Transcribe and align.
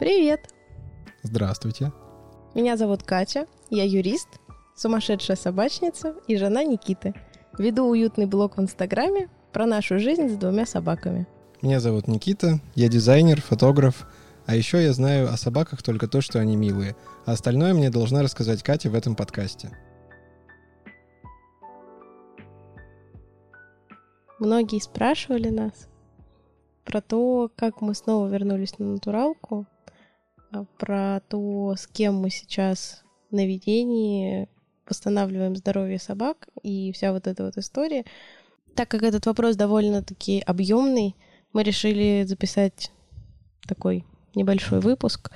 Привет! 0.00 0.48
Здравствуйте. 1.22 1.92
Меня 2.52 2.76
зовут 2.76 3.04
Катя, 3.04 3.46
я 3.70 3.84
юрист, 3.84 4.26
сумасшедшая 4.74 5.36
собачница 5.36 6.16
и 6.26 6.36
жена 6.36 6.64
Никиты. 6.64 7.14
Веду 7.58 7.84
уютный 7.84 8.26
блог 8.26 8.56
в 8.56 8.60
Инстаграме 8.60 9.28
про 9.52 9.66
нашу 9.66 10.00
жизнь 10.00 10.28
с 10.30 10.36
двумя 10.36 10.66
собаками. 10.66 11.28
Меня 11.62 11.78
зовут 11.78 12.08
Никита, 12.08 12.58
я 12.74 12.88
дизайнер, 12.88 13.40
фотограф, 13.40 14.08
а 14.46 14.56
еще 14.56 14.82
я 14.82 14.92
знаю 14.92 15.32
о 15.32 15.36
собаках 15.36 15.80
только 15.84 16.08
то, 16.08 16.20
что 16.20 16.40
они 16.40 16.56
милые, 16.56 16.96
а 17.24 17.32
остальное 17.32 17.72
мне 17.72 17.88
должна 17.88 18.22
рассказать 18.22 18.64
Катя 18.64 18.90
в 18.90 18.96
этом 18.96 19.14
подкасте. 19.14 19.70
Многие 24.40 24.80
спрашивали 24.80 25.50
нас 25.50 25.88
про 26.84 27.00
то, 27.00 27.48
как 27.54 27.80
мы 27.80 27.94
снова 27.94 28.26
вернулись 28.26 28.76
на 28.80 28.86
натуралку, 28.86 29.66
про 30.78 31.20
то, 31.28 31.74
с 31.76 31.86
кем 31.86 32.16
мы 32.16 32.30
сейчас 32.30 33.02
на 33.30 33.46
ведении 33.46 34.48
восстанавливаем 34.88 35.56
здоровье 35.56 35.98
собак 35.98 36.48
и 36.62 36.92
вся 36.92 37.12
вот 37.12 37.26
эта 37.26 37.44
вот 37.44 37.56
история. 37.56 38.04
Так 38.74 38.88
как 38.88 39.02
этот 39.02 39.26
вопрос 39.26 39.56
довольно-таки 39.56 40.42
объемный, 40.46 41.16
мы 41.52 41.62
решили 41.62 42.24
записать 42.26 42.90
такой 43.66 44.04
небольшой 44.34 44.80
выпуск 44.80 45.30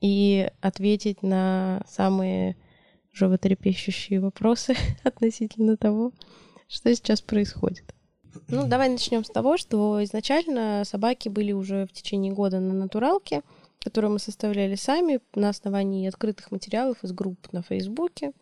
и 0.00 0.50
ответить 0.60 1.22
на 1.22 1.82
самые 1.88 2.56
животрепещущие 3.12 4.20
вопросы 4.20 4.74
относительно 5.04 5.76
того, 5.76 6.12
что 6.68 6.94
сейчас 6.94 7.20
происходит. 7.20 7.94
Ну, 8.48 8.66
давай 8.66 8.88
начнем 8.88 9.24
с 9.24 9.30
того, 9.30 9.56
что 9.56 10.02
изначально 10.02 10.82
собаки 10.84 11.28
были 11.28 11.52
уже 11.52 11.86
в 11.86 11.92
течение 11.92 12.32
года 12.32 12.58
на 12.58 12.74
натуралке, 12.74 13.42
которую 13.84 14.14
мы 14.14 14.18
составляли 14.18 14.76
сами 14.76 15.20
на 15.34 15.50
основании 15.50 16.08
открытых 16.08 16.50
материалов 16.50 17.04
из 17.04 17.12
групп 17.12 17.52
на 17.52 17.62
Фейсбуке. 17.62 18.32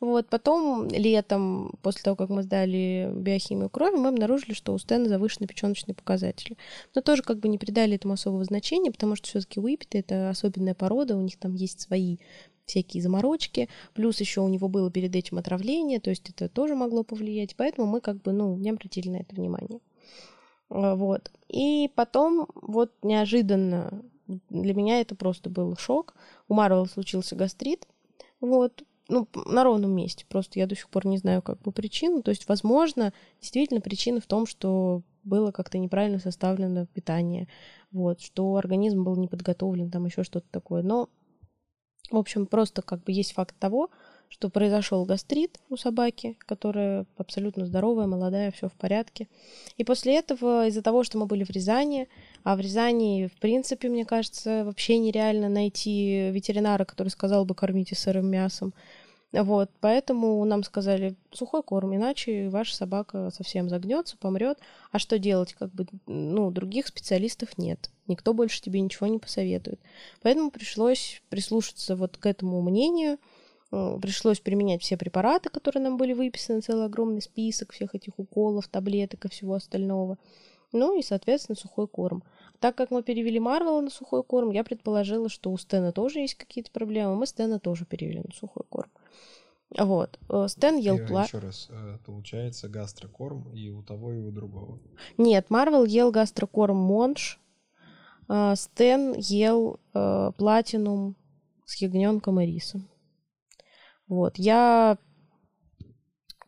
Вот, 0.00 0.28
потом 0.28 0.86
летом, 0.88 1.72
после 1.82 2.02
того, 2.02 2.14
как 2.14 2.28
мы 2.28 2.42
сдали 2.42 3.10
биохимию 3.14 3.70
крови, 3.70 3.96
мы 3.96 4.08
обнаружили, 4.08 4.52
что 4.52 4.74
у 4.74 4.78
Стэна 4.78 5.08
завышены 5.08 5.46
печеночные 5.46 5.94
показатели. 5.94 6.58
Но 6.94 7.00
тоже 7.00 7.22
как 7.22 7.38
бы 7.38 7.48
не 7.48 7.56
придали 7.56 7.94
этому 7.94 8.14
особого 8.14 8.44
значения, 8.44 8.92
потому 8.92 9.16
что 9.16 9.28
все-таки 9.28 9.60
выпиты 9.60 9.98
это 9.98 10.28
особенная 10.28 10.74
порода, 10.74 11.16
у 11.16 11.22
них 11.22 11.38
там 11.38 11.54
есть 11.54 11.80
свои 11.80 12.18
всякие 12.66 13.02
заморочки, 13.02 13.68
плюс 13.94 14.20
еще 14.20 14.42
у 14.42 14.48
него 14.48 14.68
было 14.68 14.90
перед 14.90 15.16
этим 15.16 15.38
отравление, 15.38 16.00
то 16.00 16.10
есть 16.10 16.28
это 16.28 16.48
тоже 16.48 16.74
могло 16.74 17.02
повлиять, 17.02 17.56
поэтому 17.56 17.86
мы 17.86 18.00
как 18.00 18.20
бы, 18.20 18.32
ну, 18.32 18.56
не 18.56 18.70
обратили 18.70 19.08
на 19.08 19.16
это 19.16 19.34
внимание. 19.34 19.80
Вот. 20.68 21.30
И 21.48 21.90
потом 21.94 22.48
вот 22.54 22.92
неожиданно 23.02 24.02
для 24.26 24.74
меня 24.74 25.00
это 25.00 25.14
просто 25.14 25.50
был 25.50 25.76
шок. 25.76 26.14
У 26.48 26.54
Марвел 26.54 26.86
случился 26.86 27.36
гастрит. 27.36 27.86
Вот. 28.40 28.84
Ну, 29.08 29.28
на 29.34 29.64
ровном 29.64 29.94
месте. 29.94 30.24
Просто 30.28 30.58
я 30.58 30.66
до 30.66 30.76
сих 30.76 30.88
пор 30.88 31.06
не 31.06 31.18
знаю 31.18 31.42
как 31.42 31.60
бы 31.60 31.72
причину. 31.72 32.22
То 32.22 32.30
есть, 32.30 32.48
возможно, 32.48 33.12
действительно 33.40 33.80
причина 33.80 34.20
в 34.20 34.26
том, 34.26 34.46
что 34.46 35.02
было 35.24 35.50
как-то 35.50 35.78
неправильно 35.78 36.18
составлено 36.18 36.86
питание. 36.86 37.48
Вот, 37.90 38.20
что 38.20 38.56
организм 38.56 39.04
был 39.04 39.16
не 39.16 39.28
подготовлен, 39.28 39.90
там 39.90 40.06
еще 40.06 40.24
что-то 40.24 40.46
такое. 40.50 40.82
Но 40.82 41.08
в 42.12 42.16
общем, 42.18 42.46
просто 42.46 42.82
как 42.82 43.02
бы 43.04 43.12
есть 43.12 43.32
факт 43.32 43.54
того, 43.58 43.90
что 44.28 44.50
произошел 44.50 45.04
гастрит 45.04 45.58
у 45.68 45.76
собаки, 45.76 46.36
которая 46.40 47.06
абсолютно 47.16 47.66
здоровая, 47.66 48.06
молодая, 48.06 48.50
все 48.50 48.68
в 48.68 48.72
порядке. 48.74 49.28
И 49.76 49.84
после 49.84 50.16
этого, 50.16 50.66
из-за 50.68 50.82
того, 50.82 51.04
что 51.04 51.18
мы 51.18 51.26
были 51.26 51.44
в 51.44 51.50
Рязани, 51.50 52.08
а 52.44 52.56
в 52.56 52.60
Рязани, 52.60 53.30
в 53.34 53.40
принципе, 53.40 53.88
мне 53.88 54.04
кажется, 54.04 54.64
вообще 54.64 54.98
нереально 54.98 55.48
найти 55.48 56.30
ветеринара, 56.30 56.84
который 56.84 57.08
сказал 57.08 57.44
бы 57.44 57.54
кормите 57.54 57.94
сырым 57.94 58.30
мясом, 58.30 58.74
вот, 59.32 59.70
поэтому 59.80 60.44
нам 60.44 60.62
сказали 60.62 61.14
сухой 61.30 61.62
корм, 61.62 61.96
иначе 61.96 62.50
ваша 62.50 62.76
собака 62.76 63.30
совсем 63.34 63.70
загнется, 63.70 64.18
помрет. 64.18 64.58
А 64.90 64.98
что 64.98 65.18
делать? 65.18 65.54
Как 65.54 65.72
бы, 65.72 65.86
ну, 66.06 66.50
других 66.50 66.86
специалистов 66.86 67.56
нет. 67.56 67.88
Никто 68.08 68.34
больше 68.34 68.60
тебе 68.60 68.80
ничего 68.82 69.06
не 69.06 69.18
посоветует. 69.18 69.80
Поэтому 70.20 70.50
пришлось 70.50 71.22
прислушаться 71.30 71.96
вот 71.96 72.18
к 72.18 72.26
этому 72.26 72.60
мнению. 72.60 73.16
Пришлось 73.70 74.38
применять 74.38 74.82
все 74.82 74.98
препараты, 74.98 75.48
которые 75.48 75.82
нам 75.82 75.96
были 75.96 76.12
выписаны, 76.12 76.60
целый 76.60 76.84
огромный 76.84 77.22
список 77.22 77.72
всех 77.72 77.94
этих 77.94 78.18
уколов, 78.18 78.68
таблеток 78.68 79.24
и 79.24 79.30
всего 79.30 79.54
остального. 79.54 80.18
Ну 80.72 80.98
и, 80.98 81.02
соответственно, 81.02 81.56
сухой 81.56 81.86
корм. 81.86 82.22
Так 82.60 82.74
как 82.76 82.90
мы 82.90 83.02
перевели 83.02 83.38
Марвела 83.38 83.80
на 83.80 83.90
сухой 83.90 84.22
корм, 84.24 84.50
я 84.50 84.64
предположила, 84.64 85.28
что 85.28 85.50
у 85.50 85.58
Стена 85.58 85.92
тоже 85.92 86.20
есть 86.20 86.34
какие-то 86.34 86.70
проблемы. 86.70 87.16
Мы 87.16 87.26
Стена 87.26 87.58
тоже 87.58 87.84
перевели 87.84 88.22
на 88.24 88.32
сухой 88.34 88.64
корм. 88.68 88.90
Вот. 89.78 90.18
Э, 90.28 90.46
Стэн 90.48 90.76
ел 90.76 90.98
пла... 91.06 91.24
Еще 91.24 91.38
раз, 91.38 91.68
э, 91.70 91.98
получается 92.04 92.68
гастрокорм 92.68 93.50
и 93.54 93.70
у 93.70 93.82
того, 93.82 94.12
и 94.12 94.18
у 94.18 94.30
другого. 94.30 94.78
Нет, 95.18 95.50
Марвел 95.50 95.84
ел 95.84 96.10
гастрокорм 96.10 96.76
Монш, 96.76 97.40
э, 98.28 98.54
Стэн 98.56 99.14
ел 99.16 99.78
платинум 99.92 101.16
с 101.64 101.76
ягненком 101.76 102.40
и 102.40 102.46
рисом. 102.46 102.88
Вот. 104.08 104.36
Я 104.36 104.98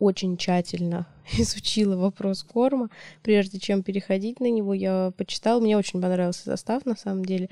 очень 0.05 0.37
тщательно 0.37 1.07
изучила 1.39 1.97
вопрос 1.97 2.43
корма, 2.43 2.91
прежде 3.23 3.59
чем 3.59 3.83
переходить 3.83 4.41
на 4.41 4.51
него. 4.51 4.75
Я 4.75 5.13
почитала, 5.17 5.61
мне 5.61 5.77
очень 5.77 6.01
понравился 6.01 6.45
состав 6.45 6.85
на 6.87 6.97
самом 6.97 7.25
деле. 7.25 7.49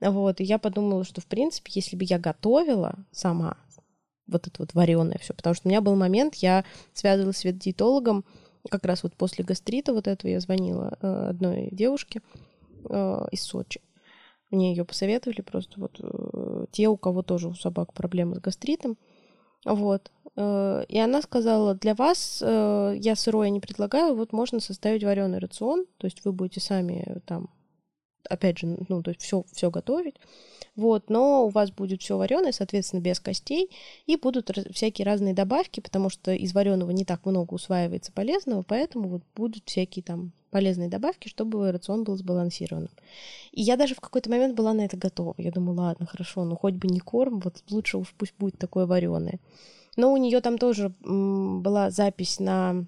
Вот, 0.00 0.40
и 0.40 0.44
я 0.44 0.58
подумала, 0.58 1.04
что, 1.04 1.20
в 1.20 1.26
принципе, 1.26 1.72
если 1.74 1.96
бы 1.96 2.04
я 2.04 2.18
готовила 2.18 2.96
сама 3.12 3.56
вот 4.26 4.46
это 4.46 4.56
вот 4.58 4.74
вареное 4.74 5.18
все. 5.18 5.34
Потому 5.34 5.54
что 5.54 5.68
у 5.68 5.70
меня 5.70 5.80
был 5.80 5.96
момент, 5.96 6.34
я 6.36 6.64
связывалась 6.92 7.38
с 7.38 7.44
ветдиетологом, 7.44 8.24
как 8.70 8.84
раз 8.84 9.02
вот 9.02 9.14
после 9.14 9.44
гастрита 9.44 9.92
вот 9.92 10.08
этого 10.08 10.30
я 10.30 10.40
звонила 10.40 10.98
э, 11.00 11.28
одной 11.30 11.68
девушке 11.70 12.20
э, 12.88 13.26
из 13.30 13.42
Сочи. 13.42 13.80
Мне 14.50 14.70
ее 14.70 14.84
посоветовали 14.84 15.40
просто 15.40 15.80
вот 15.80 15.98
э, 16.00 16.66
те, 16.72 16.88
у 16.88 16.96
кого 16.96 17.22
тоже 17.22 17.48
у 17.48 17.54
собак 17.54 17.92
проблемы 17.92 18.36
с 18.36 18.40
гастритом. 18.40 18.96
Вот. 19.66 20.10
Э, 20.36 20.84
и 20.88 20.98
она 20.98 21.20
сказала, 21.20 21.74
для 21.74 21.94
вас 21.94 22.40
э, 22.40 22.94
я 22.98 23.16
сырое 23.16 23.50
не 23.50 23.60
предлагаю, 23.60 24.14
вот 24.14 24.32
можно 24.32 24.60
составить 24.60 25.02
вареный 25.04 25.40
рацион, 25.40 25.86
то 25.98 26.06
есть 26.06 26.24
вы 26.24 26.32
будете 26.32 26.60
сами 26.60 27.18
там 27.26 27.48
опять 28.26 28.58
же, 28.58 28.76
ну, 28.88 29.02
то 29.02 29.10
есть 29.10 29.22
все, 29.22 29.44
все 29.52 29.70
готовить, 29.70 30.16
вот, 30.76 31.08
но 31.08 31.46
у 31.46 31.48
вас 31.48 31.70
будет 31.70 32.02
все 32.02 32.18
вареное, 32.18 32.52
соответственно, 32.52 33.00
без 33.00 33.18
костей, 33.18 33.70
и 34.06 34.16
будут 34.16 34.50
всякие 34.72 35.06
разные 35.06 35.34
добавки, 35.34 35.80
потому 35.80 36.10
что 36.10 36.32
из 36.32 36.52
вареного 36.52 36.90
не 36.90 37.04
так 37.04 37.24
много 37.24 37.54
усваивается 37.54 38.12
полезного, 38.12 38.62
поэтому 38.62 39.08
вот 39.08 39.22
будут 39.34 39.62
всякие 39.66 40.02
там 40.02 40.32
полезные 40.50 40.88
добавки, 40.88 41.28
чтобы 41.28 41.70
рацион 41.72 42.04
был 42.04 42.16
сбалансированным. 42.16 42.90
И 43.52 43.62
я 43.62 43.76
даже 43.76 43.94
в 43.94 44.00
какой-то 44.00 44.30
момент 44.30 44.54
была 44.54 44.72
на 44.74 44.84
это 44.84 44.96
готова. 44.96 45.34
Я 45.38 45.50
думаю, 45.50 45.78
ладно, 45.78 46.06
хорошо, 46.06 46.44
ну 46.44 46.56
хоть 46.56 46.74
бы 46.74 46.88
не 46.88 47.00
корм, 47.00 47.40
вот 47.40 47.62
лучше 47.70 47.98
уж 47.98 48.14
пусть 48.16 48.34
будет 48.38 48.58
такое 48.58 48.86
вареное. 48.86 49.38
Но 49.96 50.12
у 50.12 50.16
нее 50.16 50.40
там 50.40 50.58
тоже 50.58 50.92
была 51.02 51.90
запись 51.90 52.38
на 52.38 52.84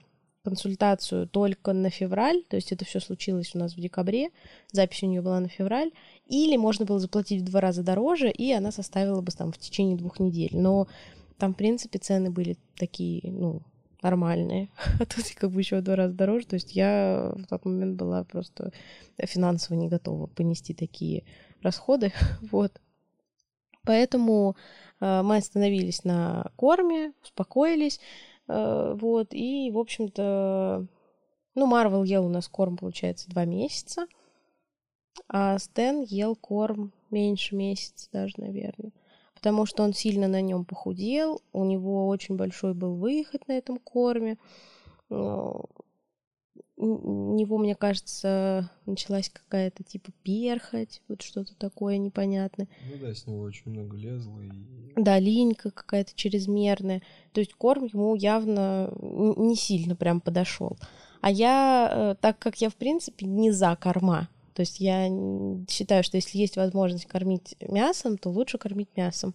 консультацию 0.48 1.28
только 1.28 1.72
на 1.72 1.90
февраль, 1.90 2.42
то 2.48 2.56
есть 2.56 2.72
это 2.72 2.84
все 2.84 3.00
случилось 3.00 3.54
у 3.54 3.58
нас 3.58 3.74
в 3.74 3.80
декабре, 3.80 4.30
запись 4.72 5.02
у 5.02 5.06
нее 5.06 5.22
была 5.22 5.40
на 5.40 5.48
февраль, 5.48 5.90
или 6.26 6.56
можно 6.56 6.84
было 6.84 6.98
заплатить 6.98 7.42
в 7.42 7.44
два 7.44 7.60
раза 7.60 7.82
дороже, 7.82 8.30
и 8.30 8.50
она 8.52 8.72
составила 8.72 9.20
бы 9.20 9.30
там 9.32 9.52
в 9.52 9.58
течение 9.58 9.96
двух 9.96 10.20
недель. 10.20 10.50
Но 10.52 10.88
там, 11.38 11.54
в 11.54 11.56
принципе, 11.56 11.98
цены 11.98 12.30
были 12.30 12.56
такие, 12.76 13.30
ну, 13.30 13.62
нормальные, 14.02 14.70
а 15.00 15.06
тут 15.06 15.24
как 15.34 15.50
бы 15.50 15.60
еще 15.60 15.78
в 15.78 15.82
два 15.82 15.96
раза 15.96 16.14
дороже. 16.14 16.46
То 16.46 16.54
есть 16.54 16.74
я 16.74 17.32
в 17.34 17.46
тот 17.46 17.64
момент 17.64 17.96
была 17.96 18.24
просто 18.24 18.72
финансово 19.18 19.76
не 19.76 19.88
готова 19.88 20.26
понести 20.26 20.74
такие 20.74 21.24
расходы. 21.62 22.12
вот. 22.50 22.80
Поэтому 23.84 24.56
э, 25.00 25.22
мы 25.22 25.36
остановились 25.36 26.04
на 26.04 26.50
корме, 26.56 27.12
успокоились. 27.22 28.00
Э, 28.48 28.96
вот, 28.98 29.28
и, 29.32 29.70
в 29.70 29.78
общем-то, 29.78 30.86
ну, 31.54 31.66
Марвел 31.66 32.02
ел 32.04 32.26
у 32.26 32.30
нас 32.30 32.48
корм, 32.48 32.76
получается, 32.76 33.28
два 33.28 33.44
месяца, 33.44 34.06
а 35.28 35.58
Стэн 35.58 36.02
ел 36.02 36.34
корм 36.34 36.92
меньше 37.10 37.54
месяца 37.54 38.08
даже, 38.12 38.34
наверное, 38.38 38.92
потому 39.34 39.66
что 39.66 39.82
он 39.82 39.92
сильно 39.92 40.28
на 40.28 40.40
нем 40.40 40.64
похудел, 40.64 41.42
у 41.52 41.64
него 41.64 42.08
очень 42.08 42.36
большой 42.36 42.74
был 42.74 42.96
выход 42.96 43.46
на 43.48 43.52
этом 43.52 43.78
корме, 43.78 44.38
него, 46.84 47.58
мне 47.58 47.74
кажется, 47.74 48.70
началась 48.86 49.28
какая-то 49.28 49.82
типа 49.82 50.12
перхоть, 50.22 51.02
вот 51.08 51.22
что-то 51.22 51.54
такое 51.56 51.98
непонятное. 51.98 52.68
Ну 52.88 52.98
да, 53.00 53.14
с 53.14 53.26
него 53.26 53.40
очень 53.40 53.70
много 53.72 53.96
лезло. 53.96 54.40
И... 54.40 54.52
Да, 54.96 55.18
линька 55.18 55.70
какая-то 55.70 56.12
чрезмерная. 56.14 57.02
То 57.32 57.40
есть 57.40 57.54
корм 57.54 57.86
ему 57.86 58.14
явно 58.14 58.92
не 59.00 59.56
сильно 59.56 59.96
прям 59.96 60.20
подошел. 60.20 60.78
А 61.20 61.30
я, 61.30 61.90
э, 61.92 62.14
так 62.20 62.38
как 62.38 62.60
я, 62.60 62.70
в 62.70 62.76
принципе, 62.76 63.26
не 63.26 63.50
за 63.50 63.76
корма, 63.76 64.28
То 64.54 64.62
есть 64.62 64.78
я 64.78 65.08
считаю, 65.68 66.04
что 66.04 66.16
если 66.16 66.38
есть 66.38 66.56
возможность 66.56 67.06
кормить 67.06 67.56
мясом, 67.60 68.18
то 68.18 68.30
лучше 68.30 68.58
кормить 68.58 68.96
мясом. 68.96 69.34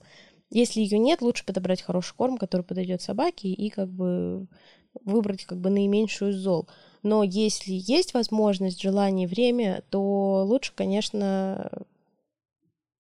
Если 0.50 0.82
ее 0.82 1.00
нет, 1.00 1.22
лучше 1.22 1.46
подобрать 1.46 1.82
хороший 1.82 2.16
корм, 2.16 2.38
который 2.38 2.62
подойдет 2.62 3.02
собаке, 3.02 3.50
и 3.50 3.70
как 3.70 3.90
бы 3.90 4.48
выбрать 5.04 5.46
как 5.46 5.60
бы 5.60 5.70
наименьшую 5.70 6.34
зол. 6.34 6.68
Но 7.02 7.24
если 7.24 7.74
есть 7.74 8.14
возможность, 8.14 8.82
желание, 8.82 9.28
время, 9.28 9.84
то 9.90 10.44
лучше, 10.46 10.72
конечно, 10.76 11.70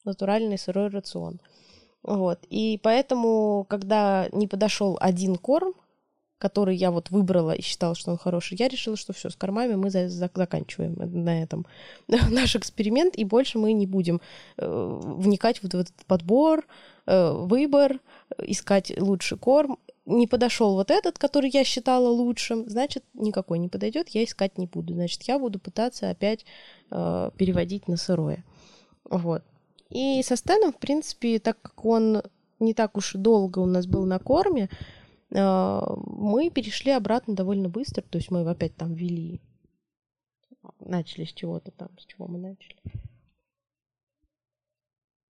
натуральный 0.03 0.57
сырой 0.57 0.89
рацион. 0.89 1.39
Вот. 2.03 2.39
И 2.49 2.79
поэтому, 2.83 3.65
когда 3.69 4.27
не 4.33 4.47
подошел 4.47 4.97
один 4.99 5.37
корм, 5.37 5.73
который 6.43 6.75
я 6.75 6.91
вот 6.91 7.09
выбрала 7.09 7.51
и 7.51 7.61
считала, 7.61 7.95
что 7.95 8.11
он 8.11 8.17
хороший, 8.17 8.57
я 8.59 8.67
решила, 8.67 8.97
что 8.97 9.13
все, 9.13 9.29
с 9.29 9.35
кормами 9.37 9.75
мы 9.75 9.89
за 9.89 10.09
за 10.09 10.29
заканчиваем 10.33 10.95
на 11.23 11.41
этом 11.41 11.65
наш 12.07 12.57
эксперимент, 12.57 13.15
и 13.15 13.23
больше 13.23 13.59
мы 13.59 13.71
не 13.71 13.87
будем 13.87 14.19
э, 14.57 14.99
вникать 15.01 15.63
вот 15.63 15.73
в 15.73 15.79
этот 15.79 15.95
подбор, 16.05 16.67
э, 17.05 17.31
выбор, 17.31 18.01
искать 18.39 18.91
лучший 18.99 19.37
корм. 19.37 19.77
Не 20.05 20.27
подошел 20.27 20.73
вот 20.73 20.91
этот, 20.91 21.17
который 21.17 21.49
я 21.49 21.63
считала 21.63 22.09
лучшим, 22.09 22.69
значит, 22.69 23.05
никакой 23.13 23.59
не 23.59 23.69
подойдет, 23.69 24.09
я 24.09 24.23
искать 24.23 24.57
не 24.57 24.67
буду. 24.67 24.93
Значит, 24.93 25.23
я 25.23 25.39
буду 25.39 25.59
пытаться 25.59 26.09
опять 26.09 26.45
э, 26.91 27.31
переводить 27.37 27.87
на 27.87 27.95
сырое. 27.95 28.43
Вот. 29.09 29.43
И 29.89 30.21
со 30.23 30.35
Стэном, 30.35 30.73
в 30.73 30.77
принципе, 30.77 31.39
так 31.39 31.61
как 31.61 31.85
он 31.85 32.23
не 32.59 32.73
так 32.73 32.97
уж 32.97 33.15
и 33.15 33.17
долго 33.17 33.59
у 33.59 33.65
нас 33.65 33.85
был 33.85 34.05
на 34.05 34.19
корме, 34.19 34.69
а, 35.35 35.95
мы 35.97 36.49
перешли 36.49 36.91
обратно 36.91 37.35
довольно 37.35 37.69
быстро, 37.69 38.01
то 38.01 38.17
есть 38.17 38.31
мы 38.31 38.41
опять 38.49 38.75
там 38.75 38.93
ввели, 38.93 39.41
начали 40.79 41.25
с 41.25 41.33
чего-то 41.33 41.71
там, 41.71 41.89
с 41.99 42.05
чего 42.05 42.27
мы 42.27 42.39
начали. 42.39 42.81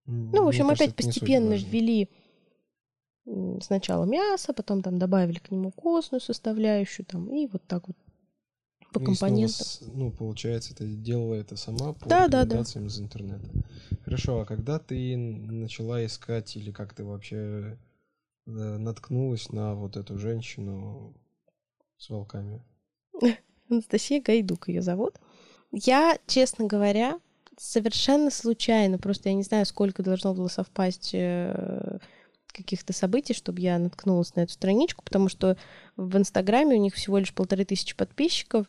Ну, 0.05 0.43
в 0.43 0.47
общем, 0.47 0.65
Мне 0.65 0.73
опять 0.73 0.95
кажется, 0.95 1.19
постепенно 1.19 1.53
ввели 1.53 2.09
сначала 3.61 4.05
мясо, 4.05 4.53
потом 4.53 4.81
там 4.81 4.97
добавили 4.97 5.39
к 5.39 5.51
нему 5.51 5.71
костную 5.71 6.21
составляющую, 6.21 7.05
там, 7.05 7.33
и 7.33 7.47
вот 7.47 7.63
так 7.67 7.87
вот 7.87 7.97
по 8.93 8.99
и 8.99 9.05
компонентам. 9.05 9.65
Снова, 9.65 9.97
ну, 9.97 10.11
получается, 10.11 10.75
ты 10.75 10.87
делала 10.87 11.33
это 11.33 11.55
сама 11.55 11.93
по 11.93 12.07
да, 12.07 12.27
рекомендациям 12.27 12.85
да, 12.85 12.89
да. 12.89 12.95
из 12.95 12.99
интернета. 13.01 13.49
Хорошо, 14.05 14.41
а 14.41 14.45
когда 14.45 14.79
ты 14.79 15.17
начала 15.17 16.05
искать 16.05 16.55
или 16.55 16.71
как 16.71 16.93
ты 16.93 17.03
вообще 17.03 17.77
наткнулась 18.45 19.51
на 19.51 19.73
вот 19.73 19.97
эту 19.97 20.17
женщину 20.17 21.13
с 21.97 22.09
волками? 22.09 22.61
Анастасия 23.69 24.21
Гайдук 24.21 24.67
ее 24.67 24.81
зовут. 24.81 25.19
Я, 25.71 26.19
честно 26.27 26.65
говоря, 26.65 27.19
совершенно 27.57 28.29
случайно, 28.29 28.99
просто 28.99 29.29
я 29.29 29.35
не 29.35 29.43
знаю, 29.43 29.65
сколько 29.65 30.03
должно 30.03 30.33
было 30.33 30.47
совпасть 30.47 31.11
э, 31.13 31.99
каких-то 32.53 32.93
событий, 32.93 33.33
чтобы 33.33 33.59
я 33.61 33.77
наткнулась 33.79 34.35
на 34.35 34.41
эту 34.41 34.53
страничку, 34.53 35.03
потому 35.03 35.27
что 35.27 35.57
в 35.97 36.15
Инстаграме 36.17 36.75
у 36.75 36.79
них 36.79 36.93
всего 36.93 37.17
лишь 37.17 37.33
полторы 37.33 37.65
тысячи 37.65 37.95
подписчиков, 37.95 38.67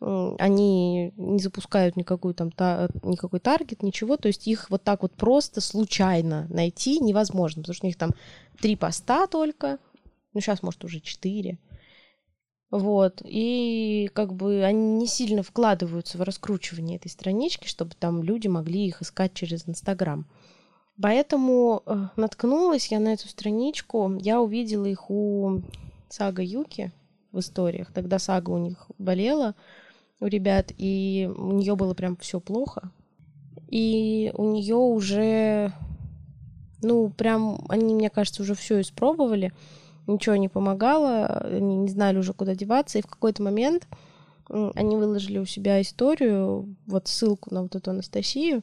они 0.00 1.12
не 1.16 1.38
запускают 1.38 1.96
никакую 1.96 2.34
там 2.34 2.50
та, 2.50 2.88
никакой 3.02 3.40
таргет, 3.40 3.82
ничего, 3.82 4.16
то 4.16 4.28
есть 4.28 4.46
их 4.46 4.68
вот 4.68 4.82
так 4.82 5.02
вот 5.02 5.12
просто 5.12 5.60
случайно 5.60 6.46
найти 6.50 6.98
невозможно, 6.98 7.62
потому 7.62 7.74
что 7.74 7.86
у 7.86 7.88
них 7.88 7.96
там 7.96 8.10
три 8.60 8.76
поста 8.76 9.26
только, 9.26 9.78
ну 10.34 10.40
сейчас 10.40 10.62
может 10.62 10.84
уже 10.84 11.00
четыре, 11.00 11.58
вот, 12.70 13.22
и 13.24 14.10
как 14.12 14.34
бы 14.34 14.64
они 14.64 14.96
не 14.98 15.06
сильно 15.06 15.42
вкладываются 15.42 16.18
в 16.18 16.22
раскручивание 16.22 16.96
этой 16.96 17.08
странички, 17.08 17.68
чтобы 17.68 17.92
там 17.98 18.22
люди 18.22 18.48
могли 18.48 18.86
их 18.86 19.00
искать 19.00 19.32
через 19.34 19.66
Инстаграм. 19.68 20.26
Поэтому 21.00 21.82
э, 21.84 22.08
наткнулась 22.16 22.86
я 22.86 23.00
на 23.00 23.12
эту 23.12 23.28
страничку, 23.28 24.16
я 24.18 24.40
увидела 24.40 24.86
их 24.86 25.10
у 25.10 25.60
Сага 26.08 26.42
Юки 26.42 26.92
в 27.32 27.40
историях. 27.40 27.92
Тогда 27.92 28.18
Сага 28.18 28.50
у 28.50 28.58
них 28.58 28.86
болела, 28.98 29.54
у 30.20 30.26
ребят, 30.26 30.72
и 30.76 31.30
у 31.36 31.52
нее 31.52 31.76
было 31.76 31.92
прям 31.92 32.16
все 32.16 32.40
плохо. 32.40 32.90
И 33.68 34.32
у 34.34 34.50
нее 34.52 34.76
уже, 34.76 35.72
ну, 36.82 37.10
прям, 37.10 37.64
они, 37.68 37.94
мне 37.94 38.08
кажется, 38.08 38.42
уже 38.42 38.54
все 38.54 38.80
испробовали, 38.80 39.52
ничего 40.06 40.36
не 40.36 40.48
помогало, 40.48 41.26
они 41.26 41.76
не 41.76 41.88
знали 41.88 42.16
уже, 42.18 42.32
куда 42.32 42.54
деваться, 42.54 42.98
и 42.98 43.02
в 43.02 43.06
какой-то 43.06 43.42
момент 43.42 43.86
они 44.48 44.96
выложили 44.96 45.38
у 45.38 45.44
себя 45.44 45.80
историю, 45.82 46.76
вот 46.86 47.08
ссылку 47.08 47.52
на 47.52 47.62
вот 47.62 47.74
эту 47.74 47.90
Анастасию, 47.90 48.62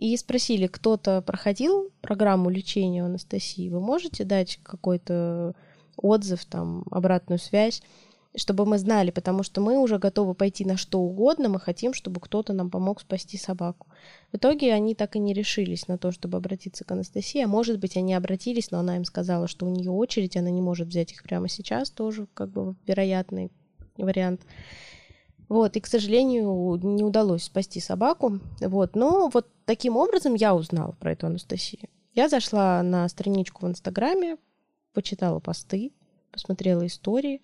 и 0.00 0.16
спросили, 0.16 0.66
кто-то 0.66 1.20
проходил 1.20 1.90
программу 2.00 2.48
лечения 2.48 3.04
Анастасии, 3.04 3.68
вы 3.68 3.80
можете 3.80 4.24
дать 4.24 4.58
какой-то 4.62 5.54
отзыв, 5.96 6.44
там, 6.46 6.84
обратную 6.90 7.38
связь? 7.38 7.82
чтобы 8.36 8.64
мы 8.64 8.78
знали, 8.78 9.10
потому 9.10 9.42
что 9.42 9.60
мы 9.60 9.76
уже 9.76 9.98
готовы 9.98 10.34
пойти 10.34 10.64
на 10.64 10.76
что 10.76 11.00
угодно, 11.00 11.48
мы 11.48 11.58
хотим, 11.58 11.92
чтобы 11.92 12.20
кто-то 12.20 12.52
нам 12.52 12.70
помог 12.70 13.00
спасти 13.00 13.36
собаку. 13.36 13.88
В 14.30 14.36
итоге 14.36 14.72
они 14.72 14.94
так 14.94 15.16
и 15.16 15.18
не 15.18 15.34
решились 15.34 15.88
на 15.88 15.98
то, 15.98 16.12
чтобы 16.12 16.38
обратиться 16.38 16.84
к 16.84 16.92
Анастасии, 16.92 17.42
а 17.42 17.48
может 17.48 17.80
быть, 17.80 17.96
они 17.96 18.14
обратились, 18.14 18.70
но 18.70 18.78
она 18.78 18.96
им 18.96 19.04
сказала, 19.04 19.48
что 19.48 19.66
у 19.66 19.68
нее 19.68 19.90
очередь, 19.90 20.36
она 20.36 20.48
не 20.50 20.62
может 20.62 20.86
взять 20.86 21.10
их 21.10 21.24
прямо 21.24 21.48
сейчас, 21.48 21.90
тоже 21.90 22.28
как 22.32 22.50
бы 22.50 22.76
вероятный 22.86 23.50
вариант. 23.96 24.42
Вот, 25.50 25.76
и, 25.76 25.80
к 25.80 25.88
сожалению, 25.88 26.78
не 26.80 27.02
удалось 27.02 27.42
спасти 27.42 27.80
собаку. 27.80 28.38
Вот, 28.60 28.94
но 28.94 29.28
вот 29.34 29.48
таким 29.64 29.96
образом 29.96 30.34
я 30.34 30.54
узнала 30.54 30.92
про 30.92 31.10
эту 31.10 31.26
Анастасию. 31.26 31.88
Я 32.14 32.28
зашла 32.28 32.80
на 32.84 33.08
страничку 33.08 33.66
в 33.66 33.68
Инстаграме, 33.68 34.36
почитала 34.94 35.40
посты, 35.40 35.92
посмотрела 36.30 36.86
истории, 36.86 37.42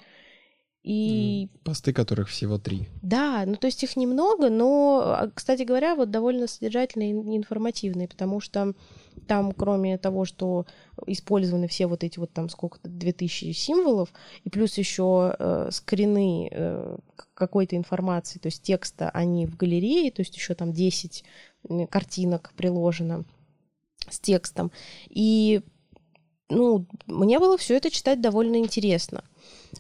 и... 0.85 1.49
Посты, 1.64 1.93
которых 1.93 2.29
всего 2.29 2.58
три. 2.58 2.88
Да, 3.03 3.43
ну 3.44 3.56
то 3.56 3.67
есть 3.67 3.82
их 3.82 3.97
немного, 3.97 4.50
но, 4.50 5.03
а, 5.05 5.31
кстати 5.35 5.62
говоря, 5.62 5.97
вот 5.97 6.12
довольно 6.12 6.47
содержательные 6.47 7.11
и 7.11 7.37
информативные, 7.37 8.06
потому 8.06 8.38
что 8.38 8.73
там, 9.27 9.53
кроме 9.53 9.99
того, 9.99 10.25
что 10.25 10.67
использованы 11.07 11.69
все 11.69 11.87
вот 11.87 12.05
эти 12.05 12.19
вот 12.19 12.33
там 12.33 12.49
сколько-то, 12.49 12.89
2000 12.89 13.53
символов, 13.53 14.13
и 14.45 14.51
плюс 14.51 14.79
еще 14.79 15.35
э, 15.39 15.69
скрины 15.73 16.49
э, 16.51 16.97
какой-то 17.35 17.77
информации, 17.77 18.39
то 18.39 18.47
есть 18.47 18.63
текста, 18.63 19.11
они 19.11 19.47
в 19.47 19.57
галерее, 19.57 20.11
то 20.11 20.21
есть 20.21 20.37
еще 20.37 20.55
там 20.55 20.73
10 20.73 21.25
картинок 21.91 22.53
приложено 22.57 23.25
с 24.09 24.21
текстом. 24.21 24.70
И 25.08 25.63
ну, 26.49 26.87
мне 27.06 27.39
было 27.39 27.58
все 27.58 27.77
это 27.77 27.91
читать 27.91 28.20
довольно 28.20 28.56
интересно. 28.56 29.25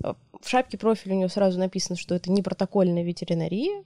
В 0.00 0.48
шапке 0.48 0.76
профиля 0.76 1.14
у 1.14 1.18
него 1.18 1.28
сразу 1.28 1.58
написано, 1.58 1.96
что 1.96 2.14
это 2.14 2.30
не 2.30 2.42
протокольная 2.42 3.04
ветеринария. 3.04 3.84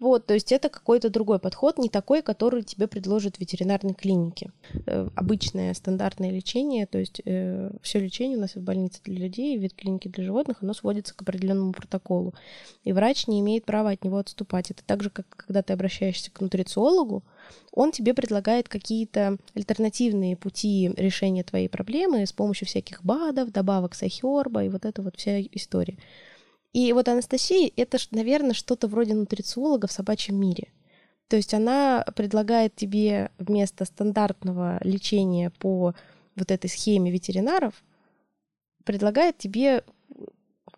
Вот, 0.00 0.24
то 0.24 0.32
есть 0.32 0.50
это 0.50 0.70
какой-то 0.70 1.10
другой 1.10 1.38
подход, 1.38 1.78
не 1.78 1.90
такой, 1.90 2.22
который 2.22 2.62
тебе 2.62 2.88
предложат 2.88 3.36
в 3.36 3.40
ветеринарной 3.40 3.92
клинике. 3.92 4.50
Э, 4.86 5.06
обычное 5.14 5.74
стандартное 5.74 6.30
лечение, 6.30 6.86
то 6.86 6.96
есть 6.96 7.20
э, 7.26 7.70
все 7.82 8.00
лечение 8.00 8.38
у 8.38 8.40
нас 8.40 8.54
в 8.54 8.62
больнице 8.62 9.00
для 9.04 9.18
людей, 9.18 9.58
в 9.58 9.60
ветклинике 9.60 10.08
для 10.08 10.24
животных, 10.24 10.62
оно 10.62 10.72
сводится 10.72 11.14
к 11.14 11.20
определенному 11.20 11.72
протоколу. 11.72 12.34
И 12.82 12.92
врач 12.92 13.26
не 13.26 13.40
имеет 13.40 13.66
права 13.66 13.90
от 13.90 14.02
него 14.02 14.16
отступать. 14.16 14.70
Это 14.70 14.82
так 14.86 15.02
же, 15.02 15.10
как 15.10 15.26
когда 15.28 15.62
ты 15.62 15.74
обращаешься 15.74 16.30
к 16.30 16.40
нутрициологу, 16.40 17.22
он 17.70 17.92
тебе 17.92 18.14
предлагает 18.14 18.70
какие-то 18.70 19.36
альтернативные 19.54 20.34
пути 20.34 20.90
решения 20.96 21.44
твоей 21.44 21.68
проблемы 21.68 22.24
с 22.24 22.32
помощью 22.32 22.66
всяких 22.66 23.04
БАДов, 23.04 23.52
добавок 23.52 23.94
сахерба 23.94 24.64
и 24.64 24.70
вот 24.70 24.86
эта 24.86 25.02
вот 25.02 25.16
вся 25.16 25.42
история. 25.42 25.98
И 26.72 26.92
вот 26.92 27.08
Анастасия— 27.08 27.70
это, 27.76 27.98
наверное, 28.12 28.54
что-то 28.54 28.86
вроде 28.86 29.14
нутрициолога 29.14 29.86
в 29.86 29.92
собачьем 29.92 30.36
мире. 30.36 30.68
То 31.28 31.36
есть 31.36 31.54
она 31.54 32.04
предлагает 32.16 32.74
тебе 32.74 33.30
вместо 33.38 33.84
стандартного 33.84 34.78
лечения 34.82 35.50
по 35.50 35.94
вот 36.36 36.50
этой 36.50 36.68
схеме 36.68 37.10
ветеринаров, 37.10 37.74
предлагает 38.84 39.38
тебе 39.38 39.84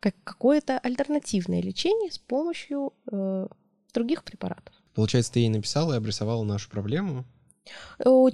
как 0.01 0.15
какое-то 0.25 0.79
альтернативное 0.79 1.63
лечение 1.63 2.11
с 2.11 2.19
помощью 2.19 2.93
э, 3.11 3.47
других 3.95 4.25
препаратов. 4.25 4.75
Получается, 4.95 5.33
ты 5.33 5.41
ей 5.41 5.49
написала 5.49 5.95
и 5.95 5.97
обрисовала 5.97 6.43
нашу 6.43 6.69
проблему? 6.71 7.25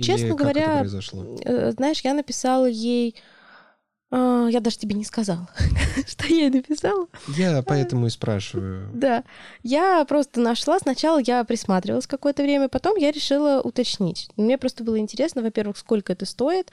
Честно 0.01 0.27
Или 0.27 0.33
говоря, 0.33 0.85
э, 1.45 1.73
знаешь, 1.73 2.01
я 2.01 2.15
написала 2.15 2.67
ей 2.67 3.17
я 4.11 4.61
даже 4.61 4.79
тебе 4.79 4.95
не 4.95 5.05
сказала, 5.05 5.49
что 6.07 6.27
я 6.27 6.45
ей 6.47 6.51
написала. 6.51 7.07
Я 7.37 7.63
поэтому 7.63 8.07
и 8.07 8.11
спрашиваю. 8.11 8.89
Да. 8.95 9.25
Я 9.63 10.05
просто 10.07 10.41
нашла. 10.41 10.79
Сначала 10.79 11.19
я 11.19 11.45
присматривалась 11.45 12.07
какое-то 12.07 12.43
время, 12.43 12.69
потом 12.69 12.97
я 12.97 13.11
решила 13.11 13.61
уточнить. 13.61 14.31
Мне 14.37 14.57
просто 14.57 14.83
было 14.85 14.99
интересно, 14.99 15.43
во-первых, 15.43 15.77
сколько 15.77 16.13
это 16.13 16.25
стоит. 16.25 16.71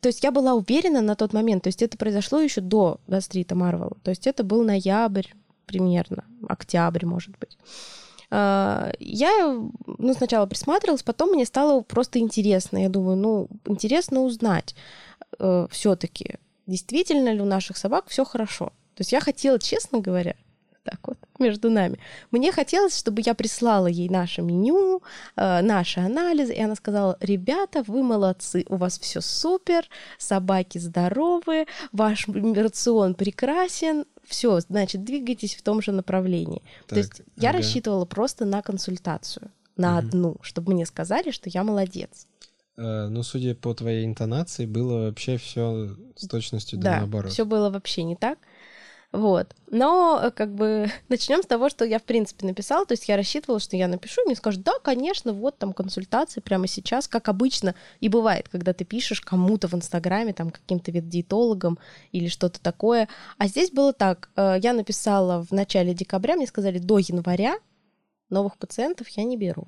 То 0.00 0.08
есть 0.08 0.22
я 0.22 0.30
была 0.30 0.54
уверена 0.54 1.00
на 1.00 1.16
тот 1.16 1.32
момент, 1.32 1.62
то 1.62 1.68
есть 1.68 1.82
это 1.82 1.96
произошло 1.96 2.40
еще 2.40 2.60
до 2.60 3.00
гастрита 3.06 3.54
Марвел. 3.54 3.96
То 4.02 4.10
есть 4.10 4.26
это 4.26 4.44
был 4.44 4.62
ноябрь 4.62 5.28
примерно, 5.64 6.24
октябрь, 6.48 7.06
может 7.06 7.36
быть. 7.38 7.56
А, 8.30 8.92
я 8.98 9.58
ну, 9.86 10.14
сначала 10.14 10.46
присматривалась, 10.46 11.02
потом 11.02 11.30
мне 11.30 11.46
стало 11.46 11.80
просто 11.82 12.18
интересно. 12.18 12.78
Я 12.78 12.88
думаю, 12.88 13.16
ну, 13.16 13.48
интересно 13.64 14.20
узнать 14.20 14.74
э, 15.38 15.66
все-таки, 15.70 16.36
действительно 16.66 17.32
ли 17.32 17.40
у 17.40 17.44
наших 17.44 17.76
собак 17.76 18.06
все 18.08 18.24
хорошо. 18.24 18.66
То 18.94 19.00
есть 19.00 19.12
я 19.12 19.20
хотела, 19.20 19.58
честно 19.58 20.00
говоря, 20.00 20.34
так 20.86 21.00
вот, 21.08 21.18
между 21.38 21.68
нами. 21.68 21.98
Мне 22.30 22.52
хотелось, 22.52 22.96
чтобы 22.96 23.22
я 23.24 23.34
прислала 23.34 23.88
ей 23.88 24.08
наше 24.08 24.42
меню, 24.42 25.02
э, 25.36 25.60
наши 25.62 26.00
анализы, 26.00 26.54
и 26.54 26.62
она 26.62 26.76
сказала, 26.76 27.16
ребята, 27.20 27.82
вы 27.86 28.02
молодцы, 28.02 28.64
у 28.68 28.76
вас 28.76 28.98
все 28.98 29.20
супер, 29.20 29.88
собаки 30.18 30.78
здоровые, 30.78 31.66
ваш 31.92 32.28
рацион 32.28 33.14
прекрасен, 33.14 34.04
все, 34.24 34.60
значит, 34.60 35.04
двигайтесь 35.04 35.56
в 35.56 35.62
том 35.62 35.82
же 35.82 35.92
направлении. 35.92 36.62
Так, 36.86 36.88
То 36.88 36.96
есть 36.96 37.20
ага. 37.20 37.30
я 37.36 37.52
рассчитывала 37.52 38.04
просто 38.04 38.44
на 38.44 38.62
консультацию, 38.62 39.50
на 39.76 39.98
угу. 39.98 40.06
одну, 40.06 40.36
чтобы 40.40 40.72
мне 40.72 40.86
сказали, 40.86 41.32
что 41.32 41.50
я 41.50 41.64
молодец. 41.64 42.26
Э, 42.76 43.08
ну, 43.08 43.22
судя 43.22 43.54
по 43.54 43.74
твоей 43.74 44.04
интонации, 44.04 44.66
было 44.66 45.06
вообще 45.06 45.38
все 45.38 45.96
с 46.14 46.28
точностью 46.28 46.78
да, 46.78 46.98
наоборот. 46.98 47.32
Все 47.32 47.44
было 47.44 47.70
вообще 47.70 48.02
не 48.02 48.16
так. 48.16 48.38
Вот. 49.12 49.54
Но 49.70 50.20
э, 50.22 50.30
как 50.30 50.54
бы 50.54 50.90
начнем 51.08 51.42
с 51.42 51.46
того, 51.46 51.70
что 51.70 51.84
я 51.84 51.98
в 51.98 52.02
принципе 52.02 52.46
написала. 52.46 52.84
То 52.84 52.92
есть 52.92 53.08
я 53.08 53.16
рассчитывала, 53.16 53.60
что 53.60 53.76
я 53.76 53.88
напишу, 53.88 54.22
и 54.22 54.26
мне 54.26 54.36
скажут, 54.36 54.62
да, 54.62 54.72
конечно, 54.82 55.32
вот 55.32 55.56
там 55.58 55.72
консультации 55.72 56.40
прямо 56.40 56.66
сейчас, 56.66 57.08
как 57.08 57.28
обычно 57.28 57.74
и 58.00 58.08
бывает, 58.08 58.48
когда 58.48 58.74
ты 58.74 58.84
пишешь 58.84 59.20
кому-то 59.20 59.68
в 59.68 59.74
Инстаграме, 59.74 60.34
там 60.34 60.50
каким-то 60.50 60.90
ветдиетологом 60.90 61.78
или 62.12 62.28
что-то 62.28 62.60
такое. 62.60 63.08
А 63.38 63.46
здесь 63.46 63.70
было 63.70 63.92
так, 63.92 64.30
э, 64.36 64.56
я 64.62 64.74
написала 64.74 65.42
в 65.42 65.50
начале 65.52 65.94
декабря, 65.94 66.36
мне 66.36 66.46
сказали, 66.46 66.78
до 66.78 66.98
января 66.98 67.56
новых 68.28 68.58
пациентов 68.58 69.08
я 69.10 69.24
не 69.24 69.36
беру. 69.36 69.66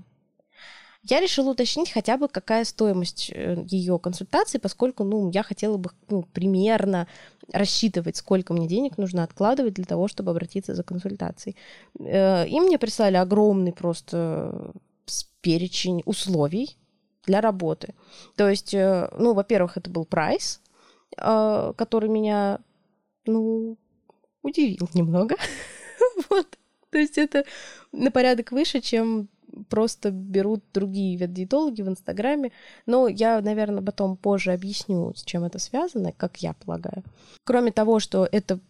Я 1.02 1.20
решила 1.20 1.50
уточнить 1.50 1.90
хотя 1.92 2.16
бы, 2.16 2.28
какая 2.28 2.64
стоимость 2.64 3.30
э, 3.32 3.64
ее 3.68 3.98
консультации, 3.98 4.58
поскольку, 4.58 5.04
ну, 5.04 5.30
я 5.30 5.42
хотела 5.42 5.76
бы 5.76 5.90
ну, 6.08 6.22
примерно 6.22 7.06
рассчитывать, 7.52 8.16
сколько 8.16 8.52
мне 8.52 8.66
денег 8.66 8.98
нужно 8.98 9.22
откладывать 9.22 9.74
для 9.74 9.84
того, 9.84 10.08
чтобы 10.08 10.32
обратиться 10.32 10.74
за 10.74 10.82
консультацией. 10.82 11.56
Э, 12.00 12.46
и 12.48 12.60
мне 12.60 12.78
прислали 12.78 13.16
огромный 13.16 13.72
просто 13.72 14.72
перечень 15.40 16.02
условий 16.04 16.76
для 17.24 17.40
работы. 17.40 17.94
То 18.36 18.48
есть, 18.48 18.74
э, 18.74 19.08
ну, 19.16 19.34
во-первых, 19.34 19.76
это 19.76 19.90
был 19.90 20.04
прайс, 20.04 20.60
который 21.16 22.08
меня, 22.08 22.58
ну, 23.24 23.78
удивил 24.42 24.88
немного. 24.94 25.36
вот. 26.28 26.58
То 26.90 26.98
есть 26.98 27.18
это 27.18 27.44
на 27.92 28.10
порядок 28.10 28.52
выше, 28.52 28.80
чем 28.80 29.28
просто 29.68 30.10
берут 30.10 30.62
другие 30.72 31.16
ветдиетологи 31.16 31.82
в 31.82 31.88
Инстаграме. 31.88 32.52
Но 32.86 33.08
я, 33.08 33.40
наверное, 33.40 33.82
потом 33.82 34.16
позже 34.16 34.52
объясню, 34.52 35.12
с 35.14 35.22
чем 35.22 35.44
это 35.44 35.58
связано, 35.58 36.12
как 36.12 36.38
я 36.38 36.54
полагаю. 36.54 37.04
Кроме 37.44 37.72
того, 37.72 38.00
что 38.00 38.28
это 38.30 38.60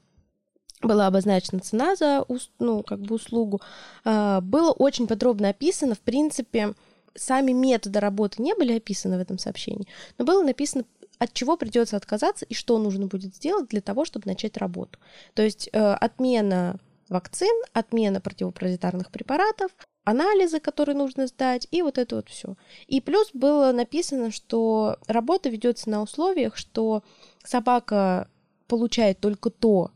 была 0.82 1.06
обозначена 1.06 1.60
цена 1.60 1.96
за 1.96 2.24
ну, 2.58 2.82
как 2.82 3.00
бы 3.00 3.16
услугу, 3.16 3.60
а, 4.04 4.40
было 4.40 4.70
очень 4.70 5.06
подробно 5.06 5.48
описано, 5.48 5.94
в 5.94 6.00
принципе, 6.00 6.74
сами 7.14 7.52
методы 7.52 7.98
работы 8.00 8.42
не 8.42 8.54
были 8.54 8.76
описаны 8.76 9.18
в 9.18 9.20
этом 9.20 9.38
сообщении, 9.38 9.88
но 10.18 10.24
было 10.24 10.42
написано, 10.44 10.84
от 11.18 11.32
чего 11.32 11.56
придется 11.56 11.96
отказаться 11.96 12.44
и 12.44 12.54
что 12.54 12.78
нужно 12.78 13.06
будет 13.06 13.34
сделать 13.34 13.68
для 13.68 13.80
того, 13.80 14.04
чтобы 14.04 14.26
начать 14.26 14.56
работу. 14.56 15.00
То 15.34 15.42
есть 15.42 15.68
э, 15.72 15.78
отмена 15.78 16.78
вакцин, 17.08 17.54
отмена 17.72 18.20
противопаразитарных 18.20 19.10
препаратов, 19.10 19.72
анализы, 20.08 20.58
которые 20.58 20.96
нужно 20.96 21.26
сдать, 21.26 21.68
и 21.70 21.82
вот 21.82 21.98
это 21.98 22.16
вот 22.16 22.28
все. 22.28 22.56
И 22.86 23.00
плюс 23.00 23.30
было 23.34 23.72
написано, 23.72 24.30
что 24.30 24.96
работа 25.06 25.50
ведется 25.50 25.90
на 25.90 26.02
условиях, 26.02 26.56
что 26.56 27.02
собака 27.44 28.28
получает 28.66 29.20
только 29.20 29.50
то, 29.50 29.90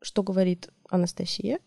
что 0.00 0.22
говорит 0.22 0.68
Анастасия. 0.88 1.60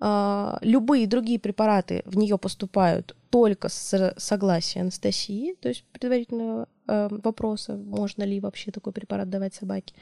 А, 0.00 0.58
любые 0.62 1.06
другие 1.06 1.38
препараты 1.38 2.02
в 2.06 2.16
нее 2.16 2.38
поступают 2.38 3.16
только 3.30 3.68
с 3.68 4.14
согласия 4.16 4.80
Анастасии, 4.80 5.54
то 5.60 5.68
есть 5.68 5.84
предварительного 5.92 6.68
э, 6.86 7.08
вопроса, 7.10 7.76
можно 7.76 8.22
ли 8.22 8.40
вообще 8.40 8.70
такой 8.70 8.92
препарат 8.92 9.28
давать 9.28 9.54
собаке 9.54 9.94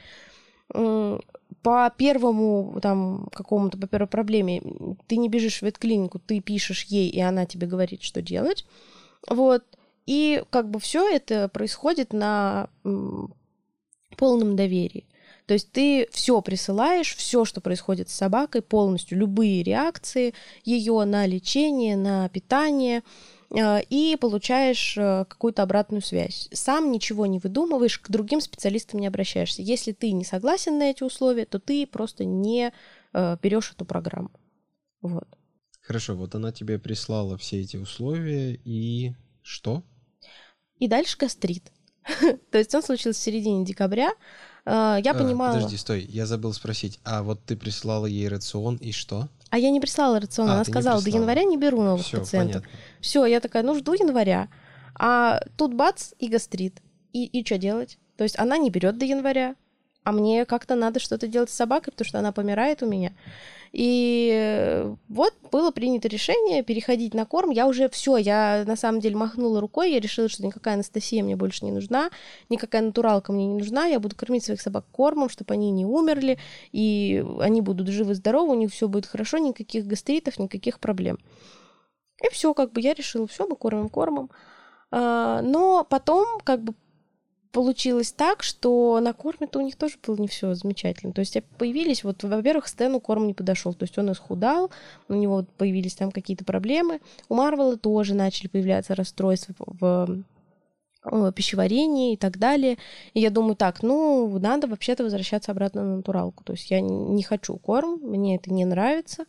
по 0.69 1.93
первому 1.97 2.79
там 2.81 3.27
какому-то, 3.33 3.77
по 3.77 3.87
первой 3.87 4.07
проблеме 4.07 4.61
ты 5.07 5.17
не 5.17 5.29
бежишь 5.29 5.59
в 5.59 5.63
ветклинику, 5.63 6.19
ты 6.19 6.39
пишешь 6.39 6.83
ей, 6.83 7.09
и 7.09 7.19
она 7.19 7.45
тебе 7.45 7.67
говорит, 7.67 8.03
что 8.03 8.21
делать. 8.21 8.65
Вот. 9.29 9.63
И 10.05 10.43
как 10.49 10.69
бы 10.69 10.79
все 10.79 11.07
это 11.07 11.49
происходит 11.49 12.13
на 12.13 12.69
полном 14.15 14.55
доверии. 14.55 15.05
То 15.45 15.53
есть 15.53 15.71
ты 15.71 16.07
все 16.11 16.41
присылаешь, 16.41 17.15
все, 17.15 17.45
что 17.45 17.61
происходит 17.61 18.09
с 18.09 18.13
собакой, 18.13 18.61
полностью 18.61 19.17
любые 19.17 19.63
реакции 19.63 20.33
ее 20.65 21.05
на 21.05 21.25
лечение, 21.25 21.95
на 21.95 22.27
питание, 22.27 23.03
и 23.55 24.17
получаешь 24.19 24.97
э, 24.97 25.25
какую-то 25.25 25.63
обратную 25.63 26.01
связь. 26.01 26.49
Сам 26.51 26.91
ничего 26.91 27.25
не 27.25 27.39
выдумываешь, 27.39 27.99
к 27.99 28.09
другим 28.09 28.41
специалистам 28.41 28.99
не 28.99 29.07
обращаешься. 29.07 29.61
Если 29.61 29.93
ты 29.93 30.11
не 30.11 30.25
согласен 30.25 30.77
на 30.77 30.89
эти 30.89 31.03
условия, 31.03 31.45
то 31.45 31.59
ты 31.59 31.87
просто 31.87 32.25
не 32.25 32.73
э, 33.13 33.37
берешь 33.41 33.71
эту 33.71 33.85
программу. 33.85 34.31
Вот. 35.01 35.27
Хорошо, 35.81 36.15
вот 36.15 36.35
она 36.35 36.51
тебе 36.51 36.77
прислала 36.77 37.37
все 37.37 37.61
эти 37.61 37.77
условия, 37.77 38.59
и 38.65 39.13
что? 39.41 39.83
И 40.79 40.89
дальше 40.89 41.17
гастрит. 41.17 41.71
То 42.51 42.57
есть 42.57 42.75
он 42.75 42.83
случился 42.83 43.19
в 43.19 43.23
середине 43.23 43.63
декабря. 43.63 44.11
Я 44.65 44.99
а, 44.99 45.13
понимала... 45.13 45.53
Подожди, 45.53 45.77
стой, 45.77 46.03
я 46.03 46.25
забыл 46.25 46.51
спросить. 46.51 46.99
А 47.05 47.23
вот 47.23 47.41
ты 47.45 47.55
прислала 47.55 48.05
ей 48.05 48.27
рацион, 48.27 48.75
и 48.75 48.91
что? 48.91 49.29
А 49.49 49.57
я 49.57 49.69
не 49.71 49.79
прислала 49.79 50.19
рацион, 50.19 50.49
а, 50.49 50.53
она 50.53 50.63
сказала, 50.63 51.01
до 51.01 51.09
января 51.09 51.43
не 51.43 51.57
беру 51.57 51.81
новых 51.81 52.05
Всё, 52.05 52.19
пациентов. 52.19 52.63
Все, 52.99 53.25
я 53.25 53.39
такая, 53.39 53.63
ну 53.63 53.75
жду 53.75 53.93
января. 53.93 54.49
А 54.99 55.39
тут 55.55 55.73
бац, 55.73 56.11
и 56.19 56.27
гастрит. 56.27 56.81
И, 57.13 57.25
и 57.25 57.45
что 57.45 57.57
делать? 57.57 57.97
То 58.17 58.23
есть 58.23 58.37
она 58.39 58.57
не 58.57 58.69
берет 58.69 58.97
до 58.97 59.05
января, 59.05 59.55
а 60.07 60.13
мне 60.13 60.45
как-то 60.45 60.75
надо 60.75 61.01
что-то 61.01 61.27
делать 61.27 61.49
с 61.49 61.53
собакой, 61.53 61.91
потому 61.91 62.07
что 62.07 62.19
она 62.19 62.31
помирает 62.31 62.81
у 62.81 62.85
меня. 62.85 63.11
И 63.73 64.85
вот 65.09 65.33
было 65.51 65.71
принято 65.71 66.07
решение 66.07 66.63
переходить 66.63 67.13
на 67.13 67.25
корм. 67.25 67.49
Я 67.49 67.67
уже 67.67 67.89
все, 67.89 68.15
я 68.15 68.63
на 68.65 68.77
самом 68.77 69.01
деле 69.01 69.17
махнула 69.17 69.59
рукой, 69.59 69.91
я 69.91 69.99
решила, 69.99 70.29
что 70.29 70.45
никакая 70.45 70.75
Анастасия 70.75 71.21
мне 71.23 71.35
больше 71.35 71.65
не 71.65 71.73
нужна, 71.73 72.09
никакая 72.47 72.83
натуралка 72.83 73.33
мне 73.33 73.47
не 73.47 73.55
нужна, 73.55 73.87
я 73.87 73.99
буду 73.99 74.15
кормить 74.15 74.45
своих 74.45 74.61
собак 74.61 74.85
кормом, 74.93 75.27
чтобы 75.27 75.53
они 75.53 75.71
не 75.71 75.85
умерли, 75.85 76.39
и 76.71 77.21
они 77.41 77.59
будут 77.59 77.89
живы-здоровы, 77.89 78.53
у 78.53 78.57
них 78.57 78.71
все 78.71 78.87
будет 78.87 79.07
хорошо, 79.07 79.39
никаких 79.39 79.85
гастритов, 79.85 80.39
никаких 80.39 80.79
проблем. 80.79 81.19
И 82.23 82.31
все, 82.31 82.53
как 82.53 82.71
бы 82.71 82.79
я 82.79 82.93
решила, 82.93 83.27
все, 83.27 83.45
мы 83.45 83.57
кормим 83.57 83.89
кормом. 83.89 84.29
А, 84.89 85.41
но 85.41 85.83
потом, 85.83 86.39
как 86.45 86.63
бы 86.63 86.75
получилось 87.57 88.11
так, 88.11 88.43
что 88.43 88.99
на 88.99 89.13
корме 89.13 89.47
у 89.55 89.61
них 89.61 89.77
тоже 89.77 89.95
было 90.05 90.15
не 90.17 90.27
все 90.27 90.53
замечательно. 90.53 91.11
То 91.11 91.21
есть 91.21 91.35
появились, 91.57 92.03
вот, 92.03 92.21
во-первых, 92.21 92.67
Стэну 92.67 92.99
корм 92.99 93.25
не 93.25 93.33
подошел, 93.33 93.73
то 93.73 93.81
есть 93.81 93.97
он 93.97 94.11
исхудал, 94.11 94.69
у 95.09 95.15
него 95.15 95.43
появились 95.57 95.95
там 95.95 96.11
какие-то 96.11 96.45
проблемы. 96.45 96.99
У 97.29 97.33
Марвела 97.33 97.75
тоже 97.75 98.13
начали 98.13 98.47
появляться 98.47 98.93
расстройства 98.93 99.55
в 99.57 100.23
пищеварении 101.33 102.13
и 102.13 102.17
так 102.17 102.37
далее. 102.37 102.77
И 103.15 103.21
я 103.21 103.31
думаю, 103.31 103.55
так, 103.55 103.81
ну, 103.81 104.37
надо 104.37 104.67
вообще-то 104.67 105.03
возвращаться 105.03 105.51
обратно 105.51 105.83
на 105.83 105.95
натуралку. 105.95 106.43
То 106.43 106.53
есть 106.53 106.69
я 106.69 106.79
не 106.79 107.23
хочу 107.23 107.57
корм, 107.57 107.99
мне 108.03 108.35
это 108.35 108.53
не 108.53 108.65
нравится. 108.65 109.25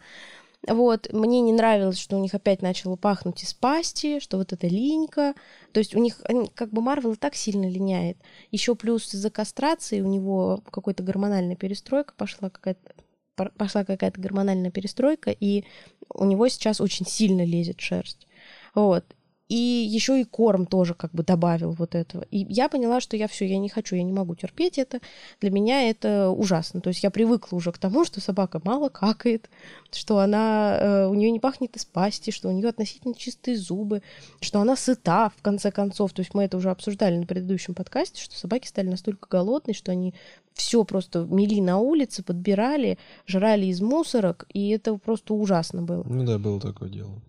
Вот, 0.67 1.13
мне 1.13 1.41
не 1.41 1.53
нравилось, 1.53 1.99
что 1.99 2.17
у 2.17 2.21
них 2.21 2.35
опять 2.35 2.63
начало 2.63 2.97
пахнуть 2.97 3.43
из 3.43 3.55
пасти, 3.55 4.19
что 4.19 4.39
вот 4.39 4.53
эта 4.53 4.67
линька. 4.67 5.35
То 5.73 5.79
есть 5.79 5.95
у 5.95 6.01
них, 6.01 6.21
они, 6.25 6.49
как 6.49 6.71
бы 6.71 6.83
Марвел 6.83 7.13
и 7.13 7.17
так 7.17 7.37
сильно 7.37 7.69
линяет. 7.69 8.19
Еще 8.51 8.75
плюс 8.75 9.15
из-за 9.15 9.31
кастрации 9.31 10.01
у 10.01 10.07
него 10.07 10.63
какой-то 10.71 11.03
гормональная 11.03 11.57
перестройка 11.57 12.13
пошла 12.17 12.51
какая-то 12.51 12.95
пошла 13.57 13.85
какая-то 13.85 14.21
гормональная 14.21 14.73
перестройка, 14.73 15.31
и 15.31 15.63
у 16.13 16.25
него 16.25 16.49
сейчас 16.49 16.81
очень 16.81 17.07
сильно 17.07 17.45
лезет 17.45 17.81
шерсть. 17.81 18.27
Вот. 18.75 19.05
И 19.49 19.55
еще 19.55 20.21
и 20.21 20.25
корм 20.25 20.67
тоже 20.67 20.95
как 20.95 21.13
бы 21.13 21.23
добавил 21.23 21.73
вот 21.73 21.95
этого. 21.95 22.23
И 22.31 22.45
я 22.53 22.69
поняла, 22.69 23.01
что 23.01 23.17
я 23.17 23.29
все, 23.29 23.47
я 23.47 23.59
не 23.59 23.71
хочу, 23.71 23.97
я 23.97 24.03
не 24.03 24.13
могу 24.13 24.35
терпеть 24.35 24.79
это. 24.79 25.01
Для 25.41 25.51
меня 25.51 25.89
это 25.89 26.29
ужасно. 26.29 26.83
То 26.83 26.89
есть 26.89 27.03
я 27.03 27.11
привыкла 27.11 27.57
уже 27.57 27.73
к 27.73 27.79
тому, 27.79 28.05
что 28.05 28.21
собака 28.21 28.61
мало 28.63 28.91
какает, 28.91 29.49
что 29.91 30.19
она, 30.19 30.79
э, 30.79 31.07
у 31.07 31.15
нее 31.15 31.31
не 31.31 31.41
пахнет 31.41 31.77
из 31.77 31.87
пасти, 31.87 32.31
что 32.31 32.49
у 32.51 32.53
нее 32.53 32.69
относительно 32.69 33.15
чистые 33.15 33.57
зубы, 33.57 34.03
что 34.41 34.61
она 34.61 34.77
сыта, 34.77 35.33
в 35.35 35.41
конце 35.41 35.71
концов. 35.71 36.13
То 36.13 36.21
есть 36.21 36.35
мы 36.35 36.45
это 36.45 36.59
уже 36.59 36.71
обсуждали 36.71 37.17
на 37.17 37.27
предыдущем 37.27 37.75
подкасте, 37.75 38.21
что 38.23 38.37
собаки 38.37 38.67
стали 38.67 38.89
настолько 38.89 39.29
голодные, 39.31 39.75
что 39.75 39.93
они 39.93 40.15
все 40.53 40.85
просто 40.85 41.21
мели 41.21 41.61
на 41.61 41.79
улице, 41.79 42.23
подбирали, 42.23 42.99
жрали 43.27 43.67
из 43.67 43.81
мусорок, 43.81 44.47
и 44.53 44.69
это 44.71 44.97
просто 44.97 45.33
ужасно 45.33 45.83
было. 45.83 46.05
Ну 46.07 46.25
да, 46.25 46.39
было 46.39 46.61
такое 46.61 46.91
дело. 46.91 47.23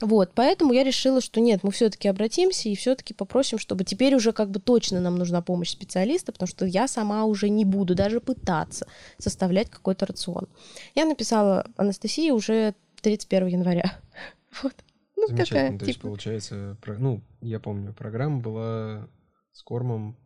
Вот, 0.00 0.32
поэтому 0.34 0.72
я 0.72 0.84
решила, 0.84 1.20
что 1.20 1.40
нет, 1.40 1.62
мы 1.62 1.70
все-таки 1.70 2.08
обратимся 2.08 2.68
и 2.68 2.76
все-таки 2.76 3.14
попросим, 3.14 3.58
чтобы 3.58 3.84
теперь 3.84 4.14
уже 4.14 4.32
как 4.32 4.50
бы 4.50 4.60
точно 4.60 5.00
нам 5.00 5.16
нужна 5.16 5.40
помощь 5.40 5.70
специалиста, 5.70 6.32
потому 6.32 6.48
что 6.48 6.66
я 6.66 6.86
сама 6.86 7.24
уже 7.24 7.48
не 7.48 7.64
буду 7.64 7.94
даже 7.94 8.20
пытаться 8.20 8.86
составлять 9.18 9.70
какой-то 9.70 10.06
рацион. 10.06 10.48
Я 10.94 11.06
написала 11.06 11.66
Анастасии 11.76 12.30
уже 12.30 12.74
31 13.02 13.46
января. 13.48 13.98
Вот. 14.62 14.72
Ну, 15.16 15.28
Замечательно. 15.28 15.60
Такая, 15.60 15.72
То 15.72 15.78
типа... 15.78 15.88
есть, 15.88 16.00
получается, 16.00 16.76
про... 16.80 16.98
ну, 16.98 17.20
я 17.42 17.60
помню, 17.60 17.92
программа 17.92 18.40
была 18.40 19.06
с 19.52 19.62
кормом 19.62 20.16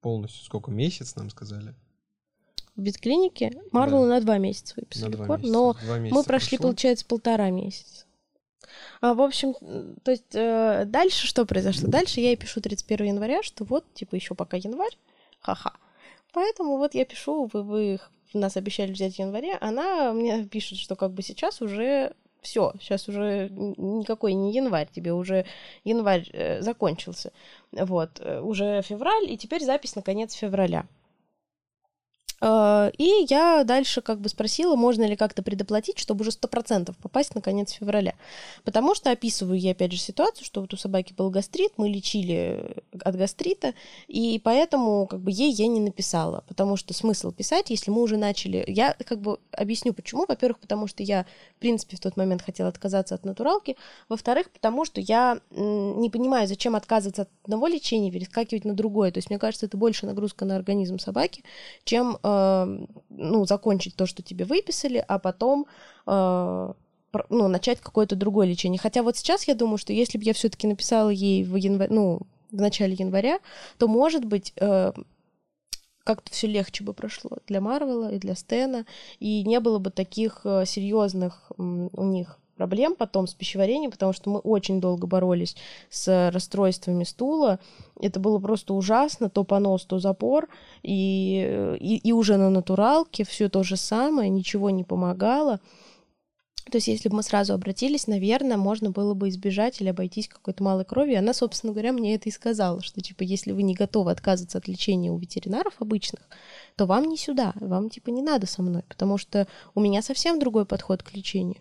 полностью 0.00 0.44
сколько? 0.44 0.70
Месяц 0.70 1.16
нам 1.16 1.30
сказали? 1.30 1.74
В 2.76 2.82
ветклинике 2.82 3.52
Марвел 3.72 4.02
да. 4.02 4.08
на 4.10 4.20
два 4.20 4.38
месяца 4.38 4.74
выписали 4.76 5.10
на 5.10 5.16
два 5.16 5.26
корм, 5.26 5.40
месяца. 5.40 5.52
но 5.52 5.72
два 5.72 5.98
месяца 5.98 6.14
мы 6.14 6.24
прошли, 6.24 6.56
прошло. 6.58 6.68
получается, 6.68 7.06
полтора 7.06 7.50
месяца. 7.50 8.03
А, 9.00 9.14
в 9.14 9.20
общем, 9.20 9.54
то 10.02 10.10
есть 10.10 10.34
э, 10.34 10.84
дальше 10.86 11.26
что 11.26 11.44
произошло? 11.44 11.88
Дальше 11.88 12.20
я 12.20 12.28
ей 12.28 12.36
пишу 12.36 12.60
31 12.60 13.06
января, 13.06 13.42
что 13.42 13.64
вот, 13.64 13.84
типа, 13.94 14.14
еще 14.14 14.34
пока 14.34 14.56
январь, 14.56 14.96
ха-ха. 15.40 15.72
Поэтому 16.32 16.76
вот 16.78 16.94
я 16.94 17.04
пишу, 17.04 17.48
вы, 17.52 17.62
вы 17.62 18.00
нас 18.32 18.56
обещали 18.56 18.92
взять 18.92 19.14
в 19.14 19.18
январе, 19.18 19.56
она 19.60 20.12
мне 20.12 20.44
пишет, 20.44 20.78
что 20.78 20.96
как 20.96 21.12
бы 21.12 21.22
сейчас 21.22 21.62
уже 21.62 22.14
все, 22.40 22.72
сейчас 22.80 23.08
уже 23.08 23.48
никакой 23.50 24.34
не 24.34 24.52
январь, 24.52 24.88
тебе 24.92 25.12
уже 25.12 25.46
январь 25.82 26.28
э, 26.32 26.60
закончился, 26.60 27.32
вот, 27.72 28.20
э, 28.20 28.40
уже 28.40 28.82
февраль, 28.82 29.30
и 29.30 29.36
теперь 29.36 29.62
запись 29.62 29.96
на 29.96 30.02
конец 30.02 30.34
февраля. 30.34 30.86
Э, 32.44 32.90
и 32.98 33.26
я 33.30 33.64
дальше 33.64 34.02
как 34.02 34.20
бы 34.20 34.28
спросила, 34.28 34.76
можно 34.76 35.04
ли 35.04 35.16
как-то 35.16 35.42
предоплатить, 35.42 35.98
чтобы 35.98 36.22
уже 36.22 36.30
100% 36.30 36.94
попасть 37.00 37.34
на 37.34 37.40
конец 37.40 37.72
февраля. 37.72 38.14
Потому 38.64 38.94
что 38.94 39.10
описываю 39.10 39.58
я 39.58 39.70
опять 39.70 39.92
же 39.92 39.98
ситуацию, 39.98 40.44
что 40.44 40.60
вот 40.60 40.74
у 40.74 40.76
собаки 40.76 41.14
был 41.14 41.30
гастрит, 41.30 41.72
мы 41.78 41.88
лечили 41.88 42.76
от 43.02 43.16
гастрита, 43.16 43.72
и 44.08 44.38
поэтому 44.44 45.06
как 45.06 45.20
бы 45.20 45.30
ей 45.30 45.52
я 45.52 45.66
не 45.66 45.80
написала. 45.80 46.44
Потому 46.46 46.76
что 46.76 46.92
смысл 46.92 47.32
писать, 47.32 47.70
если 47.70 47.90
мы 47.90 48.02
уже 48.02 48.18
начали... 48.18 48.64
Я 48.66 48.94
как 49.06 49.20
бы 49.20 49.38
объясню 49.52 49.94
почему. 49.94 50.26
Во-первых, 50.28 50.58
потому 50.58 50.86
что 50.86 51.02
я, 51.02 51.24
в 51.56 51.60
принципе, 51.60 51.96
в 51.96 52.00
тот 52.00 52.16
момент 52.18 52.42
хотела 52.42 52.68
отказаться 52.68 53.14
от 53.14 53.24
натуралки. 53.24 53.76
Во-вторых, 54.10 54.50
потому 54.50 54.84
что 54.84 55.00
я 55.00 55.40
не 55.50 56.10
понимаю, 56.10 56.46
зачем 56.46 56.76
отказываться 56.76 57.22
от 57.22 57.28
одного 57.44 57.68
лечения 57.68 58.10
перескакивать 58.10 58.64
на 58.66 58.74
другое. 58.74 59.10
То 59.12 59.18
есть 59.18 59.30
мне 59.30 59.38
кажется, 59.38 59.66
это 59.66 59.76
больше 59.78 60.04
нагрузка 60.04 60.44
на 60.44 60.56
организм 60.56 60.98
собаки, 60.98 61.42
чем 61.84 62.18
э, 62.22 62.33
ну, 63.10 63.44
закончить 63.46 63.96
то, 63.96 64.06
что 64.06 64.22
тебе 64.22 64.44
выписали, 64.44 65.04
а 65.06 65.18
потом 65.18 65.66
э, 66.06 66.72
ну, 67.30 67.48
начать 67.48 67.80
какое-то 67.80 68.16
другое 68.16 68.46
лечение. 68.46 68.78
Хотя 68.78 69.02
вот 69.02 69.16
сейчас 69.16 69.46
я 69.48 69.54
думаю, 69.54 69.78
что 69.78 69.92
если 69.92 70.18
бы 70.18 70.24
я 70.24 70.32
все-таки 70.32 70.66
написала 70.66 71.10
ей 71.10 71.44
в 71.44 71.56
январе, 71.56 71.92
ну, 71.92 72.20
в 72.50 72.60
начале 72.60 72.94
января, 72.94 73.38
то, 73.78 73.88
может 73.88 74.24
быть, 74.24 74.52
э, 74.56 74.92
как-то 76.04 76.30
все 76.30 76.46
легче 76.46 76.84
бы 76.84 76.92
прошло 76.92 77.38
для 77.46 77.60
Марвела 77.60 78.12
и 78.12 78.18
для 78.18 78.34
Стена, 78.34 78.84
и 79.18 79.42
не 79.44 79.58
было 79.60 79.78
бы 79.78 79.90
таких 79.90 80.42
э, 80.44 80.64
серьезных 80.66 81.50
у 81.56 82.04
них 82.04 82.38
проблем 82.56 82.94
потом 82.96 83.26
с 83.26 83.34
пищеварением, 83.34 83.90
потому 83.90 84.12
что 84.12 84.30
мы 84.30 84.38
очень 84.38 84.80
долго 84.80 85.06
боролись 85.06 85.56
с 85.90 86.30
расстройствами 86.30 87.04
стула. 87.04 87.58
Это 88.00 88.20
было 88.20 88.38
просто 88.38 88.74
ужасно, 88.74 89.28
то 89.28 89.44
понос, 89.44 89.84
то 89.84 89.98
запор, 89.98 90.48
и, 90.82 91.76
и, 91.80 91.96
и 91.96 92.12
уже 92.12 92.36
на 92.36 92.50
натуралке 92.50 93.24
все 93.24 93.48
то 93.48 93.62
же 93.62 93.76
самое, 93.76 94.28
ничего 94.30 94.70
не 94.70 94.84
помогало. 94.84 95.60
То 96.70 96.76
есть, 96.76 96.88
если 96.88 97.08
бы 97.10 97.16
мы 97.16 97.22
сразу 97.22 97.52
обратились, 97.52 98.06
наверное, 98.06 98.56
можно 98.56 98.90
было 98.90 99.12
бы 99.12 99.28
избежать 99.28 99.80
или 99.80 99.90
обойтись 99.90 100.28
какой-то 100.28 100.62
малой 100.62 100.84
крови. 100.84 101.14
Она, 101.14 101.34
собственно 101.34 101.72
говоря, 101.72 101.92
мне 101.92 102.14
это 102.14 102.28
и 102.28 102.32
сказала, 102.32 102.82
что, 102.82 103.00
типа, 103.00 103.22
если 103.22 103.52
вы 103.52 103.62
не 103.62 103.74
готовы 103.74 104.10
отказываться 104.10 104.58
от 104.58 104.66
лечения 104.66 105.10
у 105.10 105.18
ветеринаров 105.18 105.74
обычных, 105.80 106.22
то 106.76 106.86
вам 106.86 107.04
не 107.04 107.18
сюда, 107.18 107.52
вам, 107.56 107.90
типа, 107.90 108.10
не 108.10 108.22
надо 108.22 108.46
со 108.46 108.62
мной, 108.62 108.82
потому 108.88 109.18
что 109.18 109.46
у 109.74 109.80
меня 109.80 110.00
совсем 110.00 110.38
другой 110.38 110.64
подход 110.64 111.02
к 111.02 111.12
лечению. 111.14 111.58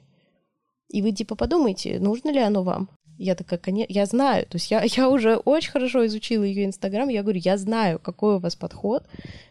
И 0.93 1.01
вы 1.01 1.12
типа 1.12 1.36
подумайте, 1.36 1.99
нужно 1.99 2.29
ли 2.29 2.39
оно 2.39 2.62
вам. 2.62 2.88
Я 3.17 3.34
такая, 3.34 3.58
конечно, 3.58 3.91
я 3.91 4.06
знаю, 4.06 4.45
то 4.45 4.58
есть 4.58 4.69
я, 4.69 4.84
я 4.84 5.10
уже 5.10 5.38
очень 5.38 5.71
хорошо 5.71 6.06
изучила 6.06 6.43
ее 6.43 6.65
Инстаграм, 6.65 7.10
я 7.10 7.23
говорю, 7.23 7.39
я 7.43 7.58
знаю, 7.58 7.99
какой 7.99 8.36
у 8.36 8.39
вас 8.39 8.56
подход, 8.56 9.03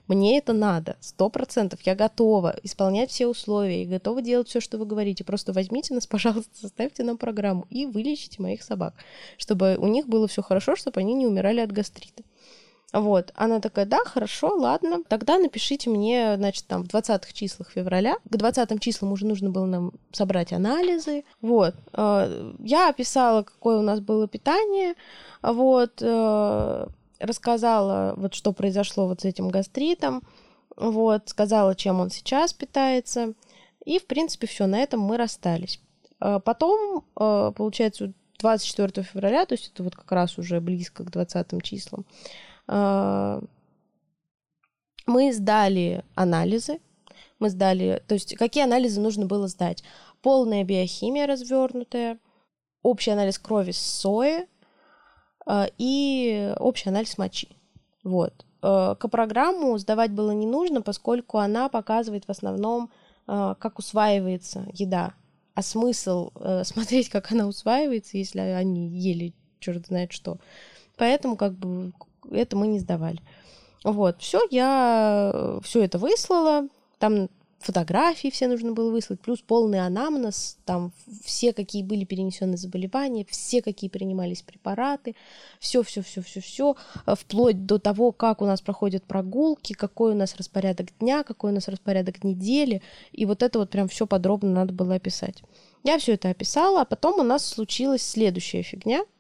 мне 0.07 0.38
это 0.38 0.52
надо, 0.52 0.96
сто 1.00 1.31
процентов, 1.31 1.81
я 1.83 1.94
готова 1.94 2.57
исполнять 2.62 3.11
все 3.11 3.26
условия 3.26 3.83
и 3.83 3.87
готова 3.87 4.22
делать 4.22 4.48
все, 4.48 4.61
что 4.61 4.78
вы 4.78 4.87
говорите, 4.87 5.24
просто 5.24 5.52
возьмите 5.52 5.94
нас, 5.94 6.07
пожалуйста, 6.07 6.50
составьте 6.55 7.02
нам 7.02 7.18
программу 7.18 7.66
и 7.70 7.87
вылечите 7.87 8.40
моих 8.40 8.62
собак, 8.62 8.94
чтобы 9.37 9.76
у 9.78 9.88
них 9.88 10.07
было 10.09 10.28
все 10.28 10.42
хорошо, 10.42 10.76
чтобы 10.76 11.00
они 11.00 11.14
не 11.14 11.26
умирали 11.26 11.61
от 11.61 11.72
гастрита. 11.72 12.22
Вот. 12.92 13.33
Она 13.35 13.61
такая, 13.61 13.87
да, 13.87 14.05
хорошо, 14.05 14.55
ладно. 14.55 15.02
Тогда 15.09 15.38
напишите 15.38 15.88
мне, 15.88 16.35
значит, 16.37 16.66
там, 16.66 16.85
в 16.85 16.88
20-х 16.88 17.33
числах 17.33 17.70
февраля. 17.70 18.16
К 18.31 18.37
20 18.37 18.81
числам 18.81 19.12
уже 19.12 19.26
нужно 19.26 19.50
было 19.50 19.64
нам 19.64 19.92
собрать 20.12 20.52
анализы. 20.52 21.24
Вот. 21.40 21.74
Э, 21.94 22.52
я 22.59 22.90
описала, 22.90 23.42
какое 23.44 23.78
у 23.78 23.83
нас 23.83 24.00
было 24.00 24.28
питание. 24.28 24.94
Вот. 25.42 26.02
Э, 26.02 26.87
рассказала, 27.18 28.14
вот 28.16 28.35
что 28.35 28.52
произошло 28.52 29.09
вот 29.09 29.22
с 29.22 29.24
этим 29.24 29.48
гастритом. 29.48 30.22
Вот. 30.76 31.31
Сказала, 31.31 31.74
чем 31.74 32.00
он 32.00 32.11
сейчас 32.11 32.52
питается. 32.52 33.33
И, 33.87 33.98
в 33.98 34.07
принципе, 34.07 34.46
все, 34.46 34.66
на 34.66 34.78
этом 34.78 35.00
мы 35.00 35.16
расстались. 35.16 35.81
Э, 36.20 36.40
потом, 36.44 37.05
получается, 37.14 38.12
24 38.38 39.05
февраля, 39.05 39.46
то 39.46 39.55
есть 39.55 39.70
это 39.72 39.83
вот 39.83 39.94
как 39.94 40.11
раз 40.12 40.37
уже 40.37 40.61
близко 40.61 41.05
к 41.05 41.11
20 41.11 41.62
числам, 41.62 42.05
мы 45.06 45.32
сдали 45.32 46.04
анализы, 46.14 46.80
мы 47.38 47.50
сдали, 47.50 48.02
то 48.06 48.14
есть 48.14 48.37
какие 48.37 48.64
анализы 48.64 49.00
нужно 49.00 49.26
было 49.26 49.48
сдать? 49.48 49.82
Полная 50.22 50.64
биохимия 50.64 51.26
развернутая, 51.26 52.18
общий 52.82 53.11
анализ 53.11 53.38
крови 53.38 53.72
с 53.72 53.78
сои 53.78 54.46
а, 55.44 55.66
и 55.76 56.54
общий 56.58 56.88
анализ 56.88 57.18
мочи. 57.18 57.48
Вот. 58.04 58.46
А, 58.62 58.94
К 58.94 59.08
программу 59.08 59.76
сдавать 59.78 60.12
было 60.12 60.30
не 60.30 60.46
нужно, 60.46 60.82
поскольку 60.82 61.38
она 61.38 61.68
показывает 61.68 62.24
в 62.26 62.30
основном, 62.30 62.90
как 63.24 63.78
усваивается 63.78 64.66
еда. 64.72 65.14
А 65.54 65.62
смысл 65.62 66.32
э, 66.35 66.64
смотреть, 66.64 67.08
как 67.08 67.30
она 67.30 67.46
усваивается, 67.46 68.18
если 68.18 68.40
они 68.40 68.88
ели 68.88 69.32
черт 69.61 69.87
знает 69.87 70.12
что. 70.12 70.38
Поэтому 70.96 71.37
как 71.37 71.52
бы 71.52 71.92
это 72.30 72.56
мы 72.56 72.66
не 72.66 72.78
сдавали. 72.78 73.20
Вот, 73.85 74.20
все, 74.20 74.40
я 74.50 75.32
э, 75.35 75.61
все 75.62 75.82
это 75.82 75.98
выслала, 75.98 76.68
там 76.98 77.28
фотографии 77.62 78.28
все 78.30 78.48
нужно 78.48 78.72
было 78.72 78.90
выслать, 78.90 79.20
плюс 79.20 79.40
полный 79.40 79.85
анамнез, 79.85 80.58
там 80.64 80.92
все, 81.24 81.52
какие 81.52 81.82
были 81.82 82.04
перенесены 82.04 82.56
заболевания, 82.56 83.26
все, 83.28 83.62
какие 83.62 83.88
принимались 83.88 84.42
препараты, 84.42 85.14
все, 85.58 85.82
все, 85.82 86.02
все, 86.02 86.22
все, 86.22 86.40
все, 86.40 86.76
вплоть 87.06 87.66
до 87.66 87.78
того, 87.78 88.12
как 88.12 88.42
у 88.42 88.46
нас 88.46 88.61
проходят 88.61 89.04
прогулки, 89.04 89.72
какой 89.72 90.12
у 90.12 90.16
нас 90.16 90.37
распорядок 90.37 90.88
дня, 90.98 91.22
какой 91.22 91.52
у 91.52 91.54
нас 91.54 91.68
распорядок 91.68 92.24
недели, 92.24 92.82
и 93.12 93.24
вот 93.24 93.42
это 93.42 93.58
вот 93.58 93.70
прям 93.70 93.88
все 93.88 94.06
подробно 94.06 94.50
надо 94.50 94.72
было 94.72 94.96
описать. 94.96 95.42
Я 95.85 95.98
все 95.98 96.14
это 96.14 96.30
описала, 96.30 96.82
а 96.82 96.85
потом 96.85 97.20
у 97.20 97.24
нас 97.24 97.44
случилась 97.44 98.02
следующая 98.02 98.62
фигня– 98.62 99.04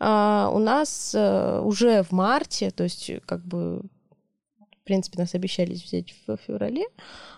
у 0.00 0.58
нас 0.58 1.14
э, 1.14 1.60
уже 1.60 2.02
в 2.02 2.12
марте, 2.12 2.70
то 2.70 2.84
есть 2.84 3.10
как 3.26 3.44
бы 3.44 3.82
в 4.80 4.84
принципе, 4.84 5.18
нас 5.18 5.34
обещались 5.34 5.84
взять 5.84 6.14
в 6.26 6.36
феврале. 6.38 6.86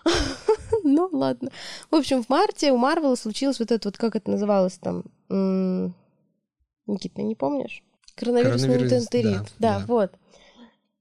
ну, 0.83 1.09
ладно. 1.11 1.51
В 1.91 1.95
общем, 1.95 2.23
в 2.23 2.29
марте 2.29 2.71
у 2.71 2.77
Марвела 2.77 3.15
случилось 3.15 3.59
вот 3.59 3.71
это 3.71 3.89
вот, 3.89 3.97
как 3.97 4.15
это 4.15 4.31
называлось 4.31 4.79
там? 4.79 5.03
Никита, 6.87 7.21
не 7.21 7.35
помнишь? 7.35 7.83
Коронавирусный 8.15 8.69
Коронавирус, 8.69 9.09
да, 9.59 9.79
да, 9.79 9.85
вот. 9.85 10.13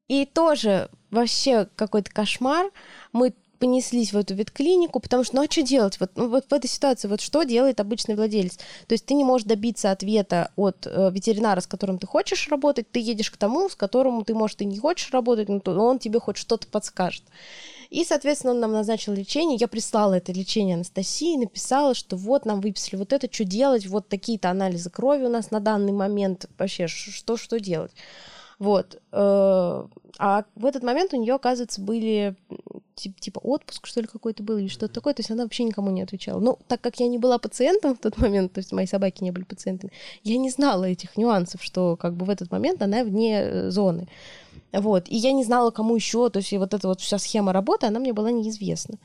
И 0.08 0.26
тоже 0.26 0.90
вообще 1.10 1.68
какой-то 1.76 2.10
кошмар. 2.10 2.70
Мы 3.12 3.34
понеслись 3.62 4.12
в 4.12 4.16
эту 4.16 4.34
ветклинику, 4.34 4.98
потому 4.98 5.22
что, 5.22 5.36
ну 5.36 5.42
а 5.42 5.46
что 5.48 5.62
делать? 5.62 6.00
Вот, 6.00 6.10
ну, 6.16 6.28
вот 6.28 6.46
в 6.50 6.52
этой 6.52 6.66
ситуации, 6.66 7.06
вот 7.06 7.20
что 7.20 7.44
делает 7.44 7.78
обычный 7.78 8.16
владелец? 8.16 8.56
То 8.88 8.94
есть 8.94 9.06
ты 9.06 9.14
не 9.14 9.22
можешь 9.22 9.46
добиться 9.46 9.92
ответа 9.92 10.50
от 10.56 10.84
э, 10.84 11.10
ветеринара, 11.12 11.60
с 11.60 11.68
которым 11.68 12.00
ты 12.00 12.08
хочешь 12.08 12.48
работать, 12.48 12.90
ты 12.90 12.98
едешь 12.98 13.30
к 13.30 13.36
тому, 13.36 13.68
с 13.68 13.76
которым 13.76 14.24
ты, 14.24 14.34
может, 14.34 14.60
и 14.62 14.64
не 14.64 14.78
хочешь 14.78 15.12
работать, 15.12 15.48
но 15.48 15.60
он 15.64 16.00
тебе 16.00 16.18
хоть 16.18 16.38
что-то 16.38 16.66
подскажет. 16.66 17.22
И, 17.88 18.04
соответственно, 18.04 18.54
он 18.54 18.58
нам 18.58 18.72
назначил 18.72 19.12
лечение. 19.12 19.58
Я 19.60 19.68
прислала 19.68 20.14
это 20.14 20.32
лечение 20.32 20.74
Анастасии, 20.74 21.36
написала, 21.36 21.94
что 21.94 22.16
вот 22.16 22.44
нам 22.44 22.60
выписали 22.60 22.98
вот 22.98 23.12
это, 23.12 23.28
что 23.30 23.44
делать, 23.44 23.86
вот 23.86 24.08
такие-то 24.08 24.50
анализы 24.50 24.90
крови 24.90 25.22
у 25.22 25.28
нас 25.28 25.52
на 25.52 25.60
данный 25.60 25.92
момент, 25.92 26.46
вообще, 26.58 26.88
что, 26.88 27.36
что 27.36 27.60
делать. 27.60 27.92
Вот. 28.58 29.00
Э, 29.12 29.84
а 30.18 30.44
в 30.54 30.66
этот 30.66 30.82
момент 30.82 31.12
у 31.14 31.16
нее, 31.16 31.34
оказывается, 31.34 31.80
были 31.80 32.36
типа, 32.94 33.38
отпуск, 33.38 33.86
что 33.86 34.00
ли, 34.00 34.06
какой-то 34.06 34.42
был, 34.42 34.58
или 34.58 34.68
что-то 34.68 34.94
такое, 34.94 35.14
то 35.14 35.20
есть 35.20 35.30
она 35.30 35.44
вообще 35.44 35.64
никому 35.64 35.90
не 35.90 36.02
отвечала. 36.02 36.40
Но 36.40 36.58
так 36.68 36.80
как 36.80 37.00
я 37.00 37.08
не 37.08 37.18
была 37.18 37.38
пациентом 37.38 37.96
в 37.96 37.98
тот 37.98 38.18
момент, 38.18 38.52
то 38.52 38.58
есть 38.58 38.72
мои 38.72 38.86
собаки 38.86 39.24
не 39.24 39.30
были 39.30 39.44
пациентами, 39.44 39.92
я 40.22 40.36
не 40.36 40.50
знала 40.50 40.84
этих 40.84 41.16
нюансов, 41.16 41.62
что 41.62 41.96
как 41.96 42.14
бы 42.14 42.26
в 42.26 42.30
этот 42.30 42.50
момент 42.50 42.82
она 42.82 43.02
вне 43.04 43.40
э, 43.42 43.70
зоны. 43.70 44.08
Вот. 44.72 45.08
И 45.08 45.16
я 45.16 45.32
не 45.32 45.44
знала, 45.44 45.70
кому 45.70 45.94
еще, 45.96 46.30
то 46.30 46.38
есть 46.38 46.52
вот 46.52 46.74
эта 46.74 46.88
вот 46.88 47.00
вся 47.00 47.18
схема 47.18 47.52
работы, 47.52 47.86
она 47.86 47.98
мне 47.98 48.12
была 48.12 48.30
неизвестна. 48.30 48.98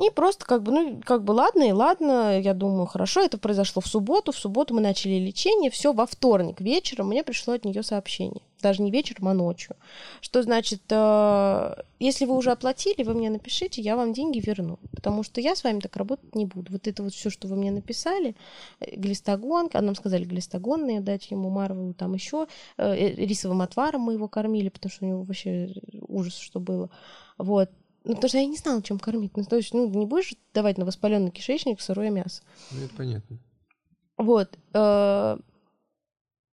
И 0.00 0.10
просто 0.10 0.44
как 0.44 0.62
бы, 0.64 0.72
ну, 0.72 1.00
как 1.04 1.22
бы 1.22 1.30
ладно 1.32 1.62
и 1.62 1.72
ладно, 1.72 2.40
я 2.40 2.52
думаю, 2.52 2.86
хорошо, 2.86 3.20
это 3.20 3.38
произошло 3.38 3.80
в 3.80 3.86
субботу, 3.86 4.32
в 4.32 4.36
субботу 4.36 4.74
мы 4.74 4.80
начали 4.80 5.20
лечение, 5.20 5.70
все 5.70 5.92
во 5.92 6.06
вторник 6.06 6.60
вечером 6.60 7.08
мне 7.08 7.22
пришло 7.22 7.54
от 7.54 7.64
нее 7.64 7.84
сообщение, 7.84 8.42
даже 8.60 8.82
не 8.82 8.90
вечером, 8.90 9.28
а 9.28 9.34
ночью, 9.34 9.76
что 10.20 10.42
значит, 10.42 10.82
э, 10.90 11.74
если 12.00 12.24
вы 12.24 12.36
уже 12.36 12.50
оплатили, 12.50 13.04
вы 13.04 13.14
мне 13.14 13.30
напишите, 13.30 13.82
я 13.82 13.94
вам 13.94 14.12
деньги 14.12 14.42
верну, 14.44 14.80
потому 14.90 15.22
что 15.22 15.40
я 15.40 15.54
с 15.54 15.62
вами 15.62 15.78
так 15.78 15.96
работать 15.96 16.34
не 16.34 16.44
буду. 16.44 16.72
Вот 16.72 16.88
это 16.88 17.04
вот 17.04 17.14
все, 17.14 17.30
что 17.30 17.46
вы 17.46 17.54
мне 17.54 17.70
написали, 17.70 18.34
э, 18.80 18.96
глистогон, 18.96 19.70
а 19.72 19.80
нам 19.80 19.94
сказали 19.94 20.24
глистогонные 20.24 21.02
дать 21.02 21.30
ему 21.30 21.50
Марвелу, 21.50 21.94
там 21.94 22.14
еще 22.14 22.48
э, 22.78 23.14
рисовым 23.14 23.62
отваром 23.62 24.00
мы 24.00 24.14
его 24.14 24.26
кормили, 24.26 24.70
потому 24.70 24.90
что 24.90 25.04
у 25.04 25.08
него 25.08 25.22
вообще 25.22 25.72
ужас, 26.08 26.36
что 26.36 26.58
было. 26.58 26.90
Вот, 27.38 27.70
ну, 28.04 28.14
потому 28.14 28.28
что 28.28 28.38
я 28.38 28.46
не 28.46 28.56
знала, 28.56 28.82
чем 28.82 28.98
кормить. 28.98 29.36
Ну, 29.36 29.44
то 29.44 29.56
есть, 29.56 29.72
ну, 29.72 29.88
не 29.88 30.04
будешь 30.04 30.34
давать 30.52 30.76
на 30.76 30.84
воспаленный 30.84 31.30
кишечник 31.30 31.80
сырое 31.80 32.10
мясо. 32.10 32.42
Ну, 32.70 32.84
это 32.84 32.94
понятно. 32.94 33.38
Вот. 34.18 34.58
Э, 34.74 35.38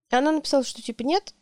она 0.09 0.31
написала, 0.31 0.63
что 0.63 0.81
типа 0.81 1.03
нет, 1.03 1.33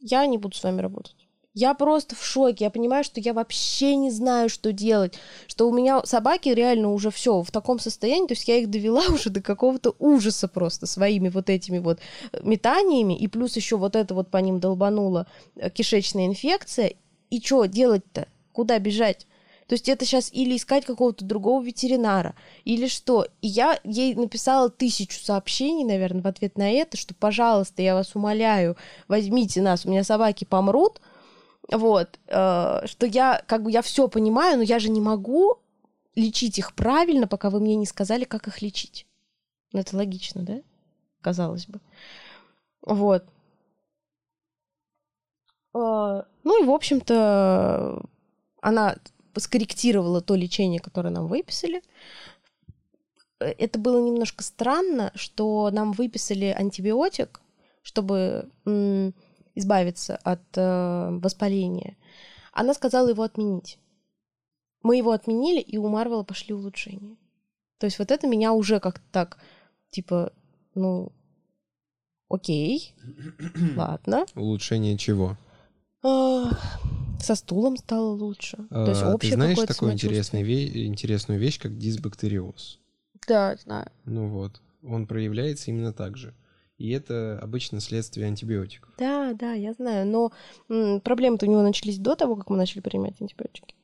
я 0.00 0.26
не 0.26 0.36
буду 0.36 0.56
с 0.56 0.62
вами 0.62 0.80
работать. 0.80 1.16
Я 1.56 1.74
просто 1.74 2.16
в 2.16 2.24
шоке. 2.24 2.64
Я 2.64 2.70
понимаю, 2.70 3.04
что 3.04 3.20
я 3.20 3.32
вообще 3.32 3.94
не 3.94 4.10
знаю, 4.10 4.48
что 4.48 4.72
делать. 4.72 5.14
Что 5.46 5.68
у 5.68 5.72
меня 5.72 6.04
собаки 6.04 6.48
реально 6.48 6.90
уже 6.92 7.12
все 7.12 7.42
в 7.42 7.50
таком 7.52 7.78
состоянии. 7.78 8.26
То 8.26 8.32
есть 8.32 8.48
я 8.48 8.56
их 8.56 8.68
довела 8.68 9.02
уже 9.08 9.30
до 9.30 9.40
какого-то 9.40 9.94
ужаса 10.00 10.48
просто 10.48 10.86
своими 10.86 11.28
вот 11.28 11.48
этими 11.48 11.78
вот 11.78 12.00
метаниями. 12.42 13.16
И 13.16 13.28
плюс 13.28 13.54
еще 13.54 13.76
вот 13.76 13.94
это 13.94 14.14
вот 14.14 14.32
по 14.32 14.38
ним 14.38 14.58
долбанула 14.58 15.28
э, 15.54 15.70
кишечная 15.70 16.26
инфекция. 16.26 16.94
И 17.30 17.40
что 17.40 17.66
делать-то? 17.66 18.26
Куда 18.54 18.78
бежать? 18.78 19.26
То 19.66 19.74
есть 19.74 19.88
это 19.88 20.04
сейчас 20.04 20.32
или 20.32 20.56
искать 20.56 20.84
какого-то 20.84 21.24
другого 21.24 21.62
ветеринара, 21.62 22.34
или 22.64 22.86
что. 22.86 23.26
И 23.40 23.48
я 23.48 23.80
ей 23.82 24.14
написала 24.14 24.70
тысячу 24.70 25.18
сообщений, 25.18 25.84
наверное, 25.84 26.22
в 26.22 26.26
ответ 26.26 26.56
на 26.56 26.70
это, 26.70 26.96
что, 26.96 27.14
пожалуйста, 27.14 27.82
я 27.82 27.94
вас 27.94 28.14
умоляю, 28.14 28.76
возьмите 29.08 29.60
нас, 29.60 29.84
у 29.84 29.90
меня 29.90 30.04
собаки 30.04 30.44
помрут. 30.44 31.00
Вот, 31.72 32.20
э, 32.28 32.82
что 32.84 33.06
я, 33.06 33.42
как 33.46 33.62
бы, 33.62 33.72
я 33.72 33.82
все 33.82 34.06
понимаю, 34.06 34.58
но 34.58 34.62
я 34.62 34.78
же 34.78 34.90
не 34.90 35.00
могу 35.00 35.58
лечить 36.14 36.58
их 36.58 36.74
правильно, 36.74 37.26
пока 37.26 37.50
вы 37.50 37.58
мне 37.58 37.74
не 37.74 37.86
сказали, 37.86 38.24
как 38.24 38.46
их 38.46 38.62
лечить. 38.62 39.06
Ну, 39.72 39.80
это 39.80 39.96
логично, 39.96 40.42
да? 40.42 40.60
Казалось 41.22 41.66
бы. 41.66 41.80
Вот. 42.82 43.24
Э, 45.74 46.22
ну 46.44 46.62
и, 46.62 46.66
в 46.66 46.70
общем-то, 46.70 48.02
она 48.64 48.96
скорректировала 49.36 50.22
то 50.22 50.34
лечение, 50.36 50.80
которое 50.80 51.10
нам 51.10 51.26
выписали. 51.26 51.82
Это 53.38 53.78
было 53.78 54.00
немножко 54.02 54.42
странно, 54.42 55.12
что 55.14 55.70
нам 55.70 55.92
выписали 55.92 56.46
антибиотик, 56.46 57.42
чтобы 57.82 58.48
избавиться 59.54 60.16
от 60.16 60.40
э, 60.56 61.10
воспаления. 61.10 61.98
Она 62.52 62.72
сказала 62.72 63.10
его 63.10 63.22
отменить. 63.22 63.78
Мы 64.82 64.96
его 64.96 65.12
отменили, 65.12 65.60
и 65.60 65.76
у 65.76 65.86
Марвела 65.88 66.24
пошли 66.24 66.54
улучшения. 66.54 67.16
То 67.78 67.84
есть 67.84 67.98
вот 67.98 68.10
это 68.10 68.26
меня 68.26 68.54
уже 68.54 68.80
как-то 68.80 69.04
так, 69.12 69.38
типа, 69.90 70.32
ну, 70.74 71.12
окей, 72.30 72.94
ладно. 73.76 74.24
Улучшение 74.34 74.96
чего? 74.96 75.36
А, 76.04 76.50
со 77.18 77.34
стулом 77.34 77.76
стало 77.76 78.10
лучше. 78.10 78.58
А, 78.70 78.84
То 78.84 78.90
есть 78.90 79.02
общее 79.02 79.30
Ты 79.30 79.36
знаешь 79.36 79.58
такую 79.66 79.92
интересную, 79.92 80.44
ве- 80.46 80.84
интересную 80.86 81.40
вещь, 81.40 81.58
как 81.58 81.76
дисбактериоз? 81.78 82.78
Да, 83.26 83.56
знаю. 83.56 83.90
Ну 84.04 84.28
вот, 84.28 84.60
он 84.82 85.06
проявляется 85.06 85.70
именно 85.70 85.92
так 85.92 86.16
же. 86.16 86.34
И 86.76 86.90
это 86.90 87.38
обычно 87.40 87.80
следствие 87.80 88.26
антибиотиков. 88.26 88.92
Да, 88.98 89.32
да, 89.32 89.52
я 89.52 89.72
знаю. 89.72 90.06
Но 90.06 91.00
проблемы-то 91.00 91.46
у 91.46 91.50
него 91.50 91.62
начались 91.62 91.98
до 91.98 92.16
того, 92.16 92.36
как 92.36 92.50
мы 92.50 92.56
начали 92.56 92.80
принимать 92.80 93.14
антибиотики. 93.20 93.74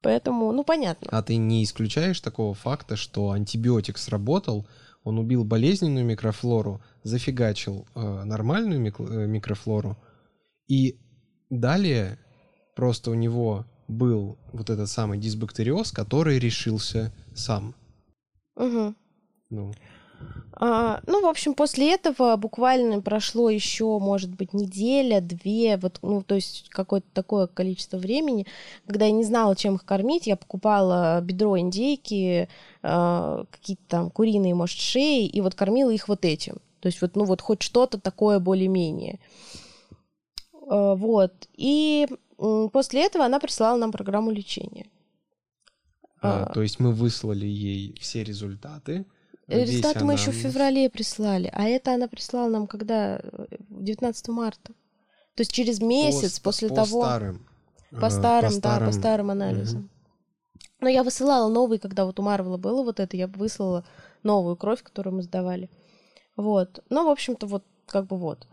Поэтому, 0.00 0.50
ну, 0.52 0.64
понятно. 0.64 1.08
А 1.10 1.22
ты 1.22 1.36
не 1.36 1.62
исключаешь 1.62 2.20
такого 2.20 2.54
факта, 2.54 2.96
что 2.96 3.32
антибиотик 3.32 3.98
сработал, 3.98 4.66
он 5.04 5.18
убил 5.18 5.44
болезненную 5.44 6.06
микрофлору, 6.06 6.80
зафигачил 7.02 7.86
э, 7.94 8.24
нормальную 8.24 8.80
мик- 8.80 9.00
э, 9.00 9.26
микрофлору, 9.26 9.96
и 10.70 10.96
Далее 11.50 12.16
просто 12.76 13.10
у 13.10 13.14
него 13.14 13.66
был 13.88 14.38
вот 14.52 14.70
этот 14.70 14.88
самый 14.88 15.18
дисбактериоз, 15.18 15.90
который 15.90 16.38
решился 16.38 17.12
сам. 17.34 17.74
Угу. 18.54 18.94
Ну. 19.50 19.72
А, 20.52 21.00
ну, 21.06 21.22
в 21.22 21.26
общем, 21.26 21.54
после 21.54 21.92
этого 21.92 22.36
буквально 22.36 23.00
прошло 23.00 23.50
еще, 23.50 23.98
может 23.98 24.30
быть, 24.30 24.52
неделя, 24.52 25.20
две, 25.20 25.76
вот, 25.76 25.98
ну, 26.02 26.22
то 26.22 26.36
есть 26.36 26.68
какое-то 26.68 27.08
такое 27.14 27.48
количество 27.48 27.96
времени, 27.96 28.46
когда 28.86 29.06
я 29.06 29.12
не 29.12 29.24
знала, 29.24 29.56
чем 29.56 29.74
их 29.74 29.84
кормить, 29.84 30.28
я 30.28 30.36
покупала 30.36 31.20
бедро 31.20 31.58
индейки, 31.58 32.48
э, 32.82 33.44
какие-то 33.50 33.82
там 33.88 34.10
куриные, 34.10 34.54
может, 34.54 34.78
шеи, 34.78 35.26
и 35.26 35.40
вот 35.40 35.54
кормила 35.54 35.90
их 35.90 36.06
вот 36.06 36.24
этим. 36.24 36.58
То 36.80 36.86
есть 36.86 37.00
вот, 37.00 37.16
ну, 37.16 37.24
вот 37.24 37.40
хоть 37.40 37.62
что-то 37.62 37.98
такое 37.98 38.38
более-менее. 38.38 39.18
Э, 40.70 40.94
вот. 40.94 41.48
И 41.54 42.08
после 42.72 43.04
этого 43.04 43.24
она 43.26 43.40
прислала 43.40 43.76
нам 43.76 43.92
программу 43.92 44.30
лечения. 44.30 44.86
А, 46.22 46.44
а, 46.44 46.52
то 46.52 46.62
есть 46.62 46.80
мы 46.80 46.92
выслали 46.92 47.46
ей 47.46 47.98
все 48.00 48.24
результаты. 48.24 49.04
Результаты 49.46 50.04
мы 50.04 50.12
еще 50.12 50.30
в 50.30 50.34
феврале 50.34 50.88
прислали, 50.88 51.50
а 51.52 51.64
это 51.64 51.94
она 51.94 52.06
прислала 52.06 52.48
нам 52.48 52.66
когда? 52.68 53.20
19 53.68 54.28
марта. 54.28 54.72
То 55.34 55.40
есть 55.40 55.52
через 55.52 55.80
месяц 55.80 56.38
по, 56.38 56.44
после 56.44 56.68
по 56.68 56.76
того... 56.76 57.02
Старым. 57.02 57.46
По 57.90 58.06
э, 58.06 58.10
старым. 58.10 58.50
По 58.50 58.56
старым, 58.56 58.60
да, 58.60 58.86
по 58.86 58.92
старым 58.92 59.30
анализам. 59.30 59.80
Угу. 59.80 59.88
Но 60.80 60.88
я 60.88 61.02
высылала 61.02 61.52
новый, 61.52 61.78
когда 61.78 62.04
вот 62.04 62.20
у 62.20 62.22
Марвела 62.22 62.58
было 62.58 62.82
вот 62.82 63.00
это, 63.00 63.16
я 63.16 63.26
выслала 63.26 63.84
новую 64.22 64.56
кровь, 64.56 64.82
которую 64.82 65.16
мы 65.16 65.22
сдавали. 65.22 65.68
Вот. 66.36 66.84
Ну, 66.88 67.06
в 67.06 67.10
общем-то, 67.10 67.46
вот 67.46 67.64
как 67.86 68.06
бы 68.06 68.16
вот. 68.16 68.46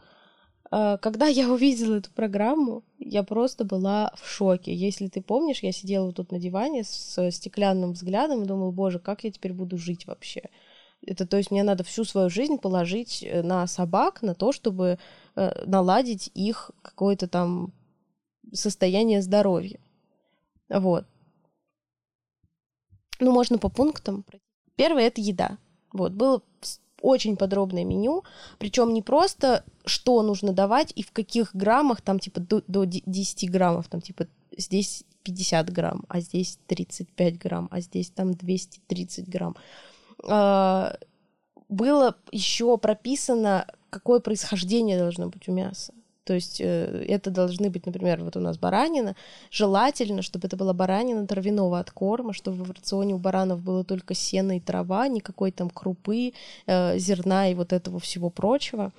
А, 0.69 0.97
когда 0.97 1.27
я 1.27 1.49
увидела 1.49 1.95
эту 1.95 2.11
программу, 2.11 2.83
я 2.99 3.23
просто 3.23 3.63
была 3.63 4.11
в 4.15 4.27
шоке. 4.27 4.73
Если 4.73 5.07
ты 5.07 5.21
помнишь, 5.21 5.63
я 5.63 5.71
сидела 5.71 6.07
вот 6.07 6.15
тут 6.15 6.31
на 6.31 6.39
диване 6.39 6.83
с 6.83 7.31
стеклянным 7.31 7.93
взглядом 7.93 8.43
и 8.43 8.47
думала, 8.47 8.71
боже, 8.71 8.99
как 8.99 9.23
я 9.23 9.31
теперь 9.31 9.53
буду 9.53 9.77
жить 9.77 10.07
вообще? 10.07 10.43
Это, 11.05 11.27
то 11.27 11.37
есть 11.37 11.51
мне 11.51 11.63
надо 11.63 11.83
всю 11.83 12.03
свою 12.03 12.29
жизнь 12.29 12.57
положить 12.57 13.23
э, 13.23 13.43
на 13.43 13.67
собак, 13.67 14.23
на 14.23 14.33
то, 14.33 14.51
чтобы 14.51 14.97
э, 15.35 15.65
наладить 15.65 16.31
их 16.33 16.71
какое-то 16.81 17.27
там 17.27 17.71
состояние 18.51 19.21
здоровья. 19.21 19.79
Вот. 20.69 21.05
Ну, 23.19 23.31
можно 23.31 23.57
по 23.57 23.69
пунктам. 23.69 24.25
Первое— 24.75 25.03
это 25.07 25.21
еда. 25.21 25.57
Вот, 25.93 26.13
было 26.13 26.41
очень 27.07 27.37
подробное 27.37 27.85
меню, 27.85 28.23
причем 28.57 28.93
не 28.93 29.01
просто 29.01 29.63
что 29.85 30.21
нужно 30.21 30.51
давать 30.51 30.91
и 30.95 31.03
в 31.03 31.11
каких 31.11 31.55
граммах, 31.55 32.01
там 32.01 32.19
типа 32.19 32.41
до, 32.41 32.61
до 32.67 32.85
10 32.85 33.49
граммов, 33.49 33.87
там 33.87 34.01
типа 34.01 34.27
здесь 34.57 35.03
50 35.23 35.69
грамм, 35.71 36.03
а 36.09 36.19
здесь 36.19 36.59
35 36.67 37.37
грамм, 37.37 37.67
а 37.71 37.79
здесь 37.81 38.09
там 38.09 38.33
230 38.33 39.29
грамм. 39.29 39.55
А, 40.23 40.97
было 41.69 42.15
еще 42.31 42.77
прописано, 42.77 43.65
какое 43.89 44.19
происхождение 44.19 44.97
должно 44.97 45.29
быть 45.29 45.47
у 45.47 45.53
мяса. 45.53 45.93
То 46.27 46.33
есть 46.33 46.59
э, 46.59 47.05
это 47.07 47.31
должны 47.31 47.69
быть, 47.69 47.85
например, 47.85 48.21
вот 48.21 48.35
у 48.35 48.41
нас 48.41 48.57
баранина. 48.57 49.15
Желательно, 49.49 50.21
чтобы 50.21 50.47
это 50.47 50.57
была 50.57 50.73
баранина 50.73 51.25
травяного 51.25 51.79
откорма, 51.79 52.33
чтобы 52.33 52.65
в 52.65 52.71
рационе 52.71 53.15
у 53.15 53.17
баранов 53.17 53.61
было 53.61 53.85
только 53.85 54.13
сено 54.13 54.57
и 54.57 54.59
трава, 54.59 55.07
никакой 55.07 55.51
там 55.51 55.69
крупы, 55.69 56.33
э, 56.65 56.99
зерна 56.99 57.49
и 57.49 57.55
вот 57.55 57.71
этого 57.71 58.01
всего 58.01 58.29
прочего. 58.29 58.91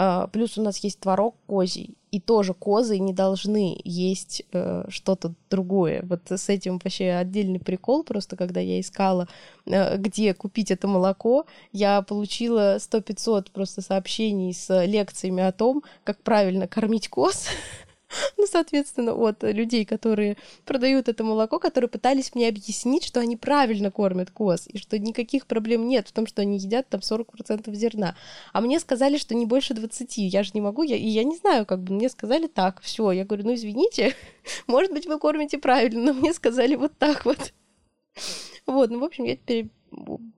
А, 0.00 0.28
плюс 0.28 0.56
у 0.56 0.62
нас 0.62 0.78
есть 0.78 1.00
творог 1.00 1.34
козий, 1.48 1.96
и 2.12 2.20
тоже 2.20 2.54
козы 2.54 3.00
не 3.00 3.12
должны 3.12 3.80
есть 3.82 4.44
э, 4.52 4.84
что-то 4.88 5.34
другое. 5.50 6.04
Вот 6.08 6.20
с 6.30 6.48
этим 6.48 6.78
вообще 6.78 7.10
отдельный 7.10 7.58
прикол, 7.58 8.04
просто 8.04 8.36
когда 8.36 8.60
я 8.60 8.78
искала, 8.78 9.26
э, 9.66 9.96
где 9.96 10.34
купить 10.34 10.70
это 10.70 10.86
молоко, 10.86 11.46
я 11.72 12.00
получила 12.02 12.76
100-500 12.76 13.50
просто 13.52 13.82
сообщений 13.82 14.54
с 14.54 14.84
лекциями 14.84 15.42
о 15.42 15.50
том, 15.50 15.82
как 16.04 16.22
правильно 16.22 16.68
кормить 16.68 17.08
коз. 17.08 17.48
Ну, 18.36 18.46
соответственно, 18.46 19.14
от 19.14 19.42
людей, 19.42 19.84
которые 19.84 20.36
продают 20.64 21.08
это 21.08 21.24
молоко, 21.24 21.58
которые 21.58 21.88
пытались 21.88 22.34
мне 22.34 22.48
объяснить, 22.48 23.04
что 23.04 23.20
они 23.20 23.36
правильно 23.36 23.90
кормят 23.90 24.30
коз, 24.30 24.66
и 24.68 24.78
что 24.78 24.98
никаких 24.98 25.46
проблем 25.46 25.88
нет 25.88 26.08
в 26.08 26.12
том, 26.12 26.26
что 26.26 26.42
они 26.42 26.58
едят 26.58 26.88
там 26.88 27.00
40% 27.00 27.72
зерна. 27.74 28.16
А 28.52 28.60
мне 28.60 28.80
сказали, 28.80 29.18
что 29.18 29.34
не 29.34 29.46
больше 29.46 29.74
20. 29.74 30.18
Я 30.18 30.42
же 30.42 30.52
не 30.54 30.60
могу, 30.60 30.82
я, 30.82 30.96
и 30.96 31.06
я 31.06 31.24
не 31.24 31.36
знаю, 31.36 31.66
как 31.66 31.82
бы 31.82 31.94
мне 31.94 32.08
сказали 32.08 32.46
так, 32.46 32.80
все. 32.80 33.10
Я 33.12 33.24
говорю, 33.24 33.44
ну 33.44 33.54
извините, 33.54 34.14
может 34.66 34.92
быть, 34.92 35.06
вы 35.06 35.18
кормите 35.18 35.58
правильно, 35.58 36.12
но 36.12 36.12
мне 36.12 36.32
сказали 36.32 36.74
вот 36.74 36.92
так 36.98 37.24
вот. 37.24 37.52
Вот, 38.66 38.90
ну, 38.90 38.98
в 38.98 39.04
общем, 39.04 39.24
я 39.24 39.34
теперь 39.34 39.70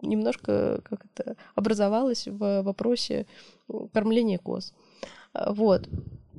немножко 0.02 0.82
как 0.88 1.04
это 1.04 1.36
образовалась 1.56 2.28
в 2.28 2.62
вопросе 2.62 3.26
кормления 3.92 4.38
коз. 4.38 4.72
А, 5.32 5.52
вот. 5.52 5.88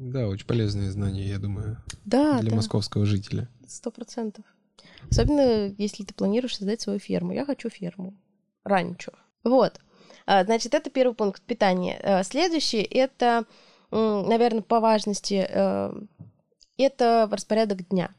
Да, 0.01 0.27
очень 0.27 0.47
полезные 0.47 0.89
знания, 0.89 1.27
я 1.27 1.37
думаю. 1.37 1.77
Да, 2.05 2.39
Для 2.39 2.49
да. 2.49 2.55
московского 2.55 3.05
жителя. 3.05 3.47
Сто 3.67 3.91
процентов. 3.91 4.43
Особенно, 5.11 5.67
если 5.77 6.03
ты 6.03 6.15
планируешь 6.15 6.57
создать 6.57 6.81
свою 6.81 6.97
ферму. 6.97 7.33
Я 7.33 7.45
хочу 7.45 7.69
ферму. 7.69 8.15
Ранчо. 8.63 9.11
Вот. 9.43 9.79
А, 10.25 10.43
значит, 10.43 10.73
это 10.73 10.89
первый 10.89 11.13
пункт 11.13 11.43
питания. 11.43 11.99
А, 12.03 12.23
следующий— 12.23 12.81
это, 12.91 13.45
наверное, 13.91 14.63
по 14.63 14.79
важности, 14.79 15.45
э, 15.47 15.93
это 16.77 17.29
распорядок 17.31 17.87
дня. 17.89 18.11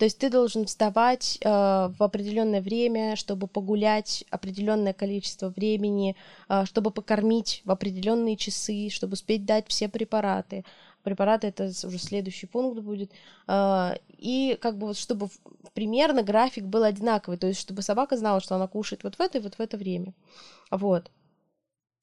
То 0.00 0.04
есть 0.04 0.18
ты 0.18 0.30
должен 0.30 0.64
вставать 0.64 1.38
э, 1.42 1.48
в 1.48 2.02
определенное 2.02 2.62
время, 2.62 3.16
чтобы 3.16 3.46
погулять 3.46 4.24
определенное 4.30 4.94
количество 4.94 5.50
времени, 5.50 6.16
э, 6.48 6.64
чтобы 6.64 6.90
покормить 6.90 7.60
в 7.64 7.70
определенные 7.70 8.36
часы, 8.36 8.88
чтобы 8.90 9.12
успеть 9.12 9.44
дать 9.44 9.66
все 9.68 9.88
препараты. 9.88 10.64
Препараты 11.02 11.46
это 11.46 11.64
уже 11.64 11.98
следующий 11.98 12.46
пункт 12.46 12.80
будет. 12.80 13.10
Э, 13.46 13.94
и 14.08 14.58
как 14.60 14.78
бы 14.78 14.88
вот 14.88 14.96
чтобы 14.96 15.28
примерно 15.74 16.22
график 16.22 16.64
был 16.64 16.84
одинаковый, 16.84 17.38
то 17.38 17.46
есть 17.46 17.60
чтобы 17.60 17.82
собака 17.82 18.16
знала, 18.16 18.40
что 18.40 18.56
она 18.56 18.66
кушает 18.66 19.04
вот 19.04 19.16
в 19.16 19.20
это 19.20 19.38
и 19.38 19.40
вот 19.40 19.54
в 19.54 19.60
это 19.60 19.76
время. 19.76 20.14
Вот. 20.70 21.10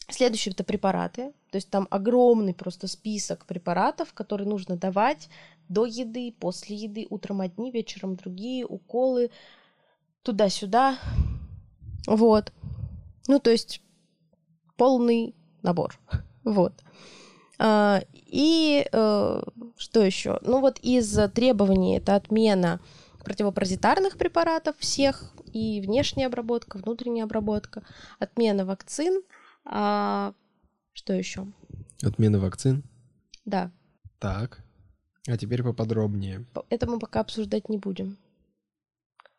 Следующее 0.09 0.53
это 0.53 0.63
препараты, 0.63 1.33
то 1.51 1.57
есть 1.57 1.69
там 1.69 1.85
огромный 1.91 2.53
просто 2.53 2.87
список 2.87 3.45
препаратов, 3.45 4.13
которые 4.13 4.47
нужно 4.47 4.77
давать 4.77 5.27
до 5.67 5.85
еды, 5.85 6.33
после 6.39 6.77
еды, 6.77 7.07
утром 7.09 7.41
одни, 7.41 7.71
вечером 7.71 8.15
другие, 8.15 8.65
уколы, 8.65 9.31
туда-сюда. 10.23 10.97
Вот. 12.05 12.53
Ну, 13.27 13.39
то 13.39 13.49
есть 13.49 13.81
полный 14.77 15.35
набор. 15.61 15.99
Вот. 16.43 16.73
А, 17.59 18.01
и 18.13 18.87
э, 18.91 19.41
что 19.77 20.03
еще? 20.03 20.39
Ну, 20.41 20.61
вот 20.61 20.79
из 20.79 21.17
требований 21.33 21.97
это 21.97 22.15
отмена 22.15 22.79
противопаразитарных 23.23 24.17
препаратов 24.17 24.77
всех, 24.77 25.33
и 25.51 25.81
внешняя 25.81 26.27
обработка, 26.27 26.77
внутренняя 26.77 27.25
обработка, 27.25 27.83
отмена 28.19 28.65
вакцин. 28.65 29.21
А, 29.65 30.33
что 30.93 31.13
еще? 31.13 31.47
Отмена 32.03 32.39
вакцин? 32.39 32.83
Да. 33.45 33.71
Так. 34.19 34.63
А 35.27 35.37
теперь 35.37 35.63
поподробнее. 35.63 36.45
Это 36.69 36.87
мы 36.87 36.99
пока 36.99 37.21
обсуждать 37.21 37.69
не 37.69 37.77
будем. 37.77 38.17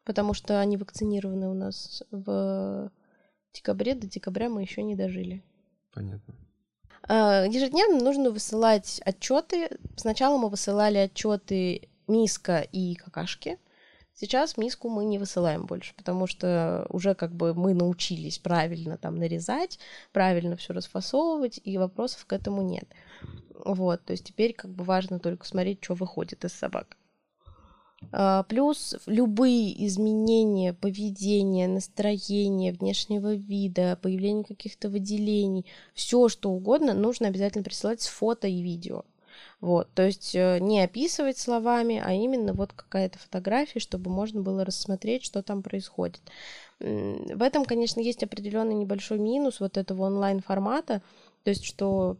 Потому 0.04 0.34
что 0.34 0.60
они 0.60 0.76
вакцинированы 0.76 1.48
у 1.48 1.54
нас 1.54 2.02
в 2.10 2.90
декабре. 3.52 3.94
До 3.94 4.06
декабря 4.06 4.48
мы 4.48 4.62
еще 4.62 4.82
не 4.82 4.96
дожили. 4.96 5.42
Понятно. 5.92 6.34
А, 7.02 7.44
ежедневно 7.44 8.02
нужно 8.02 8.30
высылать 8.30 9.00
отчеты. 9.04 9.68
Сначала 9.96 10.38
мы 10.38 10.48
высылали 10.48 10.98
отчеты 10.98 11.88
Миска 12.06 12.60
и 12.60 12.94
Какашки. 12.94 13.58
Сейчас 14.14 14.56
миску 14.56 14.88
мы 14.88 15.04
не 15.04 15.16
высылаем 15.16 15.64
больше, 15.64 15.94
потому 15.94 16.26
что 16.26 16.86
уже 16.88 17.14
как 17.14 17.32
бы 17.32 17.54
мы 17.54 17.72
научились 17.72 18.40
правильно 18.40 18.98
там 18.98 19.14
нарезать, 19.14 19.78
правильно 20.10 20.56
все 20.56 20.72
расфасовывать, 20.72 21.60
и 21.62 21.78
вопросов 21.78 22.26
к 22.26 22.32
этому 22.32 22.62
нет. 22.62 22.88
Вот, 23.64 24.04
то 24.04 24.12
есть 24.12 24.24
теперь 24.24 24.54
как 24.54 24.72
бы 24.72 24.82
важно 24.82 25.20
только 25.20 25.46
смотреть, 25.46 25.84
что 25.84 25.94
выходит 25.94 26.44
из 26.44 26.52
собак. 26.52 26.96
А, 28.12 28.44
плюс 28.44 28.96
любые 29.06 29.86
изменения 29.86 30.72
поведения, 30.72 31.68
настроения, 31.68 32.72
внешнего 32.72 33.34
вида, 33.34 33.98
появление 34.00 34.44
каких-то 34.44 34.88
выделений, 34.88 35.66
все 35.94 36.28
что 36.28 36.50
угодно 36.50 36.94
нужно 36.94 37.28
обязательно 37.28 37.64
присылать 37.64 38.00
с 38.00 38.06
фото 38.06 38.46
и 38.46 38.62
видео. 38.62 39.04
Вот, 39.60 39.88
то 39.94 40.04
есть 40.04 40.34
э, 40.34 40.58
не 40.60 40.80
описывать 40.80 41.38
словами, 41.38 42.00
а 42.04 42.12
именно 42.12 42.52
вот 42.52 42.72
какая-то 42.72 43.18
фотография, 43.18 43.80
чтобы 43.80 44.10
можно 44.10 44.40
было 44.40 44.64
рассмотреть, 44.64 45.24
что 45.24 45.42
там 45.42 45.62
происходит. 45.62 46.20
В 46.78 47.42
этом, 47.42 47.64
конечно, 47.64 47.98
есть 48.00 48.22
определенный 48.22 48.74
небольшой 48.74 49.18
минус 49.18 49.58
вот 49.58 49.76
этого 49.76 50.04
онлайн-формата, 50.04 51.02
то 51.42 51.50
есть 51.50 51.64
что 51.64 52.16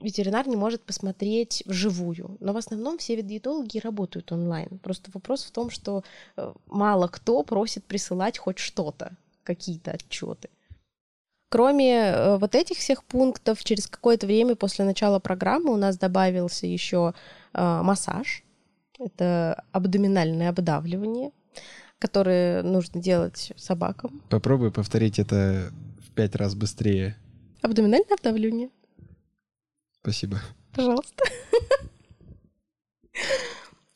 ветеринар 0.00 0.46
не 0.48 0.56
может 0.56 0.82
посмотреть 0.82 1.62
вживую. 1.66 2.36
Но 2.40 2.52
в 2.52 2.56
основном 2.56 2.98
все 2.98 3.20
диетологи 3.22 3.78
работают 3.78 4.32
онлайн. 4.32 4.78
Просто 4.82 5.10
вопрос 5.12 5.44
в 5.44 5.50
том, 5.50 5.70
что 5.70 6.04
э, 6.36 6.52
мало 6.66 7.08
кто 7.08 7.42
просит 7.42 7.84
присылать 7.84 8.38
хоть 8.38 8.58
что-то, 8.58 9.16
какие-то 9.42 9.92
отчеты. 9.92 10.48
Кроме 11.50 11.94
э, 11.94 12.36
вот 12.38 12.54
этих 12.54 12.78
всех 12.78 13.04
пунктов, 13.04 13.64
через 13.64 13.86
какое-то 13.86 14.26
время 14.26 14.54
после 14.54 14.84
начала 14.84 15.18
программы 15.18 15.72
у 15.72 15.76
нас 15.76 15.96
добавился 15.96 16.66
еще 16.66 17.14
э, 17.54 17.82
массаж. 17.82 18.44
Это 18.98 19.64
абдоминальное 19.72 20.50
обдавливание, 20.50 21.30
которое 21.98 22.62
нужно 22.62 23.00
делать 23.00 23.52
собакам. 23.56 24.22
Попробуй 24.28 24.72
повторить 24.72 25.18
это 25.18 25.70
в 26.04 26.12
пять 26.12 26.34
раз 26.34 26.54
быстрее. 26.54 27.16
Абдоминальное 27.62 28.16
обдавливание. 28.16 28.70
Спасибо. 30.02 30.40
Пожалуйста. 30.74 31.24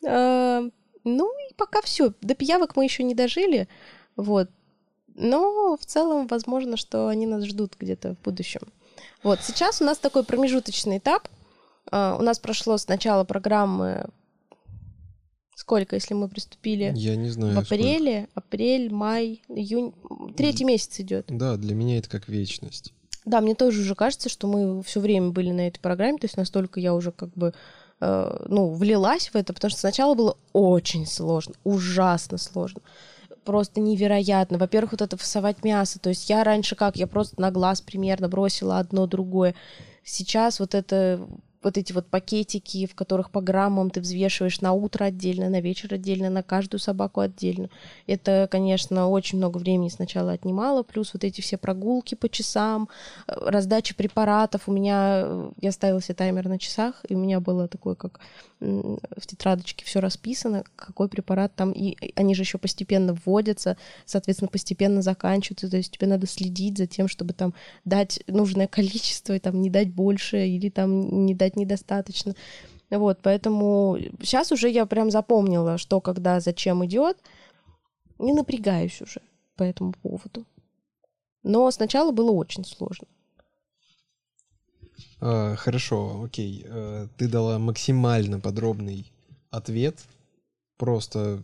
А, 0.04 0.62
ну 1.04 1.32
и 1.48 1.54
пока 1.54 1.80
все. 1.80 2.12
До 2.22 2.34
пиявок 2.34 2.74
мы 2.74 2.82
еще 2.82 3.04
не 3.04 3.14
дожили. 3.14 3.68
Вот. 4.16 4.50
Но 5.14 5.76
в 5.76 5.86
целом, 5.86 6.26
возможно, 6.26 6.76
что 6.76 7.06
они 7.06 7.24
нас 7.24 7.44
ждут 7.44 7.76
где-то 7.78 8.16
в 8.16 8.22
будущем. 8.22 8.62
Вот, 9.22 9.38
сейчас 9.42 9.80
у 9.80 9.84
нас 9.84 9.98
такой 9.98 10.24
промежуточный 10.24 10.98
этап. 10.98 11.28
Uh, 11.92 12.18
у 12.18 12.22
нас 12.22 12.40
прошло 12.40 12.78
с 12.78 12.88
начала 12.88 13.22
программы 13.22 14.06
сколько, 15.62 15.96
если 15.96 16.14
мы 16.14 16.28
приступили? 16.28 16.92
Я 16.94 17.16
не 17.16 17.30
знаю. 17.30 17.54
В 17.54 17.58
апреле, 17.58 18.22
сколько. 18.22 18.30
апрель, 18.34 18.92
май, 18.92 19.42
июнь, 19.48 19.94
третий 20.36 20.64
месяц 20.64 21.00
идет. 21.00 21.26
Да, 21.28 21.56
для 21.56 21.74
меня 21.74 21.98
это 21.98 22.10
как 22.10 22.28
вечность. 22.28 22.92
Да, 23.24 23.40
мне 23.40 23.54
тоже 23.54 23.80
уже 23.80 23.94
кажется, 23.94 24.28
что 24.28 24.46
мы 24.46 24.82
все 24.82 25.00
время 25.00 25.30
были 25.30 25.50
на 25.50 25.68
этой 25.68 25.80
программе, 25.80 26.18
то 26.18 26.24
есть 26.24 26.36
настолько 26.36 26.80
я 26.80 26.92
уже 26.94 27.12
как 27.12 27.30
бы 27.34 27.54
э, 28.00 28.44
ну, 28.48 28.70
влилась 28.72 29.28
в 29.28 29.36
это, 29.36 29.52
потому 29.52 29.70
что 29.70 29.80
сначала 29.80 30.14
было 30.14 30.36
очень 30.52 31.06
сложно, 31.06 31.54
ужасно 31.64 32.38
сложно 32.38 32.82
просто 33.44 33.80
невероятно. 33.80 34.58
Во-первых, 34.58 34.92
вот 34.92 35.02
это 35.02 35.16
фасовать 35.16 35.64
мясо. 35.64 35.98
То 35.98 36.10
есть 36.10 36.28
я 36.30 36.44
раньше 36.44 36.76
как, 36.76 36.96
я 36.96 37.06
просто 37.06 37.40
на 37.40 37.50
глаз 37.50 37.80
примерно 37.80 38.28
бросила 38.28 38.78
одно 38.78 39.06
другое. 39.06 39.54
Сейчас 40.04 40.60
вот 40.60 40.74
это 40.74 41.26
вот 41.62 41.78
эти 41.78 41.92
вот 41.92 42.06
пакетики, 42.06 42.86
в 42.86 42.94
которых 42.94 43.30
по 43.30 43.40
граммам 43.40 43.90
ты 43.90 44.00
взвешиваешь 44.00 44.60
на 44.60 44.72
утро 44.72 45.04
отдельно, 45.04 45.48
на 45.48 45.60
вечер 45.60 45.94
отдельно, 45.94 46.30
на 46.30 46.42
каждую 46.42 46.80
собаку 46.80 47.20
отдельно. 47.20 47.68
Это, 48.06 48.48
конечно, 48.50 49.08
очень 49.08 49.38
много 49.38 49.58
времени 49.58 49.88
сначала 49.88 50.32
отнимало, 50.32 50.82
плюс 50.82 51.14
вот 51.14 51.24
эти 51.24 51.40
все 51.40 51.56
прогулки 51.56 52.14
по 52.14 52.28
часам, 52.28 52.88
э, 53.26 53.32
раздача 53.36 53.94
препаратов. 53.94 54.62
У 54.66 54.72
меня, 54.72 55.22
э, 55.24 55.50
я 55.60 55.72
ставила 55.72 56.02
себе 56.02 56.14
таймер 56.14 56.48
на 56.48 56.58
часах, 56.58 57.04
и 57.08 57.14
у 57.14 57.18
меня 57.18 57.40
было 57.40 57.68
такое, 57.68 57.94
как 57.94 58.20
в 58.62 59.26
тетрадочке 59.26 59.84
все 59.84 60.00
расписано, 60.00 60.64
какой 60.76 61.08
препарат 61.08 61.54
там, 61.56 61.72
и 61.72 61.96
они 62.14 62.34
же 62.34 62.42
еще 62.42 62.58
постепенно 62.58 63.16
вводятся, 63.24 63.76
соответственно, 64.04 64.48
постепенно 64.48 65.02
заканчиваются, 65.02 65.70
то 65.70 65.76
есть 65.76 65.92
тебе 65.92 66.06
надо 66.06 66.26
следить 66.26 66.78
за 66.78 66.86
тем, 66.86 67.08
чтобы 67.08 67.32
там 67.32 67.54
дать 67.84 68.22
нужное 68.28 68.68
количество, 68.68 69.34
и 69.34 69.40
там 69.40 69.60
не 69.60 69.70
дать 69.70 69.92
больше, 69.92 70.46
или 70.46 70.68
там 70.68 71.26
не 71.26 71.34
дать 71.34 71.56
недостаточно. 71.56 72.34
Вот, 72.90 73.18
поэтому 73.22 73.98
сейчас 74.20 74.52
уже 74.52 74.68
я 74.68 74.86
прям 74.86 75.10
запомнила, 75.10 75.78
что, 75.78 76.00
когда, 76.00 76.40
зачем 76.40 76.84
идет, 76.84 77.16
не 78.18 78.32
напрягаюсь 78.32 79.00
уже 79.00 79.22
по 79.56 79.62
этому 79.62 79.92
поводу. 79.92 80.46
Но 81.42 81.68
сначала 81.70 82.12
было 82.12 82.30
очень 82.30 82.64
сложно. 82.64 83.08
А, 85.20 85.56
хорошо, 85.56 86.22
окей. 86.24 86.64
А, 86.68 87.08
ты 87.16 87.28
дала 87.28 87.58
максимально 87.58 88.40
подробный 88.40 89.10
ответ. 89.50 89.98
Просто... 90.76 91.42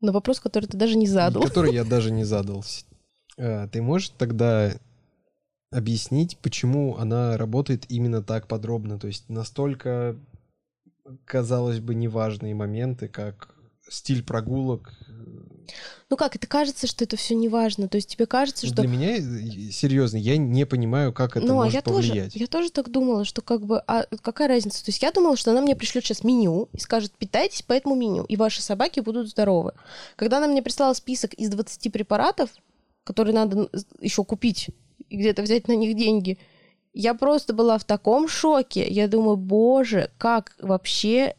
На 0.00 0.12
вопрос, 0.12 0.40
который 0.40 0.66
ты 0.66 0.76
даже 0.76 0.96
не 0.96 1.06
задал. 1.06 1.42
Который 1.42 1.72
я 1.72 1.84
даже 1.84 2.10
не 2.10 2.24
задал. 2.24 2.64
А, 3.38 3.68
ты 3.68 3.82
можешь 3.82 4.10
тогда 4.10 4.72
объяснить, 5.70 6.38
почему 6.38 6.96
она 6.96 7.36
работает 7.36 7.90
именно 7.90 8.22
так 8.22 8.46
подробно? 8.46 8.98
То 8.98 9.08
есть 9.08 9.28
настолько 9.28 10.16
казалось 11.24 11.80
бы, 11.80 11.94
неважные 11.94 12.54
моменты, 12.54 13.08
как 13.08 13.54
стиль 13.88 14.22
прогулок. 14.22 14.92
Ну 16.08 16.16
как, 16.16 16.36
это 16.36 16.46
кажется, 16.46 16.86
что 16.86 17.04
это 17.04 17.16
все 17.16 17.34
не 17.34 17.48
важно. 17.48 17.88
То 17.88 17.96
есть 17.96 18.08
тебе 18.08 18.26
кажется, 18.26 18.66
что... 18.66 18.76
Для 18.76 18.88
меня, 18.88 19.16
э, 19.16 19.70
серьезно, 19.72 20.16
я 20.16 20.36
не 20.36 20.64
понимаю, 20.64 21.12
как 21.12 21.36
это 21.36 21.44
ну, 21.44 21.54
а 21.54 21.64
может 21.64 21.74
я 21.74 21.82
повлиять. 21.82 22.32
Тоже, 22.32 22.44
я 22.44 22.46
тоже 22.46 22.70
так 22.70 22.90
думала, 22.90 23.24
что 23.24 23.42
как 23.42 23.66
бы, 23.66 23.82
а 23.86 24.04
какая 24.22 24.46
разница? 24.46 24.84
То 24.84 24.90
есть 24.90 25.02
я 25.02 25.10
думала, 25.10 25.36
что 25.36 25.50
она 25.50 25.60
мне 25.60 25.74
пришлет 25.74 26.04
сейчас 26.04 26.22
меню 26.22 26.68
и 26.72 26.78
скажет, 26.78 27.12
питайтесь 27.18 27.62
по 27.62 27.72
этому 27.72 27.96
меню, 27.96 28.24
и 28.24 28.36
ваши 28.36 28.62
собаки 28.62 29.00
будут 29.00 29.28
здоровы. 29.28 29.72
Когда 30.14 30.38
она 30.38 30.46
мне 30.46 30.62
прислала 30.62 30.94
список 30.94 31.34
из 31.34 31.48
20 31.48 31.92
препаратов, 31.92 32.50
которые 33.02 33.34
надо 33.34 33.68
еще 34.00 34.24
купить 34.24 34.70
и 35.08 35.16
где-то 35.16 35.42
взять 35.42 35.66
на 35.66 35.74
них 35.74 35.96
деньги, 35.96 36.38
я 36.92 37.14
просто 37.14 37.52
была 37.52 37.78
в 37.78 37.84
таком 37.84 38.28
шоке. 38.28 38.88
Я 38.88 39.08
думаю, 39.08 39.36
боже, 39.36 40.10
как 40.18 40.54
вообще 40.60 41.34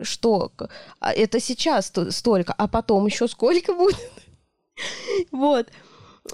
что 0.00 0.52
а 0.98 1.12
это 1.12 1.40
сейчас 1.40 1.92
столько, 2.10 2.52
а 2.52 2.68
потом 2.68 3.06
еще 3.06 3.28
сколько 3.28 3.74
будет? 3.74 3.98
вот. 5.32 5.68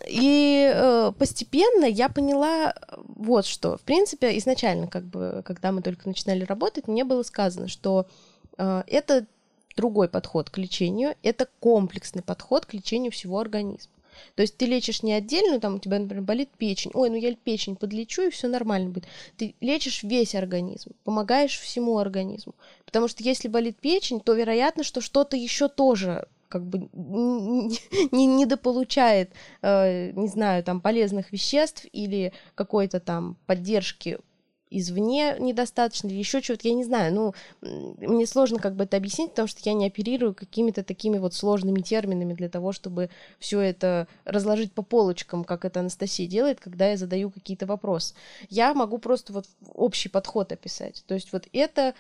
И 0.09 0.71
э, 0.75 1.13
постепенно 1.17 1.85
я 1.85 2.09
поняла 2.09 2.75
вот 2.97 3.47
что. 3.47 3.77
В 3.77 3.83
принципе, 3.83 4.37
изначально, 4.39 4.89
как 4.89 5.05
бы, 5.05 5.43
когда 5.45 5.71
мы 5.73 5.81
только 5.81 6.09
начинали 6.09 6.45
работать, 6.45 6.89
мне 6.89 7.05
было 7.05 7.23
сказано, 7.23 7.69
что 7.69 8.07
э, 8.59 8.83
это 8.89 9.27
другой 9.77 10.09
подход 10.09 10.51
к 10.51 10.59
лечению, 10.59 11.15
это 11.23 11.49
комплексный 11.61 12.23
подход 12.23 12.67
к 12.67 12.75
лечению 12.75 13.13
всего 13.13 13.39
организма. 13.39 13.93
То 14.35 14.42
есть 14.42 14.57
ты 14.57 14.66
лечишь 14.66 15.02
не 15.02 15.12
отдельно, 15.12 15.61
там 15.61 15.76
у 15.76 15.79
тебя, 15.79 15.98
например, 15.98 16.24
болит 16.24 16.50
печень, 16.57 16.90
ой, 16.94 17.11
ну 17.11 17.16
я 17.16 17.35
печень 17.35 17.76
подлечу, 17.76 18.22
и 18.22 18.31
все 18.31 18.48
нормально 18.48 18.90
будет. 18.90 19.07
Ты 19.37 19.55
лечишь 19.61 20.02
весь 20.02 20.35
организм, 20.35 20.92
помогаешь 21.05 21.59
всему 21.59 21.98
организму. 21.98 22.55
Потому 22.85 23.09
что 23.09 23.22
если 23.22 23.48
болит 23.48 23.79
печень, 23.81 24.20
то 24.20 24.35
вероятно, 24.35 24.85
что 24.85 25.00
что-то 25.00 25.37
еще 25.37 25.68
тоже 25.68 26.26
как 26.48 26.64
бы 26.64 26.88
не 26.92 28.26
недополучает, 28.26 29.33
э, 29.62 30.12
не 30.12 30.29
знаю, 30.29 30.62
там 30.62 30.81
полезных 30.81 31.33
веществ 31.33 31.87
или 31.92 32.33
какой-то 32.55 33.00
там 33.00 33.37
поддержки 33.46 34.18
извне 34.70 35.37
недостаточно 35.38 36.09
или 36.09 36.16
еще 36.16 36.42
чего-то, 36.42 36.68
я 36.68 36.74
не 36.74 36.85
знаю, 36.85 37.14
ну, 37.14 37.35
мне 37.61 38.26
сложно 38.26 38.59
как 38.59 38.74
бы 38.74 38.85
это 38.85 38.96
объяснить, 38.96 39.31
потому 39.31 39.48
что 39.48 39.61
я 39.64 39.74
не 39.74 39.87
оперирую 39.87 40.35
какими-то 40.35 40.83
такими 40.83 41.18
вот 41.18 41.35
сложными 41.35 41.81
терминами 41.81 42.35
для 42.35 42.48
того, 42.48 42.72
чтобы 42.72 43.11
все 43.38 43.61
это 43.61 44.09
разложить 44.24 44.72
по 44.72 44.83
полочкам, 44.83 45.44
как 45.44 45.64
это 45.64 45.81
Анастасия 45.81 46.26
делает, 46.26 46.61
когда 46.61 46.88
я 46.90 46.96
задаю 46.96 47.31
какие-то 47.31 47.66
вопросы. 47.66 48.14
Я 48.48 48.74
могу 48.74 48.98
просто 48.98 49.33
вот 49.33 49.46
общий 49.74 50.09
подход 50.09 50.52
описать. 50.52 51.05
То 51.07 51.14
есть 51.14 51.33
вот 51.33 51.48
это 51.52 51.94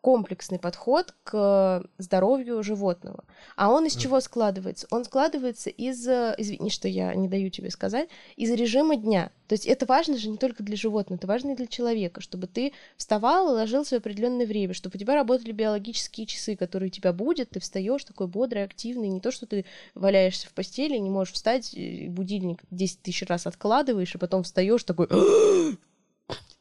комплексный 0.00 0.58
подход 0.58 1.14
к 1.24 1.84
здоровью 1.98 2.62
животного. 2.62 3.24
А 3.56 3.70
он 3.70 3.86
из 3.86 3.96
чего 3.96 4.20
складывается? 4.20 4.86
Он 4.90 5.04
складывается 5.04 5.70
из, 5.70 6.06
извини, 6.06 6.70
что 6.70 6.88
я 6.88 7.14
не 7.14 7.28
даю 7.28 7.50
тебе 7.50 7.70
сказать, 7.70 8.08
из 8.36 8.50
режима 8.50 8.96
дня. 8.96 9.30
То 9.48 9.54
есть 9.54 9.66
это 9.66 9.86
важно 9.86 10.16
же 10.16 10.28
не 10.28 10.38
только 10.38 10.62
для 10.62 10.76
животного, 10.76 11.18
это 11.18 11.26
важно 11.26 11.52
и 11.52 11.56
для 11.56 11.66
человека, 11.66 12.20
чтобы 12.20 12.46
ты 12.46 12.72
вставал 12.96 13.48
и 13.50 13.52
ложился 13.52 13.96
в 13.96 13.98
определенное 13.98 14.46
время, 14.46 14.74
чтобы 14.74 14.96
у 14.96 14.98
тебя 14.98 15.14
работали 15.14 15.52
биологические 15.52 16.26
часы, 16.26 16.56
которые 16.56 16.88
у 16.88 16.90
тебя 16.90 17.12
будет, 17.12 17.50
ты 17.50 17.60
встаешь 17.60 18.04
такой 18.04 18.26
бодрый, 18.26 18.64
активный, 18.64 19.08
не 19.08 19.20
то, 19.20 19.30
что 19.30 19.46
ты 19.46 19.64
валяешься 19.94 20.48
в 20.48 20.52
постели, 20.52 20.96
не 20.96 21.10
можешь 21.10 21.34
встать, 21.34 21.74
будильник 22.08 22.62
10 22.70 23.02
тысяч 23.02 23.26
раз 23.26 23.46
откладываешь, 23.46 24.14
и 24.14 24.18
потом 24.18 24.42
встаешь 24.44 24.84
такой 24.84 25.08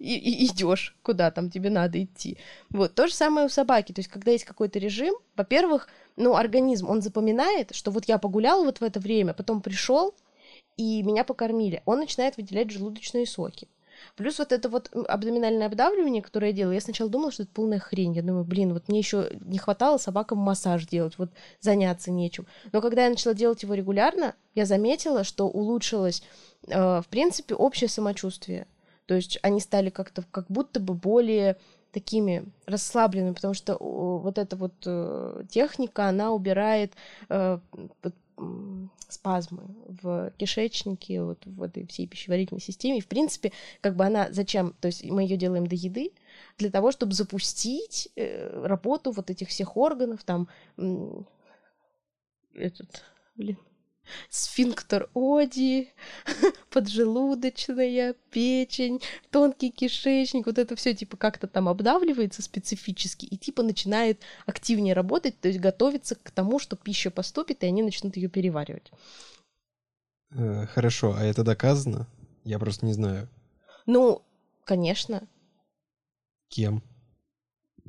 и, 0.03 0.17
и 0.17 0.45
идешь, 0.47 0.95
куда 1.01 1.31
там 1.31 1.49
тебе 1.49 1.69
надо 1.69 2.03
идти. 2.03 2.37
Вот, 2.69 2.93
то 2.93 3.07
же 3.07 3.13
самое 3.13 3.45
у 3.45 3.49
собаки. 3.49 3.93
То 3.93 3.99
есть, 3.99 4.09
когда 4.09 4.31
есть 4.31 4.43
какой-то 4.43 4.77
режим, 4.77 5.15
во-первых, 5.37 5.87
ну, 6.17 6.35
организм, 6.35 6.89
он 6.89 7.01
запоминает, 7.01 7.73
что 7.73 7.89
вот 7.89 8.05
я 8.05 8.17
погулял 8.17 8.65
вот 8.65 8.79
в 8.79 8.83
это 8.83 8.99
время, 8.99 9.33
потом 9.33 9.61
пришел, 9.61 10.13
и 10.75 11.01
меня 11.03 11.23
покормили. 11.23 11.81
Он 11.85 11.99
начинает 11.99 12.35
выделять 12.35 12.69
желудочные 12.69 13.25
соки. 13.25 13.69
Плюс 14.17 14.39
вот 14.39 14.51
это 14.51 14.67
вот 14.67 14.91
абдоминальное 15.07 15.67
обдавливание, 15.67 16.21
которое 16.21 16.47
я 16.47 16.53
делаю, 16.53 16.73
я 16.73 16.81
сначала 16.81 17.09
думала, 17.09 17.31
что 17.31 17.43
это 17.43 17.51
полная 17.53 17.79
хрень. 17.79 18.13
Я 18.13 18.23
думаю, 18.23 18.43
блин, 18.43 18.73
вот 18.73 18.89
мне 18.89 18.99
еще 18.99 19.29
не 19.45 19.57
хватало 19.57 19.97
собакам 19.97 20.39
массаж 20.39 20.85
делать, 20.85 21.17
вот 21.17 21.29
заняться 21.61 22.11
нечем. 22.11 22.45
Но 22.73 22.81
когда 22.81 23.05
я 23.05 23.09
начала 23.09 23.33
делать 23.33 23.63
его 23.63 23.73
регулярно, 23.73 24.35
я 24.55 24.65
заметила, 24.65 25.23
что 25.23 25.47
улучшилось, 25.47 26.23
э, 26.67 27.01
в 27.01 27.07
принципе, 27.09 27.55
общее 27.55 27.87
самочувствие. 27.87 28.67
То 29.05 29.15
есть 29.15 29.37
они 29.41 29.59
стали 29.59 29.89
как-то 29.89 30.23
как 30.31 30.47
будто 30.47 30.79
бы 30.79 30.93
более 30.93 31.57
такими 31.91 32.45
расслабленными, 32.65 33.33
потому 33.33 33.53
что 33.53 33.77
вот 33.77 34.37
эта 34.37 34.55
вот 34.55 34.73
э, 34.85 35.43
техника, 35.49 36.07
она 36.07 36.31
убирает 36.31 36.93
э, 37.29 37.59
спазмы 39.07 39.63
в 40.01 40.31
кишечнике, 40.37 41.21
вот 41.21 41.45
в 41.45 41.61
этой 41.61 41.85
всей 41.85 42.07
пищеварительной 42.07 42.61
системе. 42.61 42.97
И, 42.97 43.01
в 43.01 43.07
принципе, 43.07 43.51
как 43.79 43.95
бы 43.95 44.05
она 44.05 44.29
зачем? 44.31 44.73
То 44.81 44.87
есть 44.87 45.05
мы 45.05 45.21
ее 45.21 45.37
делаем 45.37 45.67
до 45.67 45.75
еды, 45.75 46.11
для 46.57 46.71
того, 46.71 46.91
чтобы 46.91 47.13
запустить 47.13 48.09
э, 48.15 48.65
работу 48.65 49.11
вот 49.11 49.29
этих 49.29 49.49
всех 49.49 49.77
органов, 49.77 50.23
там, 50.23 50.47
этот, 52.55 53.03
блин, 53.35 53.57
сфинктер 54.29 55.09
Оди, 55.13 55.93
поджелудочная, 56.69 58.15
печень, 58.31 59.01
тонкий 59.31 59.71
кишечник, 59.71 60.45
вот 60.45 60.57
это 60.57 60.75
все 60.75 60.93
типа 60.93 61.17
как-то 61.17 61.47
там 61.47 61.69
обдавливается 61.69 62.41
специфически 62.41 63.25
и 63.25 63.37
типа 63.37 63.63
начинает 63.63 64.21
активнее 64.45 64.93
работать, 64.93 65.39
то 65.39 65.47
есть 65.47 65.59
готовиться 65.59 66.15
к 66.15 66.31
тому, 66.31 66.59
что 66.59 66.75
пища 66.75 67.11
поступит, 67.11 67.63
и 67.63 67.67
они 67.67 67.83
начнут 67.83 68.15
ее 68.15 68.29
переваривать. 68.29 68.91
Э, 70.31 70.65
хорошо, 70.67 71.15
а 71.17 71.23
это 71.23 71.43
доказано? 71.43 72.07
Я 72.43 72.59
просто 72.59 72.85
не 72.85 72.93
знаю. 72.93 73.29
Ну, 73.85 74.21
конечно. 74.65 75.27
Кем? 76.49 76.83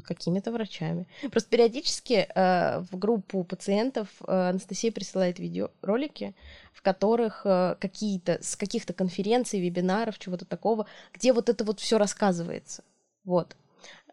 Какими-то 0.03 0.53
врачами. 0.53 1.07
Просто 1.31 1.51
периодически 1.51 2.27
э, 2.35 2.81
в 2.91 2.99
группу 2.99 3.45
пациентов 3.45 4.09
э, 4.27 4.51
Анастасия 4.51 4.93
присылает 4.93 5.39
видеоролики, 5.39 6.35
в 6.73 6.83
которых 6.83 7.43
э, 7.45 7.77
какие-то 7.81 8.39
с 8.43 8.57
каких-то 8.57 8.93
конференций, 8.93 9.61
вебинаров, 9.61 10.19
чего-то 10.19 10.45
такого, 10.45 10.87
где 11.13 11.33
вот 11.33 11.49
это 11.49 11.65
вот 11.65 11.81
все 11.81 11.99
рассказывается. 11.99 12.83
Вот. 13.25 13.57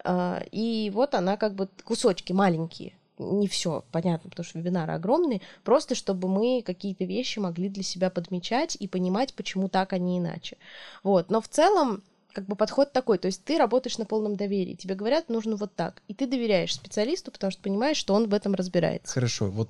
Э, 0.04 0.41
и 0.52 0.91
вот 0.94 1.15
она 1.15 1.38
как 1.38 1.56
бы 1.56 1.67
кусочки 1.84 2.34
маленькие. 2.34 2.94
Не 3.17 3.48
все, 3.48 3.84
понятно, 3.91 4.32
потому 4.32 4.44
что 4.44 4.58
вебинары 4.58 4.94
огромные, 4.94 5.41
просто 5.63 5.94
чтобы 5.94 6.28
мы 6.28 6.63
какие-то 6.65 7.04
вещи 7.06 7.38
могли 7.38 7.70
для 7.70 7.84
себя 7.84 8.10
подмечать 8.10 8.76
и 8.80 8.88
понимать, 8.88 9.36
почему 9.36 9.70
так, 9.70 9.94
а 9.94 10.00
не 10.00 10.17
иначе. 10.17 10.58
Вот. 11.04 11.30
Но 11.30 11.39
в 11.39 11.48
целом 11.48 12.02
как 12.34 12.46
бы 12.46 12.56
подход 12.56 12.91
такой, 12.94 13.17
то 13.17 13.28
есть 13.28 13.44
ты 13.44 13.58
работаешь 13.58 13.98
на 13.98 14.06
полном 14.06 14.36
доверии, 14.36 14.76
тебе 14.76 14.96
говорят, 14.96 15.30
нужно 15.30 15.56
вот 15.56 15.76
так, 15.76 16.02
и 16.08 16.13
ты 16.13 16.28
доверяешь 16.28 16.74
специалисту, 16.74 17.32
потому 17.32 17.52
что 17.52 17.62
понимаешь, 17.62 17.98
что 17.98 18.13
он 18.13 18.30
в 18.30 18.34
этом 18.34 18.54
разбирается. 18.54 19.13
Хорошо, 19.13 19.50
вот 19.50 19.70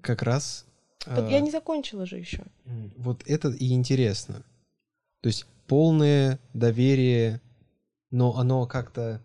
как 0.00 0.22
раз... 0.22 0.66
Так 1.04 1.24
а... 1.24 1.28
я 1.28 1.40
не 1.40 1.50
закончила 1.50 2.06
же 2.06 2.18
еще. 2.18 2.44
Вот 2.96 3.22
это 3.26 3.48
и 3.48 3.72
интересно. 3.72 4.44
То 5.20 5.28
есть 5.28 5.46
полное 5.66 6.38
доверие, 6.54 7.40
но 8.10 8.36
оно 8.36 8.66
как-то 8.66 9.20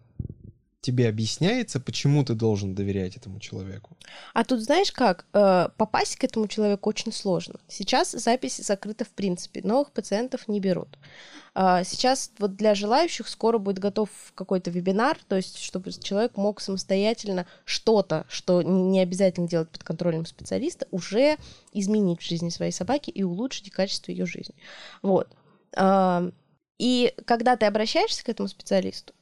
тебе 0.88 1.10
объясняется, 1.10 1.82
почему 1.82 2.24
ты 2.24 2.34
должен 2.34 2.74
доверять 2.74 3.18
этому 3.18 3.42
человеку? 3.42 3.98
А 4.34 4.46
тут 4.46 4.62
знаешь 4.62 4.94
как, 4.94 5.26
э, 5.34 5.68
попасть 5.76 6.16
к 6.16 6.24
этому 6.24 6.48
человеку 6.48 6.90
очень 6.90 7.12
сложно. 7.12 7.60
Сейчас 7.68 8.12
запись 8.12 8.58
закрыта 8.58 9.04
в 9.04 9.10
принципе, 9.10 9.62
новых 9.64 9.92
пациентов 9.92 10.48
не 10.48 10.62
берут. 10.62 10.98
А, 11.54 11.84
сейчас 11.84 12.32
вот 12.40 12.56
для 12.56 12.74
желающих 12.74 13.28
скоро 13.28 13.58
будет 13.58 13.80
готов 13.80 14.10
какой-то 14.34 14.72
вебинар, 14.72 15.18
то 15.28 15.36
есть 15.36 15.58
чтобы 15.58 15.92
человек 15.92 16.38
мог 16.38 16.62
самостоятельно 16.62 17.46
что-то, 17.66 18.26
что 18.30 18.62
не 18.62 19.02
обязательно 19.02 19.50
делать 19.50 19.70
под 19.70 19.84
контролем 19.84 20.26
специалиста, 20.26 20.88
уже 20.92 21.36
изменить 21.74 22.22
в 22.22 22.26
жизни 22.26 22.48
своей 22.48 22.72
собаки 22.72 23.10
и 23.10 23.24
улучшить 23.24 23.72
качество 23.72 24.12
ее 24.12 24.26
жизни. 24.26 24.56
Вот. 25.02 25.28
А, 25.76 26.32
и 26.80 27.14
когда 27.26 27.58
ты 27.58 27.66
обращаешься 27.66 28.24
к 28.24 28.30
этому 28.30 28.48
специалисту, 28.48 29.14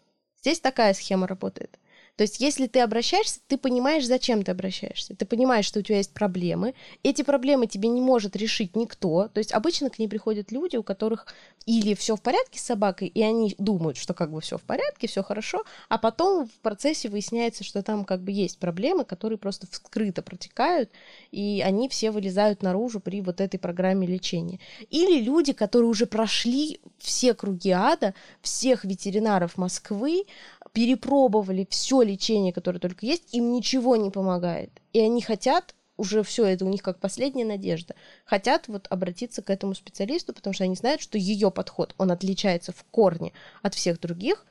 Здесь 0.45 0.59
такая 0.59 0.93
схема 0.93 1.25
работает. 1.25 1.79
То 2.15 2.23
есть, 2.23 2.39
если 2.39 2.67
ты 2.67 2.79
обращаешься, 2.79 3.39
ты 3.47 3.57
понимаешь, 3.57 4.05
зачем 4.05 4.43
ты 4.43 4.51
обращаешься. 4.51 5.15
Ты 5.15 5.25
понимаешь, 5.25 5.65
что 5.65 5.79
у 5.79 5.81
тебя 5.81 5.97
есть 5.97 6.13
проблемы. 6.13 6.73
Эти 7.03 7.23
проблемы 7.23 7.67
тебе 7.67 7.89
не 7.89 8.01
может 8.01 8.35
решить 8.35 8.75
никто. 8.75 9.27
То 9.27 9.39
есть, 9.39 9.51
обычно 9.51 9.89
к 9.89 9.99
ней 9.99 10.07
приходят 10.07 10.51
люди, 10.51 10.77
у 10.77 10.83
которых 10.83 11.27
или 11.65 11.93
все 11.95 12.15
в 12.15 12.21
порядке 12.21 12.59
с 12.59 12.63
собакой, 12.63 13.07
и 13.07 13.21
они 13.21 13.55
думают, 13.57 13.97
что 13.97 14.13
как 14.13 14.31
бы 14.31 14.39
все 14.39 14.57
в 14.57 14.61
порядке, 14.61 15.07
все 15.07 15.23
хорошо, 15.23 15.63
а 15.89 15.97
потом 15.97 16.47
в 16.47 16.59
процессе 16.61 17.09
выясняется, 17.09 17.63
что 17.63 17.81
там 17.81 18.05
как 18.05 18.21
бы 18.21 18.31
есть 18.31 18.59
проблемы, 18.59 19.03
которые 19.03 19.37
просто 19.37 19.67
вскрыто 19.69 20.21
протекают, 20.21 20.91
и 21.31 21.63
они 21.65 21.89
все 21.89 22.11
вылезают 22.11 22.61
наружу 22.61 22.99
при 22.99 23.21
вот 23.21 23.41
этой 23.41 23.57
программе 23.57 24.05
лечения. 24.07 24.59
Или 24.89 25.21
люди, 25.21 25.53
которые 25.53 25.89
уже 25.89 26.05
прошли 26.05 26.79
все 26.99 27.33
круги 27.33 27.71
ада, 27.71 28.13
всех 28.41 28.85
ветеринаров 28.85 29.57
Москвы, 29.57 30.25
перепробовали 30.75 31.65
все 31.69 32.01
лечение, 32.01 32.51
которое 32.51 32.79
только 32.79 33.05
есть, 33.05 33.33
им 33.33 33.53
ничего 33.53 33.95
не 33.95 34.11
помогает. 34.11 34.69
И 34.91 34.99
они 34.99 35.21
хотят 35.21 35.73
уже 35.95 36.21
все 36.21 36.43
это 36.45 36.65
у 36.65 36.69
них 36.69 36.83
как 36.83 36.99
последняя 36.99 37.45
надежда. 37.45 37.95
Хотят 38.25 38.67
вот 38.67 38.87
обратиться 38.89 39.41
к 39.41 39.49
этому 39.49 39.73
специалисту, 39.73 40.33
потому 40.33 40.53
что 40.53 40.65
они 40.65 40.75
знают, 40.75 40.99
что 41.01 41.17
ее 41.17 41.49
подход, 41.49 41.95
он 41.97 42.11
отличается 42.11 42.73
в 42.73 42.83
корне 42.91 43.31
от 43.61 43.73
всех 43.73 44.01
других, 44.01 44.45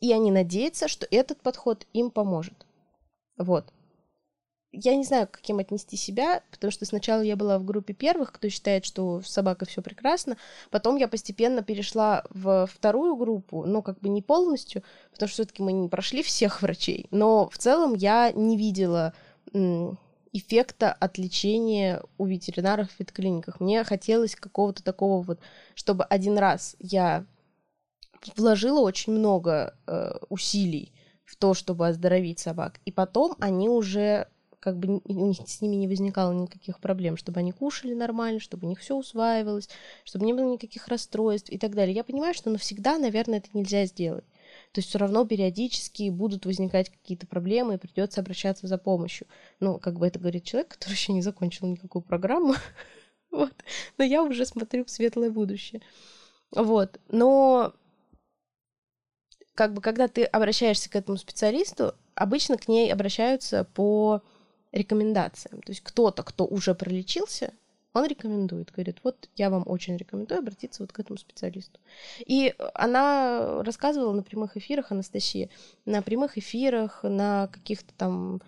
и 0.00 0.12
они 0.12 0.30
надеются, 0.30 0.86
что 0.86 1.08
этот 1.10 1.40
подход 1.40 1.86
им 1.94 2.10
поможет. 2.10 2.66
Вот 3.38 3.72
я 4.72 4.94
не 4.94 5.04
знаю, 5.04 5.28
каким 5.30 5.58
отнести 5.58 5.96
себя, 5.96 6.42
потому 6.50 6.70
что 6.70 6.84
сначала 6.84 7.22
я 7.22 7.36
была 7.36 7.58
в 7.58 7.64
группе 7.64 7.92
первых, 7.92 8.32
кто 8.32 8.48
считает, 8.48 8.84
что 8.84 9.20
с 9.20 9.28
собакой 9.28 9.66
все 9.66 9.82
прекрасно, 9.82 10.36
потом 10.70 10.96
я 10.96 11.08
постепенно 11.08 11.62
перешла 11.62 12.24
в 12.30 12.68
вторую 12.72 13.16
группу, 13.16 13.64
но 13.64 13.82
как 13.82 13.98
бы 14.00 14.08
не 14.08 14.22
полностью, 14.22 14.82
потому 15.12 15.28
что 15.28 15.42
все-таки 15.42 15.62
мы 15.62 15.72
не 15.72 15.88
прошли 15.88 16.22
всех 16.22 16.62
врачей, 16.62 17.06
но 17.10 17.48
в 17.48 17.58
целом 17.58 17.94
я 17.94 18.30
не 18.32 18.56
видела 18.56 19.12
эффекта 20.32 20.92
от 20.92 21.18
лечения 21.18 22.02
у 22.16 22.24
ветеринаров 22.24 22.88
в 22.90 23.00
ветклиниках. 23.00 23.58
Мне 23.58 23.82
хотелось 23.82 24.36
какого-то 24.36 24.84
такого 24.84 25.22
вот, 25.22 25.40
чтобы 25.74 26.04
один 26.04 26.38
раз 26.38 26.76
я 26.78 27.26
вложила 28.36 28.80
очень 28.80 29.12
много 29.12 29.76
э, 29.86 30.12
усилий 30.28 30.92
в 31.24 31.34
то, 31.34 31.54
чтобы 31.54 31.88
оздоровить 31.88 32.38
собак, 32.38 32.80
и 32.84 32.92
потом 32.92 33.34
они 33.40 33.68
уже 33.68 34.28
как 34.60 34.78
бы 34.78 35.00
у 35.04 35.26
них 35.26 35.38
с 35.46 35.62
ними 35.62 35.76
не 35.76 35.88
возникало 35.88 36.32
никаких 36.32 36.78
проблем, 36.80 37.16
чтобы 37.16 37.40
они 37.40 37.50
кушали 37.50 37.94
нормально, 37.94 38.40
чтобы 38.40 38.66
у 38.66 38.68
них 38.68 38.78
все 38.78 38.94
усваивалось, 38.94 39.70
чтобы 40.04 40.26
не 40.26 40.34
было 40.34 40.52
никаких 40.52 40.86
расстройств 40.88 41.50
и 41.50 41.58
так 41.58 41.74
далее. 41.74 41.94
Я 41.94 42.04
понимаю, 42.04 42.34
что 42.34 42.50
навсегда, 42.50 42.98
наверное, 42.98 43.38
это 43.38 43.48
нельзя 43.54 43.86
сделать. 43.86 44.24
То 44.72 44.78
есть 44.78 44.88
все 44.88 44.98
равно 44.98 45.24
периодически 45.24 46.10
будут 46.10 46.44
возникать 46.44 46.90
какие-то 46.90 47.26
проблемы, 47.26 47.74
и 47.74 47.78
придется 47.78 48.20
обращаться 48.20 48.66
за 48.66 48.76
помощью. 48.76 49.26
Ну, 49.60 49.78
как 49.78 49.98
бы 49.98 50.06
это 50.06 50.18
говорит 50.18 50.44
человек, 50.44 50.68
который 50.68 50.92
еще 50.92 51.12
не 51.12 51.22
закончил 51.22 51.66
никакую 51.66 52.02
программу. 52.02 52.54
вот. 53.30 53.54
Но 53.96 54.04
я 54.04 54.22
уже 54.22 54.44
смотрю 54.44 54.84
в 54.84 54.90
светлое 54.90 55.30
будущее. 55.30 55.80
Вот. 56.50 57.00
Но 57.08 57.72
как 59.54 59.72
бы 59.72 59.80
когда 59.80 60.08
ты 60.08 60.24
обращаешься 60.24 60.90
к 60.90 60.96
этому 60.96 61.16
специалисту, 61.16 61.94
обычно 62.14 62.56
к 62.56 62.68
ней 62.68 62.92
обращаются 62.92 63.64
по 63.64 64.22
рекомендациям. 64.72 65.62
То 65.62 65.70
есть 65.70 65.82
кто-то, 65.82 66.22
кто 66.22 66.46
уже 66.46 66.74
пролечился, 66.74 67.52
он 67.92 68.06
рекомендует, 68.06 68.70
говорит, 68.70 68.98
вот 69.02 69.28
я 69.36 69.50
вам 69.50 69.64
очень 69.66 69.96
рекомендую 69.96 70.38
обратиться 70.38 70.82
вот 70.82 70.92
к 70.92 71.00
этому 71.00 71.18
специалисту. 71.18 71.80
И 72.20 72.54
она 72.74 73.62
рассказывала 73.64 74.12
на 74.12 74.22
прямых 74.22 74.56
эфирах, 74.56 74.92
Анастасия, 74.92 75.48
на 75.86 76.00
прямых 76.02 76.38
эфирах, 76.38 77.02
на 77.02 77.48
каких-то 77.48 77.92
там 77.96 78.40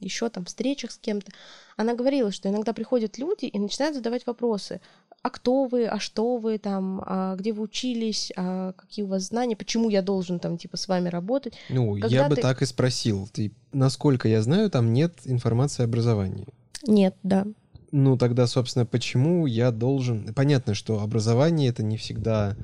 еще 0.00 0.28
там 0.28 0.44
встречах 0.44 0.90
с 0.90 0.98
кем-то, 0.98 1.32
она 1.76 1.94
говорила, 1.94 2.30
что 2.30 2.48
иногда 2.48 2.72
приходят 2.74 3.18
люди 3.18 3.46
и 3.46 3.58
начинают 3.58 3.96
задавать 3.96 4.26
вопросы 4.26 4.80
а 5.26 5.30
кто 5.30 5.64
вы, 5.64 5.86
а 5.86 5.98
что 5.98 6.36
вы 6.36 6.56
там, 6.56 7.02
а 7.04 7.34
где 7.34 7.52
вы 7.52 7.64
учились, 7.64 8.32
а 8.36 8.74
какие 8.74 9.04
у 9.04 9.08
вас 9.08 9.24
знания, 9.24 9.56
почему 9.56 9.90
я 9.90 10.00
должен 10.00 10.38
там 10.38 10.56
типа 10.56 10.76
с 10.76 10.86
вами 10.86 11.08
работать. 11.08 11.54
Ну, 11.68 11.94
Когда 11.94 12.06
я 12.06 12.28
бы 12.28 12.36
так 12.36 12.62
и 12.62 12.64
спросил. 12.64 13.28
Ты, 13.32 13.50
насколько 13.72 14.28
я 14.28 14.40
знаю, 14.40 14.70
там 14.70 14.92
нет 14.92 15.14
информации 15.24 15.82
о 15.82 15.86
образовании. 15.86 16.46
Нет, 16.86 17.16
да. 17.24 17.44
Ну, 17.90 18.16
тогда, 18.16 18.46
собственно, 18.46 18.86
почему 18.86 19.46
я 19.46 19.72
должен... 19.72 20.32
Понятно, 20.32 20.74
что 20.74 21.00
образование 21.00 21.70
это 21.70 21.82
не 21.82 21.96
всегда 21.96 22.56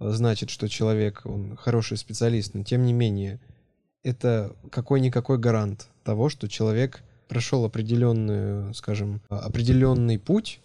значит, 0.00 0.48
что 0.48 0.66
человек, 0.66 1.20
он 1.26 1.56
хороший 1.56 1.98
специалист, 1.98 2.54
но 2.54 2.64
тем 2.64 2.86
не 2.86 2.94
менее, 2.94 3.38
это 4.02 4.56
какой-никакой 4.70 5.36
гарант 5.36 5.88
того, 6.04 6.30
что 6.30 6.48
человек 6.48 7.02
прошел 7.28 7.66
определенную, 7.66 8.72
скажем, 8.72 9.20
определенный 9.28 10.18
путь 10.18 10.60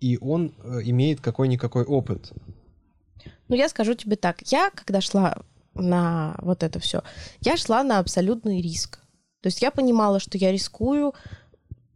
и 0.00 0.18
он 0.20 0.54
э, 0.62 0.80
имеет 0.84 1.20
какой-никакой 1.20 1.84
опыт. 1.84 2.32
Ну, 3.48 3.56
я 3.56 3.68
скажу 3.68 3.94
тебе 3.94 4.16
так. 4.16 4.42
Я, 4.50 4.70
когда 4.70 5.00
шла 5.00 5.36
на 5.74 6.36
вот 6.40 6.62
это 6.62 6.78
все, 6.78 7.02
я 7.40 7.56
шла 7.56 7.82
на 7.82 7.98
абсолютный 7.98 8.60
риск. 8.60 9.00
То 9.40 9.48
есть 9.48 9.60
я 9.60 9.70
понимала, 9.70 10.20
что 10.20 10.38
я 10.38 10.52
рискую 10.52 11.14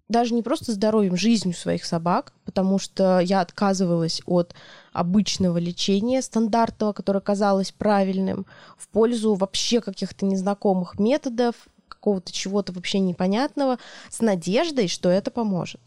даже 0.09 0.35
не 0.35 0.43
просто 0.43 0.73
здоровьем, 0.73 1.17
жизнью 1.17 1.55
своих 1.55 1.85
собак, 1.85 2.33
потому 2.45 2.79
что 2.79 3.21
я 3.21 3.41
отказывалась 3.41 4.23
от 4.27 4.55
обычного 4.93 5.59
лечения 5.59 6.23
стандартного, 6.23 6.93
которое 6.93 7.21
казалось 7.21 7.73
правильным, 7.73 8.47
в 8.77 8.89
пользу 8.89 9.35
вообще 9.35 9.81
каких-то 9.81 10.25
незнакомых 10.25 10.99
методов, 10.99 11.55
какого-то 11.89 12.33
чего-то 12.33 12.73
вообще 12.73 13.01
непонятного, 13.01 13.79
с 14.11 14.21
надеждой, 14.21 14.89
что 14.89 15.11
это 15.11 15.31
поможет. 15.31 15.81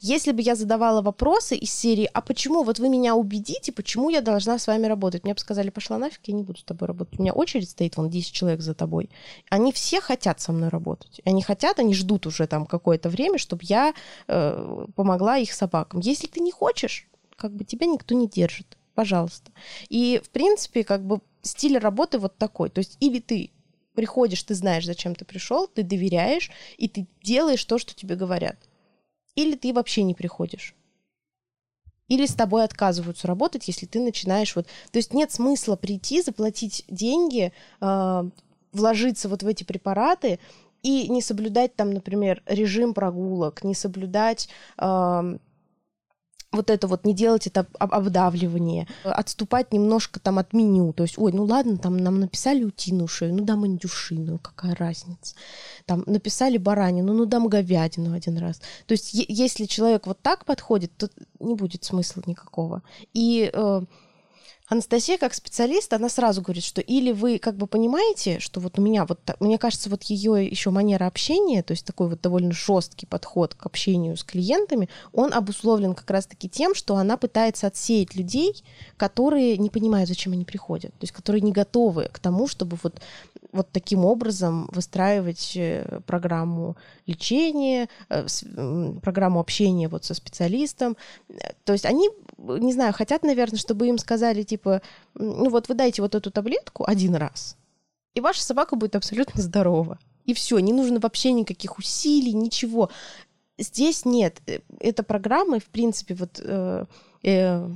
Если 0.00 0.32
бы 0.32 0.42
я 0.42 0.54
задавала 0.54 1.02
вопросы 1.02 1.56
из 1.56 1.72
серии, 1.72 2.08
а 2.12 2.20
почему 2.20 2.62
вот 2.62 2.78
вы 2.78 2.88
меня 2.88 3.14
убедите, 3.14 3.72
почему 3.72 4.10
я 4.10 4.20
должна 4.20 4.58
с 4.58 4.66
вами 4.66 4.86
работать? 4.86 5.24
Мне 5.24 5.34
бы 5.34 5.40
сказали, 5.40 5.70
пошла 5.70 5.98
нафиг, 5.98 6.20
я 6.24 6.34
не 6.34 6.42
буду 6.42 6.60
с 6.60 6.64
тобой 6.64 6.88
работать. 6.88 7.18
У 7.18 7.22
меня 7.22 7.32
очередь 7.32 7.70
стоит, 7.70 7.96
вон 7.96 8.10
10 8.10 8.32
человек 8.32 8.60
за 8.60 8.74
тобой. 8.74 9.10
Они 9.50 9.72
все 9.72 10.00
хотят 10.00 10.40
со 10.40 10.52
мной 10.52 10.68
работать. 10.68 11.20
Они 11.24 11.42
хотят, 11.42 11.78
они 11.78 11.94
ждут 11.94 12.26
уже 12.26 12.46
там 12.46 12.66
какое-то 12.66 13.08
время, 13.08 13.38
чтобы 13.38 13.62
я 13.64 13.94
э, 14.28 14.86
помогла 14.94 15.38
их 15.38 15.52
собакам. 15.52 16.00
Если 16.00 16.26
ты 16.26 16.40
не 16.40 16.50
хочешь, 16.50 17.08
как 17.36 17.52
бы 17.52 17.64
тебя 17.64 17.86
никто 17.86 18.14
не 18.14 18.28
держит. 18.28 18.78
Пожалуйста. 18.94 19.50
И, 19.88 20.20
в 20.24 20.30
принципе, 20.30 20.84
как 20.84 21.04
бы 21.04 21.20
стиль 21.42 21.78
работы 21.78 22.18
вот 22.18 22.38
такой. 22.38 22.70
То 22.70 22.78
есть 22.78 22.96
или 23.00 23.18
ты 23.18 23.50
приходишь, 23.94 24.42
ты 24.42 24.54
знаешь, 24.54 24.86
зачем 24.86 25.14
ты 25.14 25.24
пришел, 25.24 25.66
ты 25.66 25.82
доверяешь, 25.82 26.50
и 26.76 26.88
ты 26.88 27.06
делаешь 27.22 27.64
то, 27.64 27.78
что 27.78 27.94
тебе 27.94 28.16
говорят. 28.16 28.56
Или 29.34 29.56
ты 29.56 29.72
вообще 29.72 30.02
не 30.02 30.14
приходишь. 30.14 30.74
Или 32.08 32.26
с 32.26 32.34
тобой 32.34 32.64
отказываются 32.64 33.26
работать, 33.26 33.66
если 33.68 33.86
ты 33.86 34.00
начинаешь 34.00 34.54
вот... 34.56 34.66
То 34.92 34.98
есть 34.98 35.14
нет 35.14 35.32
смысла 35.32 35.76
прийти, 35.76 36.22
заплатить 36.22 36.84
деньги, 36.88 37.52
э, 37.80 38.30
вложиться 38.72 39.28
вот 39.28 39.42
в 39.42 39.46
эти 39.46 39.64
препараты 39.64 40.38
и 40.82 41.08
не 41.08 41.22
соблюдать 41.22 41.74
там, 41.76 41.92
например, 41.92 42.42
режим 42.46 42.94
прогулок, 42.94 43.64
не 43.64 43.74
соблюдать... 43.74 44.48
Э, 44.78 45.38
вот 46.54 46.70
это 46.70 46.86
вот, 46.86 47.04
не 47.04 47.14
делать 47.14 47.46
это 47.46 47.66
обдавливание, 47.78 48.86
отступать 49.04 49.72
немножко 49.72 50.20
там 50.20 50.38
от 50.38 50.52
меню, 50.52 50.92
то 50.92 51.02
есть, 51.02 51.18
ой, 51.18 51.32
ну 51.32 51.44
ладно, 51.44 51.76
там 51.76 51.96
нам 51.96 52.20
написали 52.20 52.64
утиную 52.64 53.08
шею, 53.08 53.34
ну 53.34 53.44
дам 53.44 53.66
индюшину, 53.66 54.38
какая 54.38 54.74
разница. 54.74 55.34
Там 55.86 56.04
написали 56.06 56.58
баранину, 56.58 57.12
ну 57.12 57.26
дам 57.26 57.48
говядину 57.48 58.14
один 58.14 58.38
раз. 58.38 58.60
То 58.86 58.92
есть, 58.92 59.10
если 59.12 59.66
человек 59.66 60.06
вот 60.06 60.20
так 60.20 60.44
подходит, 60.44 60.96
то 60.96 61.08
не 61.40 61.54
будет 61.54 61.84
смысла 61.84 62.22
никакого. 62.26 62.82
И 63.12 63.50
э, 63.52 63.82
Анастасия 64.66 65.18
как 65.18 65.34
специалист, 65.34 65.92
она 65.92 66.08
сразу 66.08 66.40
говорит, 66.40 66.64
что 66.64 66.80
или 66.80 67.12
вы 67.12 67.38
как 67.38 67.56
бы 67.56 67.66
понимаете, 67.66 68.40
что 68.40 68.60
вот 68.60 68.78
у 68.78 68.82
меня 68.82 69.04
вот, 69.04 69.20
мне 69.38 69.58
кажется, 69.58 69.90
вот 69.90 70.04
ее 70.04 70.46
еще 70.46 70.70
манера 70.70 71.06
общения, 71.06 71.62
то 71.62 71.72
есть 71.72 71.84
такой 71.84 72.08
вот 72.08 72.22
довольно 72.22 72.52
жесткий 72.52 73.04
подход 73.04 73.54
к 73.54 73.66
общению 73.66 74.16
с 74.16 74.24
клиентами, 74.24 74.88
он 75.12 75.34
обусловлен 75.34 75.94
как 75.94 76.10
раз-таки 76.10 76.48
тем, 76.48 76.74
что 76.74 76.96
она 76.96 77.18
пытается 77.18 77.66
отсеять 77.66 78.14
людей, 78.14 78.64
которые 78.96 79.58
не 79.58 79.68
понимают, 79.68 80.08
зачем 80.08 80.32
они 80.32 80.46
приходят, 80.46 80.92
то 80.92 81.04
есть 81.04 81.12
которые 81.12 81.42
не 81.42 81.52
готовы 81.52 82.08
к 82.10 82.18
тому, 82.18 82.46
чтобы 82.48 82.78
вот 82.82 83.02
вот 83.54 83.70
таким 83.70 84.04
образом 84.04 84.68
выстраивать 84.72 85.52
э, 85.54 86.00
программу 86.06 86.76
лечения, 87.06 87.88
э, 88.08 88.26
программу 89.00 89.38
общения 89.38 89.88
вот 89.88 90.04
со 90.04 90.12
специалистом. 90.14 90.96
То 91.64 91.72
есть 91.72 91.86
они, 91.86 92.10
не 92.38 92.72
знаю, 92.72 92.92
хотят, 92.92 93.22
наверное, 93.22 93.58
чтобы 93.58 93.88
им 93.88 93.98
сказали, 93.98 94.42
типа, 94.42 94.82
ну 95.14 95.50
вот 95.50 95.68
вы 95.68 95.74
дайте 95.74 96.02
вот 96.02 96.14
эту 96.14 96.30
таблетку 96.30 96.84
один 96.86 97.14
раз, 97.14 97.56
и 98.14 98.20
ваша 98.20 98.42
собака 98.42 98.76
будет 98.76 98.96
абсолютно 98.96 99.42
здорова. 99.42 99.98
И 100.24 100.32
все, 100.32 100.58
не 100.58 100.72
нужно 100.72 101.00
вообще 101.00 101.32
никаких 101.32 101.78
усилий, 101.78 102.32
ничего. 102.32 102.90
Здесь 103.58 104.04
нет. 104.04 104.40
Э, 104.46 104.60
эта 104.80 105.02
программа, 105.02 105.60
в 105.60 105.66
принципе, 105.66 106.14
вот, 106.14 106.40
э, 106.42 106.86
э, 107.22 107.70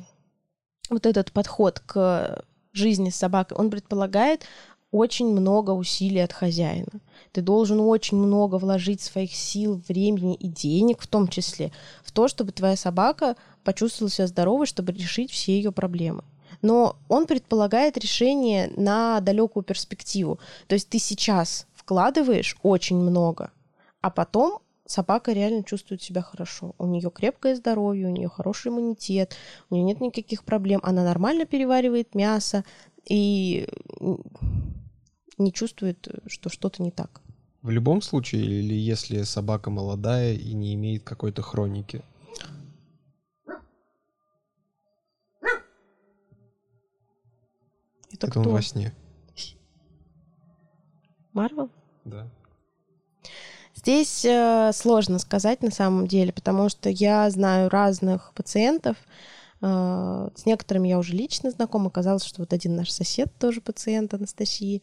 вот 0.89 1.07
этот 1.07 1.33
подход 1.33 1.81
к 1.81 2.45
жизни 2.73 3.11
с 3.11 3.17
собакой, 3.17 3.59
он 3.59 3.71
предполагает 3.71 4.45
очень 4.91 5.27
много 5.31 5.73
усилий 5.73 6.21
от 6.21 6.33
хозяина. 6.33 7.01
Ты 7.33 7.43
должен 7.43 7.81
очень 7.81 8.17
много 8.17 8.57
вложить 8.57 9.01
своих 9.01 9.35
сил, 9.35 9.83
времени 9.89 10.35
и 10.35 10.49
денег, 10.49 11.01
в 11.01 11.07
том 11.07 11.29
числе, 11.29 11.73
в 12.03 12.13
то, 12.13 12.29
чтобы 12.29 12.53
твоя 12.53 12.77
собака 12.77 13.37
почувствовала 13.65 14.11
себя 14.11 14.27
здоровой, 14.27 14.67
чтобы 14.67 14.93
решить 14.93 15.31
все 15.31 15.53
ее 15.53 15.73
проблемы. 15.73 16.25
Но 16.63 16.97
он 17.09 17.27
предполагает 17.27 17.99
решение 17.99 18.73
на 18.77 19.21
далекую 19.21 19.63
перспективу. 19.63 20.41
То 20.67 20.75
есть 20.75 20.89
ты 20.89 20.99
сейчас 20.99 21.67
вкладываешь 21.75 22.57
очень 22.63 22.97
много, 22.97 23.53
а 24.01 24.11
потом 24.11 24.61
собака 24.89 25.33
реально 25.33 25.63
чувствует 25.63 26.03
себя 26.03 26.23
хорошо. 26.23 26.75
У 26.79 26.87
нее 26.87 27.11
крепкое 27.11 27.55
здоровье, 27.55 28.07
у 28.07 28.11
нее 28.11 28.29
хороший 28.29 28.69
иммунитет, 28.69 29.37
у 29.71 29.75
нее 29.75 29.85
нет 29.85 30.01
никаких 30.01 30.45
проблем. 30.45 30.81
Она 30.83 31.05
нормально 31.05 31.45
переваривает 31.45 32.15
мясо, 32.15 32.65
и 33.09 33.67
не 35.39 35.53
чувствует, 35.53 36.09
что 36.27 36.49
что-то 36.51 36.83
не 36.83 36.91
так. 36.91 37.21
В 37.63 37.71
любом 37.71 38.03
случае, 38.03 38.45
или 38.45 38.75
если 38.75 39.23
собака 39.23 39.71
молодая 39.71 40.35
и 40.35 40.53
не 40.53 40.75
имеет 40.75 41.03
какой-то 41.03 41.43
хроники? 41.43 42.03
Это, 48.13 48.27
Это 48.27 48.39
он 48.39 48.45
кто? 48.45 48.53
во 48.53 48.63
сне. 48.63 48.95
Марвел? 51.33 51.71
Да. 52.05 52.29
Здесь 53.75 54.25
э, 54.25 54.73
сложно 54.75 55.19
сказать 55.21 55.63
на 55.63 55.71
самом 55.71 56.09
деле, 56.09 56.33
потому 56.33 56.69
что 56.69 56.89
я 56.89 57.31
знаю 57.31 57.69
разных 57.69 58.33
пациентов. 58.35 58.97
Э, 59.61 60.29
с 60.35 60.47
некоторыми 60.47 60.89
я 60.89 60.99
уже 60.99 61.15
лично 61.15 61.51
знакома. 61.51 61.89
Оказалось, 61.89 62.25
что 62.25 62.43
вот 62.43 62.53
один 62.53 62.77
наш 62.77 62.91
сосед 62.91 63.33
тоже 63.39 63.61
пациент 63.61 64.15
Анастасии. 64.15 64.83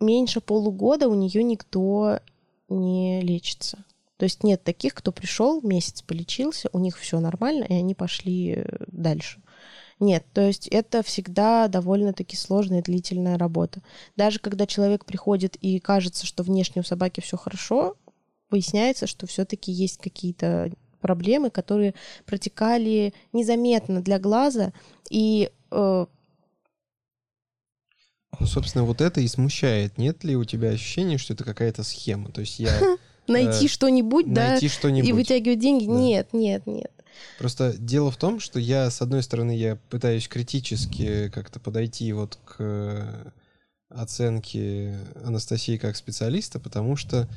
Меньше 0.00 0.40
полугода 0.40 1.08
у 1.08 1.14
нее 1.14 1.42
никто 1.42 2.20
не 2.68 3.20
лечится. 3.22 3.84
То 4.18 4.24
есть 4.24 4.44
нет 4.44 4.62
таких, 4.64 4.94
кто 4.94 5.12
пришел, 5.12 5.60
месяц 5.62 6.02
полечился, 6.02 6.70
у 6.72 6.78
них 6.78 6.98
все 6.98 7.20
нормально, 7.20 7.64
и 7.64 7.74
они 7.74 7.94
пошли 7.94 8.54
э, 8.56 8.64
дальше. 8.88 9.42
Нет, 9.98 10.26
то 10.34 10.42
есть 10.42 10.68
это 10.68 11.02
всегда 11.02 11.68
довольно-таки 11.68 12.36
сложная 12.36 12.82
длительная 12.82 13.38
работа. 13.38 13.82
Даже 14.14 14.38
когда 14.38 14.66
человек 14.66 15.06
приходит 15.06 15.56
и 15.56 15.78
кажется, 15.80 16.26
что 16.26 16.42
внешне 16.42 16.82
у 16.82 16.84
собаки 16.84 17.20
все 17.20 17.38
хорошо, 17.38 17.96
выясняется, 18.50 19.06
что 19.06 19.26
все-таки 19.26 19.72
есть 19.72 19.98
какие-то 19.98 20.70
проблемы, 21.00 21.50
которые 21.50 21.94
протекали 22.24 23.14
незаметно 23.32 24.00
для 24.02 24.18
глаза, 24.18 24.72
и 25.10 25.50
э, 25.70 26.06
Ну, 28.40 28.46
собственно, 28.46 28.84
вот 28.84 29.00
это 29.00 29.20
и 29.20 29.28
смущает. 29.28 29.98
Нет 29.98 30.24
ли 30.24 30.36
у 30.36 30.44
тебя 30.44 30.70
ощущения, 30.70 31.18
что 31.18 31.34
это 31.34 31.44
какая-то 31.44 31.82
схема? 31.82 32.30
То 32.30 32.40
есть 32.40 32.58
я 32.58 32.70
найти 33.26 33.66
Э, 33.66 33.68
что-нибудь, 33.68 34.32
да, 34.32 34.58
найти 34.58 34.66
и 34.66 35.12
вытягивать 35.12 35.58
деньги. 35.58 35.84
Нет, 35.84 36.32
нет, 36.32 36.66
нет. 36.66 36.90
Просто 37.38 37.74
дело 37.78 38.10
в 38.10 38.16
том, 38.16 38.40
что 38.40 38.58
я, 38.58 38.90
с 38.90 39.00
одной 39.00 39.22
стороны, 39.22 39.56
я 39.56 39.76
пытаюсь 39.90 40.28
критически 40.28 41.30
как-то 41.30 41.60
подойти 41.60 42.12
вот 42.12 42.38
к 42.44 42.56
э, 42.58 43.30
оценке 43.88 44.98
Анастасии 45.24 45.76
как 45.76 45.96
специалиста, 45.96 46.60
потому 46.60 46.96
что 46.96 47.28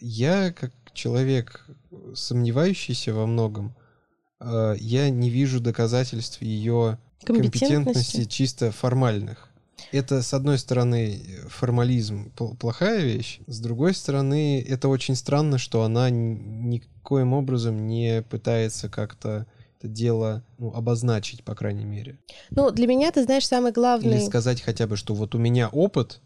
я, 0.00 0.52
как 0.52 0.72
человек, 0.92 1.66
сомневающийся 2.14 3.12
во 3.14 3.26
многом, 3.26 3.74
э, 4.40 4.74
я 4.78 5.10
не 5.10 5.30
вижу 5.30 5.60
доказательств 5.60 6.42
ее 6.42 6.98
компетентности 7.24 8.24
чисто 8.24 8.72
формальных. 8.72 9.48
Это, 9.92 10.22
с 10.22 10.32
одной 10.34 10.58
стороны, 10.58 11.20
формализм 11.48 12.32
пл- 12.36 12.56
плохая 12.56 13.00
вещь, 13.00 13.40
с 13.46 13.60
другой 13.60 13.94
стороны, 13.94 14.60
это 14.66 14.88
очень 14.88 15.14
странно, 15.14 15.58
что 15.58 15.82
она 15.82 16.10
никоим 16.10 17.34
образом 17.34 17.86
не 17.86 18.22
пытается 18.22 18.88
как-то 18.88 19.46
это 19.78 19.88
дело 19.88 20.42
ну, 20.58 20.72
обозначить, 20.72 21.44
по 21.44 21.54
крайней 21.54 21.84
мере. 21.84 22.18
Ну, 22.50 22.70
для 22.70 22.86
меня, 22.86 23.12
ты 23.12 23.22
знаешь, 23.24 23.46
самый 23.46 23.72
главный... 23.72 24.16
Или 24.16 24.24
сказать 24.24 24.62
хотя 24.62 24.86
бы, 24.86 24.96
что 24.96 25.14
вот 25.14 25.34
у 25.34 25.38
меня 25.38 25.68
опыт 25.68 26.20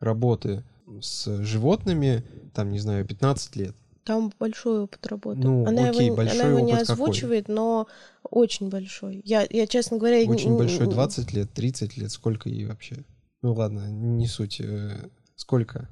работы 0.00 0.64
с 1.00 1.42
животными, 1.42 2.24
там, 2.54 2.70
не 2.70 2.78
знаю, 2.78 3.04
15 3.06 3.56
лет. 3.56 3.74
Там 4.04 4.30
большой 4.38 4.82
опыт 4.82 5.06
работы. 5.06 5.40
Ну, 5.40 5.66
она 5.66 5.88
окей, 5.88 6.06
его, 6.06 6.16
большой 6.16 6.40
она 6.40 6.48
его 6.50 6.60
не 6.60 6.74
опыт 6.74 6.86
какой? 6.86 6.92
озвучивает, 7.04 7.48
но 7.48 7.86
очень 8.30 8.68
большой. 8.68 9.22
Я, 9.24 9.46
я 9.48 9.66
честно 9.66 9.96
говоря... 9.96 10.18
Очень 10.28 10.50
н- 10.52 10.56
большой, 10.58 10.86
н- 10.86 10.90
20 10.90 11.32
лет, 11.32 11.52
30 11.54 11.96
лет, 11.96 12.10
сколько 12.10 12.48
ей 12.50 12.66
вообще? 12.66 13.04
Ну 13.40 13.54
ладно, 13.54 13.90
не 13.90 14.26
суть. 14.26 14.60
э, 14.60 15.08
Сколько? 15.36 15.88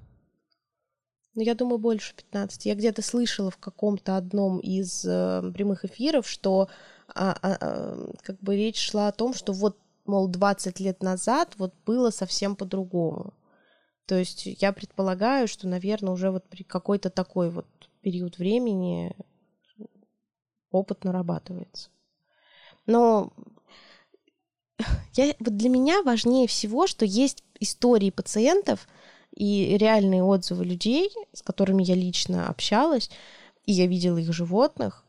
Ну, 1.34 1.42
я 1.42 1.54
думаю, 1.54 1.78
больше 1.78 2.14
15. 2.14 2.66
Я 2.66 2.74
где-то 2.74 3.00
слышала 3.02 3.50
в 3.50 3.56
каком-то 3.56 4.16
одном 4.18 4.58
из 4.58 5.04
э, 5.06 5.50
прямых 5.54 5.84
эфиров, 5.86 6.28
что 6.28 6.68
а, 7.14 7.34
а, 7.42 7.56
а, 7.60 8.12
как 8.22 8.38
бы 8.40 8.56
речь 8.56 8.78
шла 8.78 9.08
о 9.08 9.12
том, 9.12 9.32
что 9.32 9.52
вот, 9.54 9.78
мол, 10.04 10.28
20 10.28 10.80
лет 10.80 11.02
назад 11.02 11.54
вот 11.56 11.72
было 11.86 12.10
совсем 12.10 12.56
по-другому. 12.56 13.32
То 14.12 14.18
есть 14.18 14.44
я 14.44 14.74
предполагаю, 14.74 15.48
что, 15.48 15.66
наверное, 15.66 16.12
уже 16.12 16.30
вот 16.30 16.46
при 16.46 16.64
какой-то 16.64 17.08
такой 17.08 17.48
вот 17.48 17.64
период 18.02 18.36
времени 18.36 19.16
опыт 20.70 21.02
нарабатывается. 21.02 21.88
Но 22.84 23.32
я, 25.14 25.34
вот 25.40 25.56
для 25.56 25.70
меня 25.70 26.02
важнее 26.02 26.46
всего, 26.46 26.86
что 26.86 27.06
есть 27.06 27.42
истории 27.58 28.10
пациентов 28.10 28.86
и 29.34 29.78
реальные 29.78 30.22
отзывы 30.22 30.66
людей, 30.66 31.10
с 31.32 31.40
которыми 31.40 31.82
я 31.82 31.94
лично 31.94 32.50
общалась, 32.50 33.10
и 33.64 33.72
я 33.72 33.86
видела 33.86 34.18
их 34.18 34.30
животных. 34.30 35.06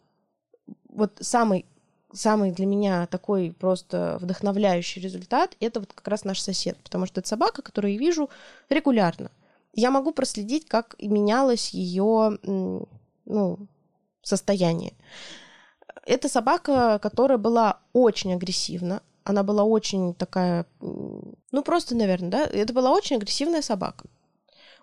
Вот 0.87 1.17
самый, 1.19 1.65
самый 2.13 2.51
для 2.51 2.65
меня 2.65 3.07
такой 3.07 3.53
просто 3.57 4.17
вдохновляющий 4.21 5.01
результат— 5.01 5.55
это 5.59 5.79
вот 5.79 5.93
как 5.93 6.07
раз 6.07 6.23
наш 6.23 6.39
сосед, 6.39 6.77
потому 6.83 7.05
что 7.05 7.19
это 7.19 7.29
собака, 7.29 7.61
которую 7.61 7.93
я 7.93 7.99
вижу 7.99 8.29
регулярно. 8.69 9.31
Я 9.73 9.91
могу 9.91 10.11
проследить, 10.11 10.67
как 10.67 10.95
менялось 10.99 11.71
ее 11.71 12.37
ну, 13.25 13.57
состояние. 14.21 14.93
Это 16.05 16.29
собака, 16.29 16.99
которая 16.99 17.37
была 17.37 17.79
очень 17.93 18.33
агрессивна. 18.33 19.01
Она 19.23 19.43
была 19.43 19.63
очень 19.63 20.13
такая, 20.13 20.65
ну 20.79 21.63
просто, 21.63 21.95
наверное, 21.95 22.29
да, 22.29 22.45
это 22.45 22.73
была 22.73 22.91
очень 22.91 23.15
агрессивная 23.15 23.61
собака. 23.61 24.05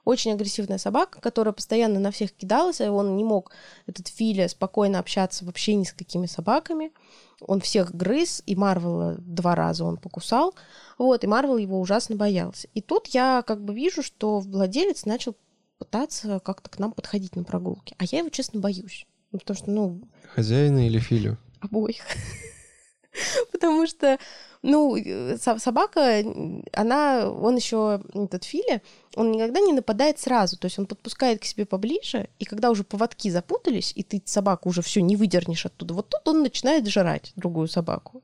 Очень 0.04 0.32
агрессивная 0.32 0.78
собака, 0.78 1.20
которая 1.20 1.52
постоянно 1.52 2.00
на 2.00 2.10
всех 2.10 2.32
кидалась, 2.32 2.80
и 2.80 2.84
он 2.84 3.16
не 3.16 3.24
мог, 3.24 3.52
этот 3.86 4.08
Филя, 4.08 4.48
спокойно 4.48 4.98
общаться 4.98 5.44
вообще 5.44 5.74
ни 5.74 5.84
с 5.84 5.92
какими 5.92 6.26
собаками. 6.26 6.92
Он 7.40 7.60
всех 7.60 7.94
грыз, 7.94 8.42
и 8.46 8.54
Марвела 8.54 9.16
два 9.18 9.54
раза 9.54 9.84
он 9.84 9.96
покусал, 9.96 10.54
вот, 10.98 11.24
и 11.24 11.26
Марвел 11.26 11.56
его 11.56 11.80
ужасно 11.80 12.16
боялся. 12.16 12.68
И 12.74 12.82
тут 12.82 13.08
я 13.08 13.42
как 13.46 13.62
бы 13.62 13.74
вижу, 13.74 14.02
что 14.02 14.40
владелец 14.40 15.06
начал 15.06 15.36
пытаться 15.78 16.40
как-то 16.40 16.68
к 16.68 16.78
нам 16.78 16.92
подходить 16.92 17.36
на 17.36 17.44
прогулки. 17.44 17.94
А 17.98 18.04
я 18.04 18.18
его, 18.18 18.28
честно, 18.28 18.60
боюсь. 18.60 19.06
Ну, 19.32 19.38
потому 19.38 19.56
что, 19.56 19.70
ну, 19.70 20.02
Хозяина 20.34 20.86
или 20.86 20.98
Филю? 20.98 21.38
обоих. 21.60 22.02
Потому 23.52 23.86
что, 23.86 24.18
ну, 24.62 24.96
э, 24.96 25.36
со- 25.38 25.58
собака, 25.58 26.22
она, 26.72 27.28
он 27.30 27.56
еще, 27.56 28.00
этот 28.14 28.44
Филя, 28.44 28.80
он 29.16 29.32
никогда 29.32 29.60
не 29.60 29.72
нападает 29.72 30.18
сразу. 30.18 30.56
То 30.56 30.66
есть 30.66 30.78
он 30.78 30.86
подпускает 30.86 31.40
к 31.40 31.44
себе 31.44 31.64
поближе, 31.66 32.28
и 32.38 32.44
когда 32.44 32.70
уже 32.70 32.84
поводки 32.84 33.30
запутались, 33.30 33.92
и 33.96 34.02
ты 34.02 34.22
собаку 34.24 34.68
уже 34.68 34.82
все 34.82 35.00
не 35.02 35.16
выдернешь 35.16 35.66
оттуда, 35.66 35.94
вот 35.94 36.08
тут 36.08 36.28
он 36.28 36.42
начинает 36.42 36.86
жрать 36.88 37.32
другую 37.36 37.68
собаку. 37.68 38.22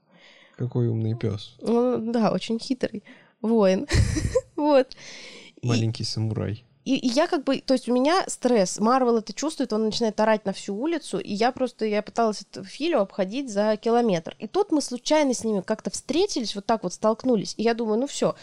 Какой 0.56 0.88
умный 0.88 1.14
пес. 1.14 1.56
Он, 1.62 2.12
да, 2.12 2.30
очень 2.32 2.58
хитрый 2.58 3.02
воин. 3.42 3.86
Вот. 4.56 4.96
И- 5.62 5.66
Маленький 5.68 6.04
самурай. 6.04 6.64
И, 6.86 6.94
и 6.94 7.08
я 7.08 7.26
как 7.26 7.42
бы, 7.42 7.58
то 7.58 7.74
есть 7.74 7.88
у 7.88 7.92
меня 7.92 8.24
стресс, 8.28 8.78
Марвел 8.78 9.18
это 9.18 9.32
чувствует, 9.32 9.72
он 9.72 9.86
начинает 9.86 10.20
орать 10.20 10.44
на 10.44 10.52
всю 10.52 10.72
улицу, 10.72 11.18
и 11.18 11.32
я 11.32 11.50
просто, 11.50 11.84
я 11.84 12.00
пыталась 12.00 12.42
эту 12.42 12.62
Филю 12.62 13.00
обходить 13.00 13.50
за 13.50 13.76
километр. 13.76 14.36
И 14.38 14.46
тут 14.46 14.70
мы 14.70 14.80
случайно 14.80 15.34
с 15.34 15.42
ними 15.42 15.62
как-то 15.62 15.90
встретились, 15.90 16.54
вот 16.54 16.64
так 16.64 16.84
вот 16.84 16.92
столкнулись, 16.92 17.54
и 17.56 17.64
я 17.64 17.74
думаю, 17.74 17.98
ну 17.98 18.06
все. 18.06 18.36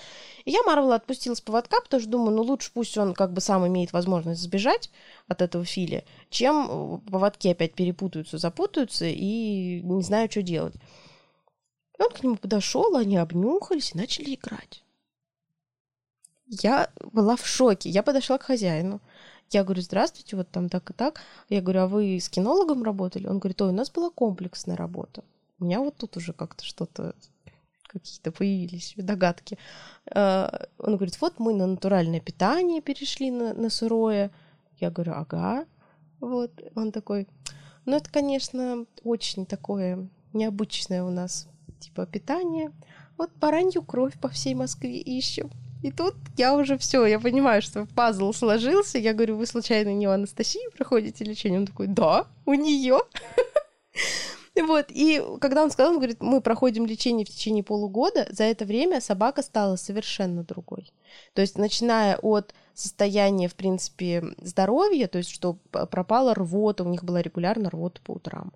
И 0.44 0.52
я 0.52 0.62
Марвела 0.64 0.96
отпустила 0.96 1.36
с 1.36 1.39
поводка, 1.41 1.80
потому 1.80 2.02
что 2.02 2.10
думаю, 2.10 2.36
ну 2.36 2.44
лучше 2.44 2.72
пусть 2.74 2.98
он 2.98 3.14
как 3.14 3.32
бы 3.32 3.39
сам 3.39 3.66
имеет 3.66 3.94
возможность 3.94 4.41
сбежать 4.41 4.89
от 5.30 5.41
этого 5.41 5.64
Филя, 5.64 6.04
чем 6.30 6.68
э, 6.70 7.10
поводки 7.10 7.48
опять 7.48 7.76
перепутаются, 7.76 8.39
запутаются, 8.39 9.06
и 9.06 9.80
не 9.82 10.04
знаю, 10.04 10.30
что 10.30 10.41
делать. 10.41 10.76
И 11.98 12.04
он 12.04 12.10
к 12.10 12.22
нему 12.22 12.36
подошел, 12.36 12.98
они 12.98 13.16
обнюхались 13.16 13.94
и 13.94 13.98
начали 13.98 14.36
играть. 14.36 14.84
Я 16.62 16.89
была 17.12 17.36
в 17.36 17.45
шоке. 17.47 17.89
Я 17.89 18.04
подошла 18.04 18.38
к 18.38 18.43
хозяину. 18.43 19.01
Я 19.49 19.64
говорю, 19.64 19.82
здравствуйте, 19.82 20.36
вот 20.36 20.49
там 20.49 20.70
так 20.70 20.89
и 20.89 20.93
так. 20.93 21.22
Я 21.49 21.62
говорю, 21.62 21.82
а 21.82 21.88
вы 21.88 22.18
с 22.20 22.30
кинологом 22.30 22.84
работали? 22.84 23.28
Он 23.28 23.39
говорит, 23.39 23.62
ой, 23.62 23.70
у 23.70 23.74
нас 23.74 23.91
была 23.91 24.10
комплексная 24.10 24.76
работа. 24.76 25.24
У 25.60 25.66
меня 25.66 25.80
вот 25.80 25.95
тут 25.97 26.18
уже 26.18 26.34
как-то 26.34 26.64
что-то, 26.66 27.16
какие-то 27.88 28.32
появились 28.32 28.93
догадки. 28.97 29.58
А, 30.12 30.68
Он 30.78 30.95
говорит, 30.95 31.20
вот 31.22 31.39
мы 31.39 31.54
на 31.54 31.68
натуральное 31.68 32.20
питание 32.20 32.82
перешли 32.82 33.32
на, 33.32 33.54
на 33.54 33.70
сырое. 33.70 34.32
Я 34.80 34.91
говорю, 34.91 35.14
ага. 35.14 35.66
Вот. 36.20 36.51
Он 36.76 36.91
такой, 36.91 37.28
ну 37.86 37.95
это, 37.95 38.12
конечно, 38.12 38.86
очень 39.04 39.45
такое 39.45 40.08
необычное 40.34 41.04
у 41.04 41.10
нас 41.10 41.47
типа 41.80 42.06
питание. 42.06 42.72
Вот 43.18 43.32
баранью 43.39 43.84
кровь 43.84 44.20
по 44.20 44.30
всей 44.30 44.56
Москве 44.56 44.97
ищем. 44.99 45.51
И 45.84 45.91
тут 45.91 46.15
я 46.38 46.55
уже 46.55 46.77
все, 46.77 47.05
я 47.05 47.19
понимаю, 47.19 47.61
что 47.61 47.86
пазл 47.93 48.31
сложился. 48.31 48.97
Я 48.97 49.13
говорю, 49.13 49.36
вы 49.36 49.45
случайно 49.45 49.93
не 49.93 50.07
у 50.07 50.11
Анастасии 50.11 50.71
проходите 50.77 51.25
лечение? 51.25 51.59
Он 51.59 51.67
такой, 51.67 51.88
да, 51.88 52.27
у 52.45 52.53
нее. 52.53 52.99
Вот, 54.55 54.86
и 54.89 55.19
когда 55.41 55.63
он 55.63 55.71
сказал, 55.71 55.93
он 55.93 55.97
говорит, 55.97 56.21
мы 56.21 56.39
проходим 56.39 56.86
лечение 56.86 57.25
в 57.25 57.29
течение 57.29 57.63
полугода, 57.63 58.27
за 58.29 58.43
это 58.43 58.65
время 58.65 59.01
собака 59.01 59.41
стала 59.41 59.77
совершенно 59.77 60.43
другой. 60.43 60.93
То 61.34 61.41
есть, 61.41 61.57
начиная 61.57 62.17
от 62.17 62.53
состояния, 62.75 63.47
в 63.47 63.55
принципе, 63.55 64.23
здоровья, 64.38 65.07
то 65.07 65.17
есть, 65.17 65.31
что 65.31 65.53
пропала 65.71 66.36
рвота, 66.36 66.84
у 66.84 66.88
них 66.88 67.03
была 67.03 67.23
регулярно 67.23 67.71
рвота 67.71 67.99
по 68.03 68.11
утрам, 68.11 68.53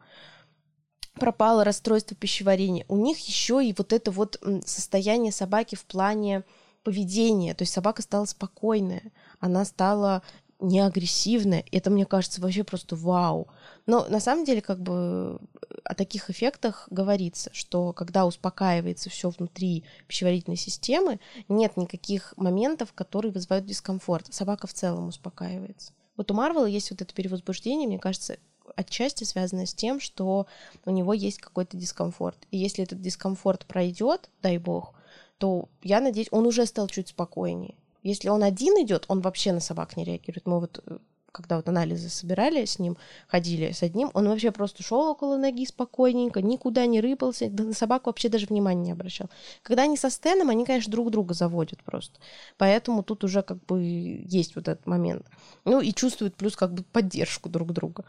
пропало 1.15 1.63
расстройство 1.63 2.15
пищеварения, 2.15 2.85
у 2.87 2.97
них 2.97 3.17
еще 3.17 3.65
и 3.65 3.73
вот 3.75 3.91
это 3.91 4.11
вот 4.11 4.39
состояние 4.65 5.31
собаки 5.31 5.73
в 5.73 5.85
плане 5.85 6.43
поведения, 6.87 7.53
то 7.53 7.63
есть 7.63 7.73
собака 7.73 8.01
стала 8.01 8.23
спокойная, 8.23 9.11
она 9.41 9.65
стала 9.65 10.21
не 10.61 10.79
агрессивная. 10.79 11.65
Это, 11.69 11.89
мне 11.89 12.05
кажется, 12.05 12.39
вообще 12.39 12.63
просто 12.63 12.95
вау. 12.95 13.49
Но 13.85 14.05
на 14.07 14.21
самом 14.21 14.45
деле, 14.45 14.61
как 14.61 14.81
бы 14.81 15.37
о 15.83 15.95
таких 15.95 16.29
эффектах 16.29 16.87
говорится, 16.89 17.49
что 17.51 17.91
когда 17.91 18.25
успокаивается 18.25 19.09
все 19.09 19.31
внутри 19.31 19.83
пищеварительной 20.07 20.55
системы, 20.55 21.19
нет 21.49 21.75
никаких 21.75 22.33
моментов, 22.37 22.93
которые 22.93 23.33
вызывают 23.33 23.65
дискомфорт. 23.65 24.33
Собака 24.33 24.65
в 24.65 24.73
целом 24.73 25.09
успокаивается. 25.09 25.91
Вот 26.15 26.31
у 26.31 26.33
Марвела 26.35 26.67
есть 26.67 26.89
вот 26.89 27.01
это 27.01 27.13
перевозбуждение, 27.13 27.85
мне 27.85 27.99
кажется, 27.99 28.37
отчасти 28.77 29.25
связано 29.25 29.65
с 29.65 29.73
тем, 29.73 29.99
что 29.99 30.47
у 30.85 30.91
него 30.91 31.11
есть 31.11 31.39
какой-то 31.39 31.75
дискомфорт. 31.75 32.37
И 32.49 32.57
если 32.57 32.85
этот 32.85 33.01
дискомфорт 33.01 33.65
пройдет, 33.65 34.29
дай 34.41 34.57
бог, 34.57 34.93
то 35.37 35.69
я 35.81 36.01
надеюсь, 36.01 36.27
он 36.31 36.45
уже 36.45 36.65
стал 36.65 36.87
чуть 36.87 37.09
спокойнее. 37.09 37.75
Если 38.03 38.29
он 38.29 38.43
один 38.43 38.73
идет, 38.81 39.05
он 39.07 39.21
вообще 39.21 39.51
на 39.53 39.59
собак 39.59 39.97
не 39.97 40.03
реагирует. 40.03 40.45
Мы 40.45 40.59
вот 40.59 40.81
э, 40.85 40.97
когда 41.31 41.57
вот 41.57 41.69
анализы 41.69 42.09
собирали 42.09 42.65
с 42.65 42.79
ним, 42.79 42.97
ходили 43.27 43.71
с 43.71 43.83
одним, 43.83 44.09
он 44.13 44.27
вообще 44.27 44.51
просто 44.51 44.81
шел 44.81 45.01
около 45.01 45.37
ноги 45.37 45.65
спокойненько, 45.65 46.41
никуда 46.41 46.85
не 46.85 46.99
рыпался, 46.99 47.49
да 47.49 47.63
на 47.63 47.73
собаку 47.73 48.09
вообще 48.09 48.29
даже 48.29 48.47
внимания 48.47 48.81
не 48.81 48.91
обращал. 48.91 49.29
Когда 49.61 49.83
они 49.83 49.97
со 49.97 50.09
Стеном, 50.09 50.49
они, 50.49 50.65
конечно, 50.65 50.91
друг 50.91 51.11
друга 51.11 51.33
заводят 51.33 51.83
просто. 51.83 52.19
Поэтому 52.57 53.03
тут 53.03 53.23
уже 53.23 53.43
как 53.43 53.63
бы 53.65 53.83
есть 54.25 54.55
вот 54.55 54.67
этот 54.67 54.87
момент. 54.87 55.27
Ну 55.65 55.79
и 55.79 55.93
чувствуют 55.93 56.35
плюс 56.35 56.55
как 56.55 56.73
бы 56.73 56.83
поддержку 56.83 57.49
друг 57.49 57.71
друга. 57.71 58.03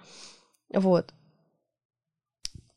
Вот. 0.72 1.12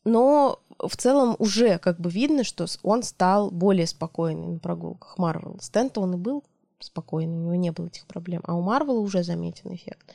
Но 0.04 0.60
в 0.88 0.98
целом 0.98 1.36
уже 1.40 1.78
как 1.78 2.00
бы 2.00 2.10
видно, 2.10 2.44
что 2.44 2.66
он 2.84 3.04
стал 3.04 3.52
более 3.52 3.88
спокойный 3.88 4.48
на 4.48 4.60
прогулках. 4.60 5.18
Марвел. 5.18 5.58
Стэн-то 5.62 6.02
он 6.02 6.16
и 6.16 6.18
был 6.18 6.44
спокойно, 6.80 7.34
у 7.34 7.40
него 7.42 7.56
не 7.56 7.72
было 7.72 7.88
этих 7.88 8.08
проблем. 8.08 8.42
А 8.46 8.56
у 8.56 8.62
Марвела 8.62 9.00
уже 9.00 9.24
заметен 9.24 9.74
эффект. 9.74 10.14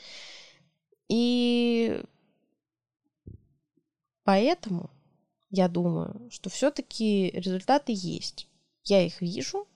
И 1.09 2.03
поэтому 4.25 4.91
я 5.51 5.69
думаю, 5.69 6.29
что 6.31 6.51
все-таки 6.51 7.31
результаты 7.31 7.93
есть. 7.95 8.49
Я 8.85 9.05
их 9.05 9.21
вижу, 9.21 9.67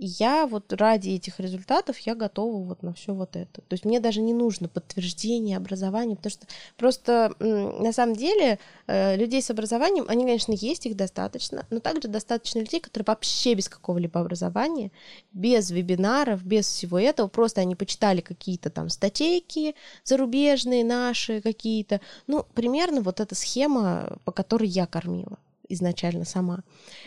я 0.00 0.46
вот 0.46 0.72
ради 0.72 1.10
этих 1.10 1.40
результатов 1.40 1.98
я 1.98 2.14
готова 2.14 2.62
вот 2.62 2.82
на 2.82 2.94
все 2.94 3.14
вот 3.14 3.34
это. 3.34 3.60
То 3.62 3.74
есть 3.74 3.84
мне 3.84 3.98
даже 3.98 4.20
не 4.20 4.32
нужно 4.32 4.68
подтверждение 4.68 5.56
образования, 5.56 6.14
потому 6.14 6.30
что 6.30 6.46
просто 6.76 7.34
на 7.40 7.92
самом 7.92 8.14
деле 8.14 8.60
э, 8.86 9.16
людей 9.16 9.42
с 9.42 9.50
образованием, 9.50 10.04
они, 10.08 10.24
конечно, 10.24 10.52
есть, 10.52 10.86
их 10.86 10.96
достаточно, 10.96 11.66
но 11.70 11.80
также 11.80 12.06
достаточно 12.06 12.60
людей, 12.60 12.80
которые 12.80 13.06
вообще 13.08 13.54
без 13.54 13.68
какого-либо 13.68 14.20
образования, 14.20 14.92
без 15.32 15.70
вебинаров, 15.70 16.44
без 16.44 16.68
всего 16.68 16.98
этого, 16.98 17.26
просто 17.26 17.60
они 17.60 17.74
почитали 17.74 18.20
какие-то 18.20 18.70
там 18.70 18.90
статейки 18.90 19.74
зарубежные, 20.04 20.84
наши 20.84 21.40
какие-то. 21.40 22.00
Ну, 22.28 22.46
примерно 22.54 23.00
вот 23.00 23.18
эта 23.18 23.34
схема, 23.34 24.18
по 24.24 24.30
которой 24.30 24.68
я 24.68 24.86
кормила 24.86 25.38
изначально 25.68 26.24
сама. 26.24 26.60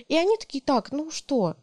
И 0.07 0.15
они 0.15 0.37
такие, 0.37 0.61
так, 0.61 0.91
ну 0.91 1.09
что, 1.09 1.55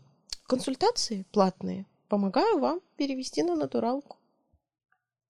консультации 0.49 1.25
платные. 1.31 1.87
Помогаю 2.09 2.59
вам 2.59 2.81
перевести 2.97 3.43
на 3.43 3.55
натуралку. 3.55 4.17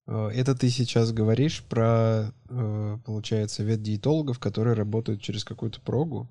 Э, 0.06 0.28
это 0.28 0.54
ты 0.54 0.70
сейчас 0.70 1.12
говоришь 1.12 1.62
про, 1.68 2.32
э, 2.48 2.98
получается, 3.04 3.62
ветдиетологов, 3.62 4.38
которые 4.38 4.74
работают 4.74 5.20
через 5.20 5.44
какую-то 5.44 5.80
прогу? 5.80 6.28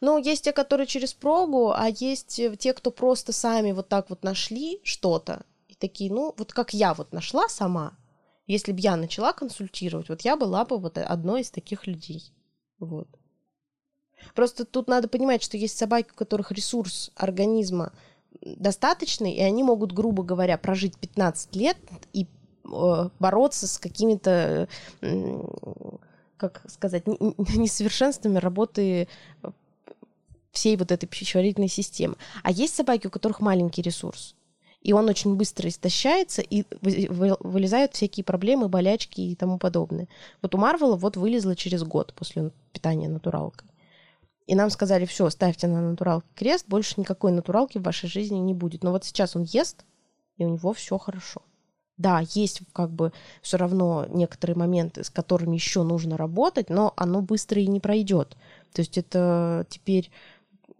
Ну, 0.00 0.18
есть 0.18 0.44
те, 0.44 0.52
которые 0.52 0.86
через 0.86 1.12
прогу, 1.12 1.72
а 1.72 1.88
есть 1.88 2.38
э, 2.38 2.56
те, 2.56 2.72
кто 2.72 2.90
просто 2.90 3.32
сами 3.32 3.72
вот 3.72 3.88
так 3.88 4.08
вот 4.08 4.22
нашли 4.22 4.80
что-то. 4.84 5.44
И 5.68 5.74
такие, 5.74 6.12
ну, 6.12 6.34
вот 6.38 6.52
как 6.52 6.72
я 6.72 6.94
вот 6.94 7.12
нашла 7.12 7.48
сама, 7.48 7.98
если 8.46 8.72
бы 8.72 8.80
я 8.80 8.96
начала 8.96 9.32
консультировать, 9.32 10.08
вот 10.08 10.20
я 10.22 10.36
была 10.36 10.64
бы 10.64 10.78
вот 10.78 10.98
одной 10.98 11.40
из 11.40 11.50
таких 11.50 11.86
людей. 11.86 12.32
Вот. 12.78 13.08
Просто 14.34 14.64
тут 14.64 14.88
надо 14.88 15.08
понимать, 15.08 15.42
что 15.42 15.56
есть 15.56 15.76
собаки, 15.76 16.10
у 16.12 16.14
которых 16.14 16.52
ресурс 16.52 17.10
организма 17.16 17.92
достаточный, 18.40 19.32
и 19.32 19.40
они 19.40 19.62
могут, 19.62 19.92
грубо 19.92 20.22
говоря, 20.22 20.58
прожить 20.58 20.96
15 20.98 21.56
лет 21.56 21.76
и 22.12 22.26
э, 22.64 23.08
бороться 23.18 23.66
с 23.66 23.78
какими-то, 23.78 24.68
э, 25.00 25.42
как 26.36 26.62
сказать, 26.68 27.06
несовершенствами 27.06 28.38
работы 28.38 29.08
всей 30.52 30.76
вот 30.76 30.90
этой 30.90 31.06
пищеварительной 31.06 31.68
системы. 31.68 32.16
А 32.42 32.50
есть 32.50 32.74
собаки, 32.74 33.06
у 33.06 33.10
которых 33.10 33.40
маленький 33.40 33.82
ресурс, 33.82 34.34
и 34.82 34.92
он 34.92 35.08
очень 35.08 35.36
быстро 35.36 35.68
истощается, 35.68 36.42
и 36.42 36.64
вылезают 36.80 37.94
всякие 37.94 38.24
проблемы, 38.24 38.68
болячки 38.68 39.20
и 39.20 39.34
тому 39.34 39.58
подобное. 39.58 40.08
Вот 40.42 40.54
у 40.54 40.58
Марвела 40.58 40.96
вот 40.96 41.16
вылезла 41.16 41.56
через 41.56 41.82
год 41.82 42.14
после 42.14 42.50
питания 42.72 43.08
натуралкой. 43.08 43.68
И 44.46 44.54
нам 44.54 44.70
сказали, 44.70 45.06
все, 45.06 45.28
ставьте 45.30 45.66
на 45.66 45.90
натуралке 45.90 46.28
крест, 46.34 46.66
больше 46.68 46.94
никакой 46.98 47.32
натуралки 47.32 47.78
в 47.78 47.82
вашей 47.82 48.08
жизни 48.08 48.38
не 48.38 48.54
будет. 48.54 48.84
Но 48.84 48.92
вот 48.92 49.04
сейчас 49.04 49.34
он 49.34 49.42
ест, 49.42 49.84
и 50.36 50.44
у 50.44 50.50
него 50.50 50.72
все 50.72 50.98
хорошо. 50.98 51.42
Да, 51.96 52.22
есть 52.34 52.60
как 52.72 52.90
бы 52.90 53.12
все 53.42 53.56
равно 53.56 54.06
некоторые 54.08 54.56
моменты, 54.56 55.02
с 55.02 55.10
которыми 55.10 55.54
еще 55.54 55.82
нужно 55.82 56.16
работать, 56.16 56.68
но 56.68 56.92
оно 56.96 57.22
быстро 57.22 57.60
и 57.60 57.66
не 57.66 57.80
пройдет. 57.80 58.36
То 58.72 58.82
есть 58.82 58.98
это 58.98 59.66
теперь 59.68 60.10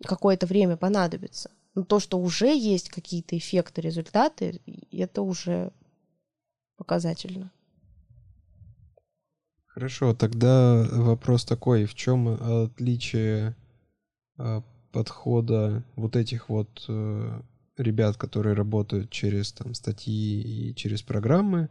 какое-то 0.05 0.47
время 0.47 0.77
понадобится. 0.77 1.51
Но 1.75 1.83
то, 1.85 2.01
что 2.01 2.19
уже 2.19 2.55
есть 2.55 2.91
какие-то 2.91 3.37
эффекты, 3.37 3.81
результаты, 3.81 4.61
это 4.93 5.23
уже 5.23 5.73
показательно. 6.77 7.51
Хорошо, 9.77 10.14
тогда 10.14 10.87
вопрос 10.91 11.45
такой, 11.45 11.85
в 11.85 11.95
чем 11.95 12.29
отличие 12.29 13.55
а, 14.39 14.62
подхода 14.91 15.85
вот 15.97 16.16
этих 16.16 16.49
вот 16.49 16.87
э, 16.89 17.43
ребят, 17.77 18.16
которые 18.16 18.55
работают 18.55 19.11
через 19.11 19.53
там 19.53 19.74
статьи 19.74 20.70
и 20.70 20.74
через 20.74 21.03
программы, 21.03 21.68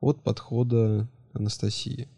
от 0.00 0.22
подхода 0.22 1.08
Анастасии? 1.32 2.08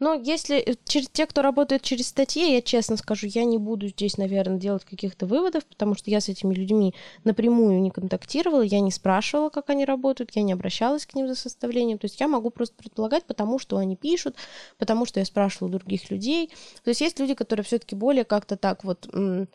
Но 0.00 0.14
если 0.14 0.58
э, 0.58 0.74
через 0.84 1.08
те, 1.10 1.26
кто 1.26 1.42
работает 1.42 1.82
через 1.82 2.08
статьи, 2.08 2.54
я 2.54 2.62
честно 2.62 2.96
скажу, 2.96 3.26
я 3.26 3.44
не 3.44 3.58
буду 3.58 3.88
здесь, 3.88 4.16
наверное, 4.16 4.58
делать 4.58 4.84
каких-то 4.84 5.26
выводов, 5.26 5.64
потому 5.66 5.94
что 5.94 6.10
я 6.10 6.20
с 6.20 6.28
этими 6.28 6.54
людьми 6.54 6.94
напрямую 7.24 7.80
не 7.80 7.90
контактировала, 7.90 8.62
я 8.62 8.80
не 8.80 8.90
спрашивала, 8.90 9.50
как 9.50 9.68
они 9.68 9.84
работают, 9.84 10.30
я 10.34 10.42
не 10.42 10.54
обращалась 10.54 11.04
к 11.04 11.14
ним 11.14 11.28
за 11.28 11.34
составлением. 11.34 11.98
То 11.98 12.06
есть 12.06 12.18
я 12.18 12.28
могу 12.28 12.50
просто 12.50 12.74
предполагать, 12.76 13.24
потому 13.24 13.58
что 13.58 13.76
они 13.76 13.94
пишут, 13.94 14.36
потому 14.78 15.04
что 15.04 15.20
я 15.20 15.26
спрашивала 15.26 15.68
у 15.68 15.72
других 15.72 16.10
людей. 16.10 16.50
То 16.82 16.88
есть 16.88 17.02
есть 17.02 17.20
люди, 17.20 17.34
которые 17.34 17.64
все-таки 17.64 17.94
более 17.94 18.24
как-то 18.24 18.56
так 18.56 18.84
вот 18.84 19.06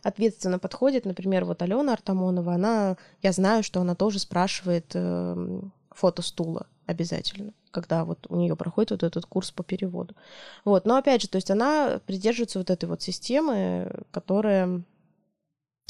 ответственно 0.03 0.59
подходят. 0.59 1.05
Например, 1.05 1.43
вот 1.45 1.63
Алена 1.63 1.93
Артамонова, 1.93 2.53
она, 2.53 2.97
я 3.23 3.31
знаю, 3.31 3.63
что 3.63 3.81
она 3.81 3.95
тоже 3.95 4.19
спрашивает 4.19 4.91
э, 4.93 5.61
фото 5.95 6.21
стула 6.21 6.67
обязательно 6.85 7.53
когда 7.75 8.05
вот 8.05 8.25
у 8.29 8.37
нее 8.37 8.55
проходит 8.55 8.91
вот 8.91 9.03
этот 9.03 9.25
курс 9.25 9.51
по 9.51 9.61
переводу. 9.61 10.15
Вот, 10.63 10.85
но 10.85 10.95
опять 10.95 11.21
же, 11.21 11.27
то 11.27 11.35
есть 11.35 11.51
она 11.51 11.99
придерживается 12.05 12.59
вот 12.59 12.69
этой 12.69 12.85
вот 12.85 13.01
системы, 13.01 13.91
которая 14.11 14.81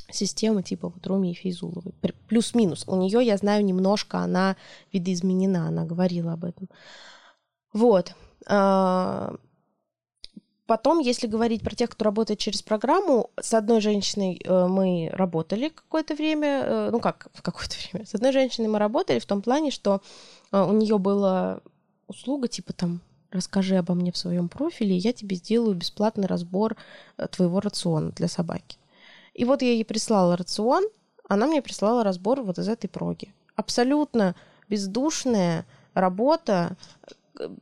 система 0.09 0.63
типа 0.63 0.89
вот 0.89 1.05
Руми 1.05 1.31
и 1.31 1.35
Фейзуловой. 1.35 1.93
Плюс-минус. 2.27 2.85
У 2.87 2.95
нее, 2.95 3.23
я 3.23 3.37
знаю, 3.37 3.63
немножко 3.63 4.17
она 4.17 4.55
видоизменена, 4.93 5.67
она 5.67 5.85
говорила 5.85 6.33
об 6.33 6.45
этом. 6.45 6.69
Вот. 7.71 8.15
Потом, 10.68 10.99
если 10.99 11.28
говорить 11.28 11.61
про 11.61 11.76
тех, 11.76 11.91
кто 11.91 12.05
работает 12.05 12.39
через 12.39 12.63
программу, 12.63 13.30
с 13.39 13.53
одной 13.53 13.82
женщиной 13.82 14.41
э, 14.43 14.68
мы 14.68 15.09
работали 15.13 15.70
какое-то 15.70 16.16
время, 16.16 16.63
э, 16.63 16.89
ну 16.91 16.99
как, 16.99 17.28
в 17.34 17.43
какое-то 17.43 17.76
время, 17.91 18.07
с 18.07 18.16
одной 18.16 18.32
женщиной 18.32 18.68
мы 18.68 18.80
работали 18.80 19.20
в 19.20 19.26
том 19.28 19.43
плане, 19.43 19.70
что 19.70 20.01
э, 20.51 20.61
у 20.61 20.72
нее 20.72 20.97
было 20.97 21.61
услуга, 22.07 22.47
типа 22.47 22.74
там 22.74 23.01
расскажи 23.30 23.76
обо 23.76 23.93
мне 23.93 24.11
в 24.11 24.18
своем 24.18 24.49
профиле, 24.49 24.95
и 24.95 24.99
я 24.99 25.13
тебе 25.13 25.36
сделаю 25.36 25.76
бесплатный 25.76 26.26
разбор 26.26 26.78
твоего 27.32 27.59
рациона 27.59 28.11
для 28.11 28.28
собаки. 28.28 28.78
И 29.34 29.45
вот 29.45 29.61
я 29.61 29.74
ей 29.74 29.84
прислала 29.84 30.38
рацион, 30.38 30.86
она 31.28 31.45
мне 31.45 31.61
прислала 31.61 32.03
разбор 32.03 32.41
вот 32.41 32.57
из 32.57 32.70
этой 32.70 32.88
проги. 32.88 33.34
Абсолютно 33.55 34.36
бездушная 34.70 35.66
работа, 35.93 36.78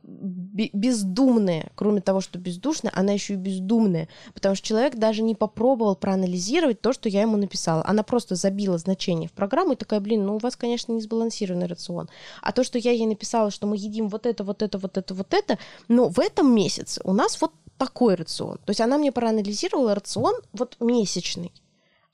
бездумная. 0.02 1.70
Кроме 1.74 2.00
того, 2.00 2.20
что 2.20 2.38
бездушная, 2.38 2.92
она 2.94 3.12
еще 3.12 3.34
и 3.34 3.36
бездумная. 3.36 4.08
Потому 4.32 4.54
что 4.54 4.66
человек 4.66 4.96
даже 4.96 5.22
не 5.22 5.34
попробовал 5.34 5.96
проанализировать 5.96 6.80
то, 6.80 6.92
что 6.92 7.08
я 7.08 7.22
ему 7.22 7.36
написала. 7.36 7.84
Она 7.86 8.02
просто 8.02 8.34
забила 8.34 8.78
значение 8.78 9.28
в 9.28 9.32
программу 9.32 9.72
и 9.72 9.76
такая, 9.76 10.00
блин, 10.00 10.26
ну 10.26 10.36
у 10.36 10.38
вас, 10.38 10.56
конечно, 10.56 10.92
не 10.92 11.00
сбалансированный 11.00 11.66
рацион. 11.66 12.08
А 12.42 12.52
то, 12.52 12.64
что 12.64 12.78
я 12.78 12.92
ей 12.92 13.06
написала, 13.06 13.50
что 13.50 13.66
мы 13.66 13.76
едим 13.76 14.08
вот 14.08 14.26
это, 14.26 14.44
вот 14.44 14.62
это, 14.62 14.78
вот 14.78 14.96
это, 14.96 15.14
вот 15.14 15.34
это, 15.34 15.58
но 15.88 16.08
в 16.08 16.18
этом 16.18 16.54
месяце 16.54 17.00
у 17.04 17.12
нас 17.12 17.40
вот 17.40 17.52
такой 17.78 18.14
рацион. 18.14 18.58
То 18.58 18.70
есть 18.70 18.80
она 18.80 18.98
мне 18.98 19.12
проанализировала 19.12 19.94
рацион 19.94 20.34
вот 20.52 20.76
месячный. 20.80 21.52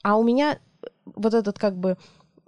А 0.02 0.16
у 0.16 0.22
меня 0.22 0.58
вот 1.04 1.34
этот 1.34 1.58
как 1.58 1.76
бы 1.76 1.96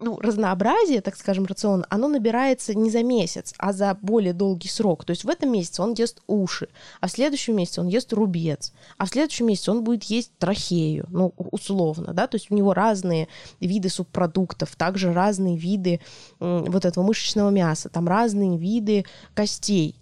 ну, 0.03 0.19
разнообразие, 0.21 1.01
так 1.01 1.17
скажем, 1.17 1.47
рациона, 1.47 1.87
оно 1.89 2.09
набирается 2.09 2.75
не 2.75 2.91
за 2.91 3.03
месяц, 3.03 3.55
а 3.59 3.73
за 3.73 3.97
более 4.01 4.33
долгий 4.33 4.69
срок. 4.69 5.05
То 5.05 5.11
есть 5.11 5.25
в 5.25 5.29
этом 5.29 5.53
месяце 5.53 5.83
он 5.83 5.95
ест 5.95 6.21
уши, 6.27 6.69
а 7.01 7.07
в 7.07 7.11
следующем 7.11 7.57
месяце 7.57 7.81
он 7.81 7.89
ест 7.89 8.13
рубец, 8.13 8.73
а 8.99 9.07
в 9.07 9.09
следующем 9.09 9.47
месяце 9.47 9.71
он 9.71 9.85
будет 9.85 10.05
есть 10.05 10.33
трахею, 10.39 11.07
ну, 11.11 11.33
условно, 11.37 12.13
да, 12.13 12.27
то 12.27 12.37
есть 12.37 12.51
у 12.51 12.55
него 12.55 12.75
разные 12.75 13.29
виды 13.61 13.89
субпродуктов, 13.89 14.75
также 14.77 15.13
разные 15.13 15.57
виды 15.57 16.01
вот 16.41 16.85
этого 16.85 17.05
мышечного 17.05 17.51
мяса, 17.51 17.89
там 17.89 18.09
разные 18.09 18.59
виды 18.59 19.05
костей 19.35 19.97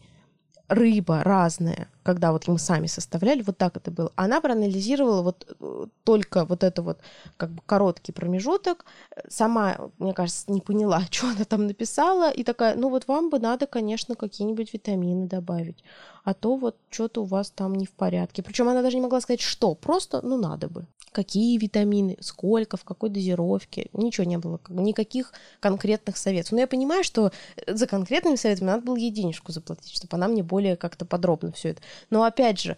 рыба 0.71 1.23
разная, 1.25 1.89
когда 2.03 2.33
вот 2.33 2.49
мы 2.49 2.59
сами 2.59 2.87
составляли, 2.87 3.43
вот 3.43 3.59
так 3.59 3.77
это 3.77 3.91
было. 3.91 4.13
Она 4.17 4.41
проанализировала 4.41 5.23
вот 5.23 5.47
э, 5.61 5.87
только 6.05 6.45
вот 6.45 6.65
это 6.65 6.83
вот 6.83 6.99
как 7.37 7.51
бы 7.51 7.63
короткий 7.67 8.13
промежуток, 8.13 8.85
сама, 9.29 9.91
мне 9.99 10.15
кажется, 10.15 10.51
не 10.53 10.61
поняла, 10.61 11.03
что 11.11 11.29
она 11.29 11.45
там 11.45 11.67
написала, 11.67 12.31
и 12.31 12.45
такая, 12.45 12.75
ну 12.77 12.89
вот 12.89 13.09
вам 13.09 13.31
бы 13.31 13.39
надо, 13.39 13.67
конечно, 13.67 14.15
какие-нибудь 14.15 14.73
витамины 14.73 15.27
добавить, 15.27 15.85
а 16.25 16.35
то 16.35 16.57
вот 16.57 16.77
что-то 16.91 17.23
у 17.23 17.27
вас 17.27 17.51
там 17.51 17.75
не 17.75 17.87
в 17.87 17.93
порядке. 17.93 18.43
Причем 18.43 18.69
она 18.69 18.83
даже 18.83 18.97
не 18.97 19.03
могла 19.03 19.21
сказать, 19.21 19.41
что, 19.41 19.75
просто, 19.75 20.21
ну 20.23 20.37
надо 20.37 20.69
бы 20.69 20.87
какие 21.13 21.59
витамины, 21.59 22.17
сколько, 22.21 22.77
в 22.77 22.85
какой 22.85 23.11
дозировке. 23.11 23.89
Ничего 23.93 24.27
не 24.27 24.39
было, 24.39 24.61
никаких 24.69 25.33
конкретных 25.61 26.17
советов. 26.17 26.53
Но 26.53 26.61
я 26.61 26.67
понимаю, 26.67 27.05
что 27.05 27.33
э, 27.57 27.75
за 27.75 27.87
конкретными 27.87 28.37
советами 28.37 28.69
надо 28.69 28.83
было 28.83 28.97
ей 28.97 29.11
денежку 29.11 29.53
заплатить, 29.53 29.93
чтобы 29.93 30.17
она 30.17 30.29
мне 30.29 30.43
более 30.43 30.77
как-то 30.77 31.05
подробно 31.05 31.53
все 31.53 31.71
это. 31.71 31.83
Но 32.11 32.25
опять 32.25 32.61
же, 32.61 32.77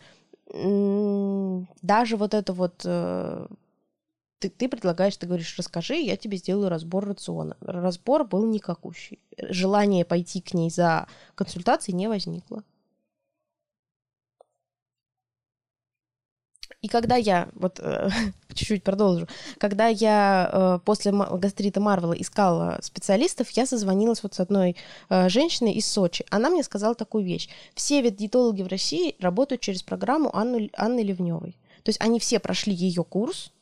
даже 0.53 2.17
вот 2.17 2.35
это 2.35 2.53
вот 2.53 2.83
э, 2.85 3.47
ты, 4.39 4.51
ты 4.51 4.69
предлагаешь, 4.69 5.17
ты 5.17 5.27
говоришь, 5.27 5.55
расскажи, 5.57 5.95
я 5.95 6.17
тебе 6.17 6.37
сделаю 6.37 6.69
разбор 6.69 7.07
рациона. 7.07 7.57
Разбор 7.61 8.25
был 8.25 8.45
никакущий. 8.47 9.21
Желание 9.39 10.05
пойти 10.05 10.41
к 10.41 10.53
ней 10.53 10.69
за 10.69 11.07
консультацией 11.37 11.97
не 11.97 12.09
возникло. 12.09 12.65
И 16.83 16.89
когда 16.89 17.15
я, 17.15 17.49
вот 17.55 17.79
э, 17.81 18.11
чуть-чуть 18.55 18.83
продолжу, 18.83 19.29
когда 19.59 19.87
я 19.87 20.51
э, 20.53 20.79
после 20.85 21.13
гастрита 21.13 21.81
Марвела 21.81 22.13
искала 22.13 22.79
специалистов, 22.83 23.49
я 23.51 23.67
созвонилась 23.67 24.23
вот 24.25 24.35
с 24.35 24.41
одной 24.41 24.77
э, 25.09 25.29
женщиной 25.29 25.75
из 25.75 25.87
Сочи. 25.87 26.25
Она 26.29 26.51
мне 26.51 26.65
сказала 26.65 26.97
такую 26.97 27.25
вещь. 27.25 27.49
Все 27.75 28.03
ветдиетологи 28.03 28.63
в 28.63 28.67
России 28.67 29.15
работают 29.21 29.63
через 29.63 29.83
программу 29.85 30.35
Анны, 30.37 30.71
Анны 30.77 31.01
Ливневой. 31.01 31.57
То 31.85 31.89
есть 31.89 32.01
они 32.01 32.19
все 32.19 32.41
прошли 32.41 32.75
ее 32.75 33.05
курс, 33.05 33.53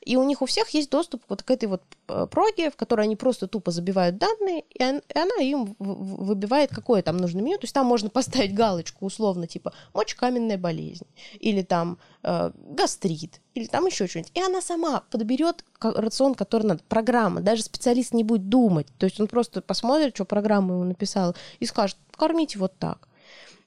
и 0.00 0.16
у 0.16 0.24
них 0.24 0.42
у 0.42 0.46
всех 0.46 0.70
есть 0.70 0.90
доступ 0.90 1.22
вот 1.28 1.42
к 1.42 1.50
этой 1.50 1.66
вот 1.66 1.82
э, 2.08 2.26
проге, 2.30 2.70
в 2.70 2.76
которой 2.76 3.02
они 3.02 3.16
просто 3.16 3.46
тупо 3.46 3.70
забивают 3.70 4.18
данные, 4.18 4.64
и 4.70 4.82
она 4.82 5.34
им 5.40 5.76
выбивает, 5.78 6.70
какое 6.70 7.02
там 7.02 7.16
нужно 7.16 7.40
меню. 7.40 7.58
То 7.58 7.64
есть 7.64 7.74
там 7.74 7.86
можно 7.86 8.10
поставить 8.10 8.54
галочку 8.54 9.06
условно, 9.06 9.46
типа 9.46 9.72
мочекаменная 9.94 10.58
болезнь, 10.58 11.06
или 11.40 11.62
там 11.62 11.98
э, 12.22 12.50
гастрит, 12.54 13.40
или 13.54 13.66
там 13.66 13.86
еще 13.86 14.06
что-нибудь. 14.06 14.32
И 14.34 14.40
она 14.40 14.60
сама 14.60 15.02
подберет 15.10 15.64
рацион, 15.80 16.34
который 16.34 16.64
надо. 16.64 16.82
Программа. 16.88 17.40
Даже 17.40 17.62
специалист 17.62 18.12
не 18.12 18.24
будет 18.24 18.48
думать. 18.48 18.86
То 18.98 19.06
есть 19.06 19.20
он 19.20 19.26
просто 19.26 19.62
посмотрит, 19.62 20.14
что 20.14 20.24
программа 20.24 20.74
ему 20.74 20.84
написала, 20.84 21.34
и 21.60 21.66
скажет, 21.66 21.96
кормите 22.16 22.58
вот 22.58 22.78
так. 22.78 23.07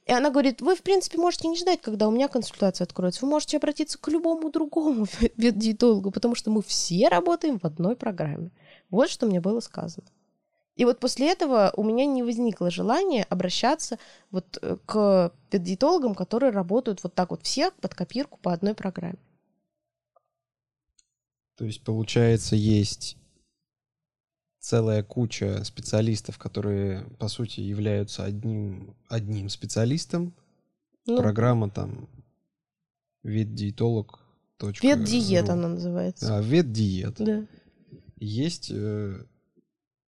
И 0.05 0.11
она 0.11 0.31
говорит, 0.31 0.61
вы, 0.61 0.75
в 0.75 0.81
принципе, 0.81 1.17
можете 1.17 1.47
не 1.47 1.57
ждать, 1.57 1.81
когда 1.81 2.07
у 2.07 2.11
меня 2.11 2.27
консультация 2.27 2.85
откроется. 2.85 3.23
Вы 3.23 3.29
можете 3.29 3.57
обратиться 3.57 3.99
к 3.99 4.07
любому 4.07 4.49
другому 4.49 5.05
ветдиетологу, 5.37 6.11
потому 6.11 6.35
что 6.35 6.49
мы 6.49 6.61
все 6.63 7.07
работаем 7.07 7.59
в 7.59 7.65
одной 7.65 7.95
программе. 7.95 8.51
Вот 8.89 9.09
что 9.09 9.27
мне 9.27 9.39
было 9.39 9.59
сказано. 9.59 10.07
И 10.75 10.85
вот 10.85 10.99
после 10.99 11.31
этого 11.31 11.71
у 11.75 11.83
меня 11.83 12.05
не 12.05 12.23
возникло 12.23 12.71
желания 12.71 13.23
обращаться 13.29 13.99
вот 14.31 14.57
э, 14.61 14.77
к 14.85 15.31
ветдиетологам, 15.51 16.15
которые 16.15 16.51
работают 16.51 17.03
вот 17.03 17.13
так 17.13 17.29
вот 17.31 17.43
все 17.43 17.71
под 17.71 17.93
копирку 17.93 18.39
по 18.41 18.53
одной 18.53 18.73
программе. 18.73 19.19
То 21.57 21.65
есть, 21.65 21.83
получается, 21.83 22.55
есть 22.55 23.17
целая 24.61 25.03
куча 25.03 25.63
специалистов, 25.65 26.37
которые, 26.37 27.03
по 27.19 27.27
сути, 27.27 27.59
являются 27.59 28.23
одним, 28.23 28.95
одним 29.09 29.49
специалистом. 29.49 30.33
Ну, 31.07 31.17
Программа 31.17 31.69
там 31.69 32.07
ветдиетолог. 33.23 34.19
Ветдиет 34.81 35.49
она 35.49 35.69
называется. 35.69 36.37
А, 36.37 36.41
ветдиет. 36.41 37.15
Да. 37.17 37.45
Есть... 38.17 38.69
Э... 38.71 39.25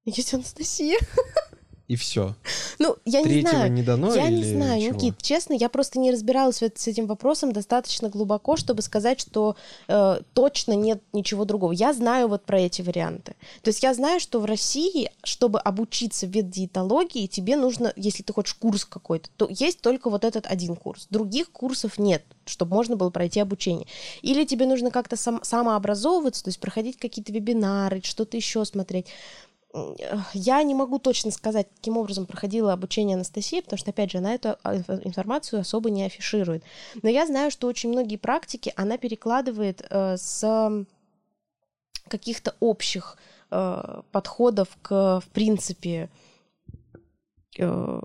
Есть 0.06 0.34
Анастасия. 0.36 1.00
и 1.88 1.96
все. 1.98 2.36
Ну, 2.80 2.96
я 3.04 3.20
не 3.20 3.26
Третьего 3.26 3.50
знаю. 3.50 3.72
не 3.72 3.84
дано 3.84 4.16
Я 4.16 4.28
или 4.30 4.38
не 4.38 4.44
знаю, 4.44 4.82
чего? 4.82 4.96
Никит, 4.96 5.22
честно, 5.22 5.54
я 5.54 5.68
просто 5.68 6.00
не 6.00 6.12
разбиралась 6.12 6.62
с 6.62 6.88
этим 6.88 7.08
вопросом 7.08 7.52
достаточно 7.52 8.10
глубоко, 8.10 8.56
чтобы 8.56 8.82
сказать, 8.82 9.20
что 9.20 9.58
э, 9.90 10.22
точно 10.34 10.74
нет 10.74 11.02
ничего 11.12 11.44
другого. 11.44 11.74
Я 11.74 11.94
знаю 11.94 12.30
вот 12.30 12.46
про 12.46 12.62
эти 12.62 12.82
варианты. 12.82 13.36
То 13.62 13.70
есть 13.70 13.84
я 13.84 13.94
знаю, 13.94 14.22
что 14.22 14.40
в 14.40 14.46
России, 14.46 15.12
чтобы 15.24 15.60
обучиться 15.60 16.26
ветдиетологии, 16.26 17.28
тебе 17.28 17.58
нужно, 17.58 17.92
если 17.98 18.24
ты 18.24 18.32
хочешь 18.32 18.54
курс 18.54 18.86
какой-то, 18.86 19.30
то 19.36 19.48
есть 19.50 19.82
только 19.82 20.10
вот 20.10 20.24
этот 20.24 20.48
один 20.48 20.76
курс. 20.78 21.08
Других 21.10 21.52
курсов 21.52 21.98
нет, 21.98 22.24
чтобы 22.46 22.76
можно 22.76 22.96
было 22.96 23.10
пройти 23.10 23.42
обучение. 23.42 23.88
Или 24.22 24.46
тебе 24.46 24.66
нужно 24.68 24.90
как-то 24.90 25.18
сам, 25.18 25.44
самообразовываться, 25.44 26.46
то 26.46 26.48
есть 26.48 26.62
проходить 26.62 26.98
какие-то 26.98 27.34
вебинары, 27.34 28.02
что-то 28.04 28.38
еще 28.38 28.64
смотреть 28.64 29.08
я 30.34 30.62
не 30.64 30.76
могу 30.76 31.00
точно 31.00 31.32
сказать, 31.32 31.68
каким 31.76 31.98
образом 31.98 32.26
проходило 32.26 32.74
обучение 32.74 33.16
Анастасии, 33.16 33.62
потому 33.62 33.78
что, 33.78 33.90
опять 33.90 34.12
же, 34.12 34.20
она 34.20 34.36
эту 34.36 34.58
а, 34.64 34.76
информацию 34.76 35.62
особо 35.62 35.90
не 35.90 36.06
афиширует. 36.06 36.64
Но 37.02 37.10
я 37.10 37.26
знаю, 37.26 37.50
что 37.50 37.68
очень 37.68 37.90
многие 37.90 38.18
практики 38.18 38.72
она 38.76 38.98
перекладывает 38.98 39.86
э, 39.90 40.18
с 40.18 40.86
каких-то 42.08 42.56
общих 42.60 43.18
э, 43.50 44.02
подходов 44.12 44.68
к, 44.82 45.22
в 45.22 45.28
принципе, 45.30 46.10
э, 47.58 48.00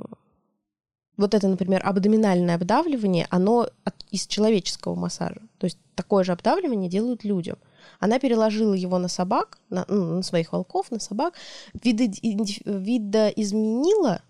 вот 1.18 1.34
это, 1.34 1.48
например, 1.48 1.82
абдоминальное 1.84 2.54
обдавливание, 2.54 3.26
оно 3.28 3.68
из 4.10 4.26
человеческого 4.26 4.94
массажа. 4.94 5.42
То 5.58 5.66
есть 5.66 5.78
такое 5.94 6.24
же 6.24 6.32
обдавливание 6.32 6.88
делают 6.88 7.24
людям. 7.24 7.58
Она 8.00 8.18
переложила 8.18 8.74
его 8.74 8.98
на 8.98 9.08
собак, 9.08 9.58
на, 9.70 9.84
ну, 9.88 10.16
на 10.16 10.22
своих 10.22 10.52
волков, 10.52 10.90
на 10.90 10.98
собак, 10.98 11.34
видоизменила, 11.74 14.20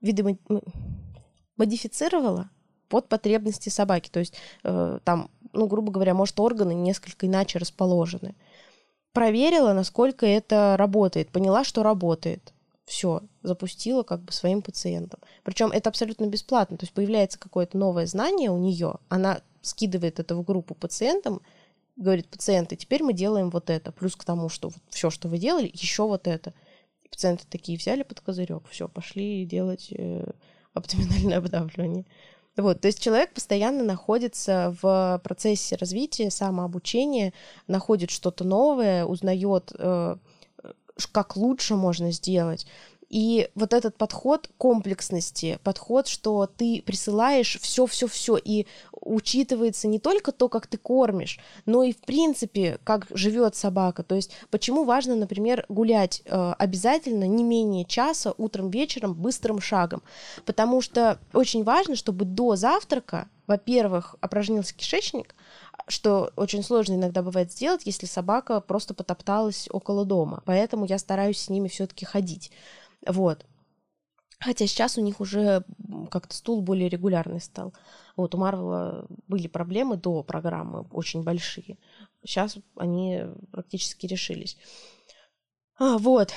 виды, 0.00 0.38
модифицировала 1.56 2.50
под 2.88 3.08
потребности 3.08 3.68
собаки. 3.68 4.10
То 4.10 4.20
есть 4.20 4.34
э, 4.64 4.98
там, 5.04 5.30
ну, 5.52 5.66
грубо 5.66 5.92
говоря, 5.92 6.14
может, 6.14 6.38
органы 6.40 6.74
несколько 6.74 7.26
иначе 7.26 7.58
расположены. 7.58 8.34
Проверила, 9.12 9.72
насколько 9.72 10.26
это 10.26 10.76
работает, 10.78 11.30
поняла, 11.30 11.64
что 11.64 11.82
работает. 11.82 12.52
Все, 12.84 13.22
запустила 13.42 14.04
как 14.04 14.20
бы 14.20 14.32
своим 14.32 14.62
пациентам. 14.62 15.18
Причем 15.42 15.72
это 15.72 15.88
абсолютно 15.88 16.26
бесплатно. 16.26 16.76
То 16.76 16.84
есть 16.84 16.92
появляется 16.92 17.38
какое-то 17.38 17.78
новое 17.78 18.06
знание 18.06 18.50
у 18.50 18.58
нее, 18.58 18.96
она 19.08 19.40
скидывает 19.62 20.20
это 20.20 20.36
в 20.36 20.44
группу 20.44 20.74
пациентам, 20.74 21.40
говорит 21.96 22.28
пациенты, 22.28 22.76
теперь 22.76 23.02
мы 23.02 23.12
делаем 23.12 23.50
вот 23.50 23.70
это, 23.70 23.92
плюс 23.92 24.16
к 24.16 24.24
тому, 24.24 24.48
что 24.48 24.68
вот 24.68 24.82
все, 24.90 25.10
что 25.10 25.28
вы 25.28 25.38
делали, 25.38 25.70
еще 25.72 26.04
вот 26.04 26.26
это. 26.26 26.52
И 27.02 27.08
пациенты 27.08 27.44
такие 27.48 27.78
взяли 27.78 28.02
под 28.02 28.20
козырек, 28.20 28.64
все, 28.70 28.88
пошли 28.88 29.44
делать 29.44 29.88
э, 29.92 30.30
абдоминальное 30.74 31.38
обдавливание. 31.38 32.04
Вот, 32.56 32.80
то 32.80 32.88
есть 32.88 33.00
человек 33.00 33.34
постоянно 33.34 33.84
находится 33.84 34.74
в 34.80 35.20
процессе 35.22 35.76
развития, 35.76 36.30
самообучения, 36.30 37.34
находит 37.66 38.10
что-то 38.10 38.44
новое, 38.44 39.04
узнает, 39.04 39.72
э, 39.78 40.16
как 41.12 41.36
лучше 41.36 41.76
можно 41.76 42.10
сделать. 42.12 42.66
И 43.08 43.48
вот 43.54 43.72
этот 43.72 43.96
подход 43.96 44.50
комплексности, 44.58 45.60
подход, 45.62 46.08
что 46.08 46.46
ты 46.46 46.82
присылаешь 46.84 47.58
все-все-все, 47.60 48.36
и 48.36 48.66
учитывается 48.92 49.86
не 49.86 50.00
только 50.00 50.32
то, 50.32 50.48
как 50.48 50.66
ты 50.66 50.76
кормишь, 50.76 51.38
но 51.66 51.84
и 51.84 51.92
в 51.92 51.98
принципе, 51.98 52.80
как 52.82 53.06
живет 53.10 53.54
собака. 53.54 54.02
То 54.02 54.16
есть, 54.16 54.32
почему 54.50 54.84
важно, 54.84 55.14
например, 55.14 55.64
гулять 55.68 56.22
э, 56.24 56.54
обязательно 56.58 57.24
не 57.24 57.44
менее 57.44 57.84
часа 57.84 58.34
утром, 58.38 58.70
вечером, 58.70 59.14
быстрым 59.14 59.60
шагом. 59.60 60.02
Потому 60.44 60.80
что 60.80 61.20
очень 61.32 61.62
важно, 61.62 61.94
чтобы 61.94 62.24
до 62.24 62.56
завтрака, 62.56 63.28
во-первых, 63.46 64.16
опорожнился 64.20 64.74
кишечник, 64.74 65.36
что 65.86 66.32
очень 66.34 66.64
сложно 66.64 66.94
иногда 66.94 67.22
бывает 67.22 67.52
сделать, 67.52 67.82
если 67.84 68.06
собака 68.06 68.60
просто 68.60 68.94
потопталась 68.94 69.68
около 69.70 70.04
дома. 70.04 70.42
Поэтому 70.44 70.86
я 70.86 70.98
стараюсь 70.98 71.38
с 71.38 71.48
ними 71.48 71.68
все-таки 71.68 72.04
ходить. 72.04 72.50
Вот. 73.06 73.46
Хотя 74.38 74.66
сейчас 74.66 74.98
у 74.98 75.00
них 75.00 75.20
уже 75.20 75.64
как-то 76.10 76.34
стул 76.34 76.60
более 76.60 76.88
регулярный 76.88 77.40
стал. 77.40 77.72
Вот 78.16 78.34
у 78.34 78.38
Марвела 78.38 79.06
были 79.28 79.46
проблемы 79.46 79.96
до 79.96 80.22
программы 80.22 80.82
очень 80.90 81.22
большие. 81.22 81.78
Сейчас 82.22 82.58
они 82.76 83.22
практически 83.50 84.06
решились. 84.06 84.58
А, 85.78 85.96
вот. 85.96 86.32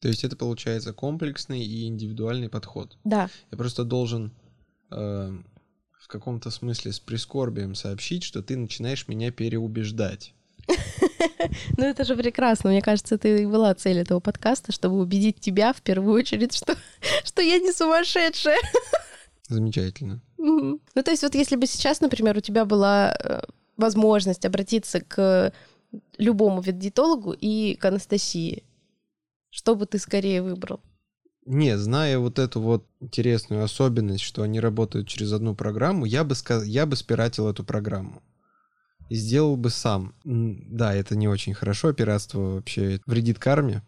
То 0.00 0.08
есть 0.08 0.22
это 0.22 0.36
получается 0.36 0.92
комплексный 0.92 1.64
и 1.64 1.88
индивидуальный 1.88 2.48
подход. 2.48 2.96
Да. 3.02 3.28
Я 3.50 3.58
просто 3.58 3.84
должен 3.84 4.32
э, 4.90 5.32
в 5.98 6.08
каком-то 6.08 6.50
смысле 6.50 6.92
с 6.92 7.00
прискорбием 7.00 7.74
сообщить, 7.74 8.22
что 8.22 8.42
ты 8.42 8.56
начинаешь 8.56 9.08
меня 9.08 9.32
переубеждать. 9.32 10.35
Ну, 11.76 11.84
это 11.84 12.04
же 12.04 12.16
прекрасно. 12.16 12.70
Мне 12.70 12.82
кажется, 12.82 13.16
это 13.16 13.28
и 13.28 13.46
была 13.46 13.74
цель 13.74 13.98
этого 13.98 14.20
подкаста, 14.20 14.72
чтобы 14.72 14.98
убедить 14.98 15.40
тебя 15.40 15.72
в 15.72 15.82
первую 15.82 16.14
очередь, 16.14 16.54
что, 16.54 16.76
что 17.24 17.42
я 17.42 17.58
не 17.58 17.72
сумасшедшая. 17.72 18.58
Замечательно. 19.48 20.20
Ну, 20.38 20.80
то 20.94 21.10
есть 21.10 21.22
вот 21.22 21.34
если 21.34 21.56
бы 21.56 21.66
сейчас, 21.66 22.00
например, 22.00 22.36
у 22.36 22.40
тебя 22.40 22.64
была 22.64 23.14
э, 23.18 23.42
возможность 23.76 24.44
обратиться 24.44 25.00
к 25.00 25.52
любому 26.18 26.60
ветдиетологу 26.60 27.32
и 27.32 27.74
к 27.76 27.84
Анастасии, 27.84 28.64
что 29.50 29.74
бы 29.76 29.86
ты 29.86 29.98
скорее 29.98 30.42
выбрал? 30.42 30.80
Не, 31.46 31.78
зная 31.78 32.18
вот 32.18 32.40
эту 32.40 32.60
вот 32.60 32.84
интересную 33.00 33.62
особенность, 33.62 34.24
что 34.24 34.42
они 34.42 34.58
работают 34.58 35.06
через 35.06 35.32
одну 35.32 35.54
программу, 35.54 36.04
я 36.04 36.24
бы, 36.24 36.34
сказ... 36.34 36.64
я 36.66 36.86
бы 36.86 36.96
спиратил 36.96 37.48
эту 37.48 37.64
программу 37.64 38.20
сделал 39.10 39.56
бы 39.56 39.70
сам. 39.70 40.14
Да, 40.24 40.94
это 40.94 41.16
не 41.16 41.28
очень 41.28 41.54
хорошо, 41.54 41.92
пиратство 41.92 42.54
вообще 42.56 43.00
вредит 43.06 43.38
карме. 43.38 43.82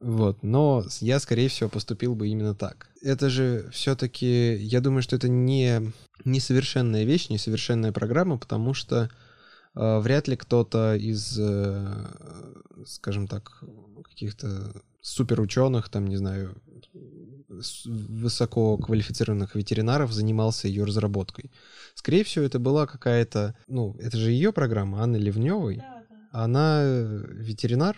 Вот, 0.00 0.42
но 0.42 0.84
я, 1.00 1.18
скорее 1.18 1.48
всего, 1.48 1.70
поступил 1.70 2.14
бы 2.14 2.28
именно 2.28 2.54
так. 2.54 2.88
Это 3.00 3.30
же 3.30 3.70
все-таки, 3.72 4.54
я 4.56 4.80
думаю, 4.80 5.02
что 5.02 5.16
это 5.16 5.28
не 5.28 5.92
несовершенная 6.24 7.04
вещь, 7.04 7.30
несовершенная 7.30 7.90
программа, 7.90 8.36
потому 8.36 8.74
что 8.74 9.08
э, 9.74 9.98
вряд 10.00 10.28
ли 10.28 10.36
кто-то 10.36 10.94
из, 10.94 11.38
э, 11.40 12.06
скажем 12.86 13.26
так, 13.26 13.62
каких-то 14.02 14.74
суперученых, 15.00 15.88
там, 15.88 16.06
не 16.06 16.16
знаю, 16.16 16.54
высоко 17.84 18.76
квалифицированных 18.78 19.54
ветеринаров 19.54 20.12
занимался 20.12 20.68
ее 20.68 20.84
разработкой. 20.84 21.50
Скорее 21.94 22.24
всего, 22.24 22.44
это 22.44 22.58
была 22.58 22.86
какая-то, 22.86 23.54
ну, 23.68 23.96
это 24.00 24.16
же 24.16 24.30
ее 24.30 24.52
программа, 24.52 25.02
Анны 25.02 25.16
Ливневой. 25.16 25.76
Да, 25.76 26.02
да. 26.08 26.16
Она 26.32 26.80
э, 26.82 27.24
ветеринар, 27.30 27.96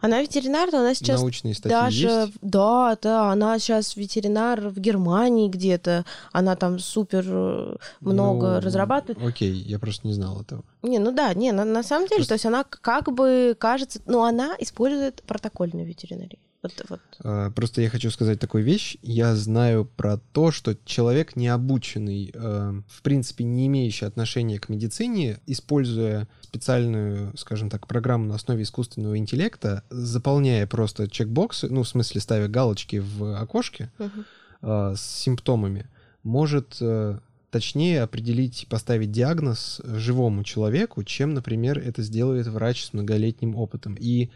она 0.00 0.20
ветеринар, 0.20 0.70
но 0.72 0.80
она 0.80 0.94
сейчас 0.94 1.20
научные 1.20 1.54
статьи 1.54 1.70
даже 1.70 2.06
есть? 2.06 2.32
да, 2.42 2.96
да, 3.00 3.30
она 3.30 3.58
сейчас 3.58 3.96
ветеринар 3.96 4.68
в 4.68 4.78
Германии 4.78 5.48
где-то, 5.48 6.04
она 6.32 6.56
там 6.56 6.78
супер 6.78 7.24
э, 7.26 7.76
много 8.00 8.54
ну, 8.54 8.60
разрабатывает. 8.60 9.26
Окей, 9.26 9.52
я 9.52 9.78
просто 9.78 10.06
не 10.06 10.12
знал 10.12 10.40
этого. 10.42 10.64
Не, 10.82 10.98
ну 10.98 11.12
да, 11.12 11.32
не, 11.34 11.52
на, 11.52 11.64
на 11.64 11.82
самом 11.82 12.06
деле, 12.06 12.18
просто... 12.18 12.30
то 12.30 12.34
есть 12.34 12.46
она 12.46 12.64
как 12.64 13.12
бы 13.12 13.56
кажется, 13.58 14.00
ну 14.06 14.22
она 14.24 14.56
использует 14.58 15.22
протокольную 15.22 15.86
ветеринарию. 15.86 16.38
Вот, 16.62 16.72
вот. 16.88 17.00
А, 17.24 17.50
просто 17.50 17.82
я 17.82 17.90
хочу 17.90 18.10
сказать 18.10 18.38
такую 18.38 18.62
вещь. 18.62 18.96
Я 19.02 19.34
знаю 19.34 19.84
про 19.84 20.18
то, 20.18 20.52
что 20.52 20.76
человек 20.84 21.34
необученный, 21.34 22.30
э, 22.32 22.82
в 22.86 23.02
принципе, 23.02 23.44
не 23.44 23.66
имеющий 23.66 24.04
отношения 24.04 24.60
к 24.60 24.68
медицине, 24.68 25.40
используя 25.46 26.28
специальную, 26.42 27.36
скажем 27.36 27.68
так, 27.68 27.88
программу 27.88 28.26
на 28.26 28.36
основе 28.36 28.62
искусственного 28.62 29.18
интеллекта, 29.18 29.82
заполняя 29.90 30.66
просто 30.66 31.08
чекбоксы, 31.08 31.68
ну, 31.68 31.82
в 31.82 31.88
смысле, 31.88 32.20
ставя 32.20 32.46
галочки 32.46 32.96
в 32.96 33.40
окошке 33.40 33.90
uh-huh. 33.98 34.96
с 34.96 35.00
симптомами, 35.00 35.88
может 36.22 36.76
э, 36.80 37.18
точнее 37.50 38.02
определить, 38.02 38.66
поставить 38.68 39.10
диагноз 39.10 39.80
живому 39.84 40.44
человеку, 40.44 41.02
чем, 41.02 41.34
например, 41.34 41.78
это 41.78 42.02
сделает 42.02 42.46
врач 42.46 42.84
с 42.84 42.92
многолетним 42.92 43.56
опытом. 43.56 43.96
И 43.98 44.26
а, 44.26 44.30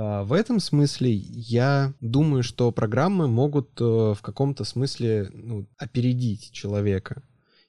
в 0.00 0.32
этом 0.32 0.60
смысле 0.60 1.12
я 1.12 1.92
думаю, 2.00 2.42
что 2.42 2.70
программы 2.72 3.28
могут 3.28 3.80
э, 3.80 3.84
в 3.84 4.18
каком-то 4.22 4.64
смысле 4.64 5.30
ну, 5.32 5.66
опередить 5.78 6.52
человека 6.52 7.22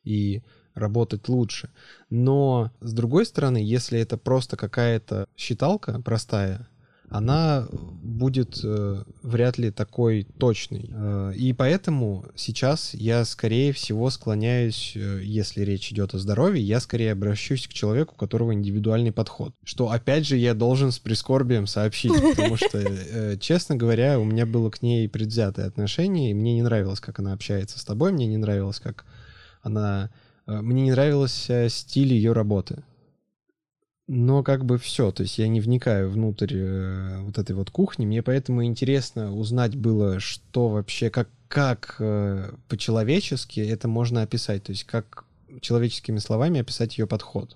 и 0.03 0.41
работать 0.73 1.27
лучше. 1.27 1.71
Но, 2.09 2.71
с 2.79 2.93
другой 2.93 3.25
стороны, 3.25 3.57
если 3.57 3.99
это 3.99 4.17
просто 4.17 4.55
какая-то 4.55 5.27
считалка 5.35 6.01
простая, 6.01 6.67
она 7.11 7.67
будет 7.71 8.61
э, 8.63 9.03
вряд 9.21 9.57
ли 9.57 9.69
такой 9.69 10.23
точной. 10.39 10.89
Э, 10.93 11.33
и 11.35 11.51
поэтому 11.51 12.25
сейчас 12.35 12.93
я, 12.93 13.25
скорее 13.25 13.73
всего, 13.73 14.09
склоняюсь, 14.09 14.93
э, 14.95 15.19
если 15.21 15.61
речь 15.63 15.91
идет 15.91 16.13
о 16.13 16.19
здоровье, 16.19 16.63
я 16.63 16.79
скорее 16.79 17.11
обращусь 17.11 17.67
к 17.67 17.73
человеку, 17.73 18.13
у 18.15 18.17
которого 18.17 18.53
индивидуальный 18.53 19.11
подход. 19.11 19.53
Что, 19.65 19.91
опять 19.91 20.25
же, 20.25 20.37
я 20.37 20.53
должен 20.53 20.93
с 20.93 20.99
прискорбием 20.99 21.67
сообщить, 21.67 22.13
потому 22.13 22.55
что, 22.55 22.77
э, 22.77 23.37
честно 23.41 23.75
говоря, 23.75 24.17
у 24.17 24.23
меня 24.23 24.45
было 24.45 24.69
к 24.69 24.81
ней 24.81 25.09
предвзятое 25.09 25.67
отношение, 25.67 26.31
и 26.31 26.33
мне 26.33 26.55
не 26.55 26.61
нравилось, 26.61 27.01
как 27.01 27.19
она 27.19 27.33
общается 27.33 27.77
с 27.77 27.83
тобой, 27.83 28.13
мне 28.13 28.25
не 28.25 28.37
нравилось, 28.37 28.79
как 28.79 29.03
она... 29.63 30.11
Э, 30.47 30.61
мне 30.61 30.83
не 30.83 30.91
нравился 30.91 31.67
стиль 31.67 32.13
ее 32.13 32.31
работы. 32.31 32.83
Но 34.13 34.43
как 34.43 34.65
бы 34.65 34.77
все, 34.77 35.13
то 35.13 35.23
есть 35.23 35.37
я 35.37 35.47
не 35.47 35.61
вникаю 35.61 36.09
внутрь 36.09 36.53
э, 36.53 37.21
вот 37.21 37.37
этой 37.37 37.55
вот 37.55 37.71
кухни, 37.71 38.05
мне 38.05 38.21
поэтому 38.21 38.65
интересно 38.65 39.33
узнать 39.33 39.77
было, 39.77 40.19
что 40.19 40.67
вообще, 40.67 41.09
как, 41.09 41.29
как 41.47 41.95
э, 41.99 42.51
по-человечески 42.67 43.61
это 43.61 43.87
можно 43.87 44.21
описать, 44.21 44.63
то 44.63 44.73
есть 44.73 44.83
как 44.83 45.23
человеческими 45.61 46.17
словами 46.17 46.59
описать 46.59 46.97
ее 46.97 47.07
подход. 47.07 47.55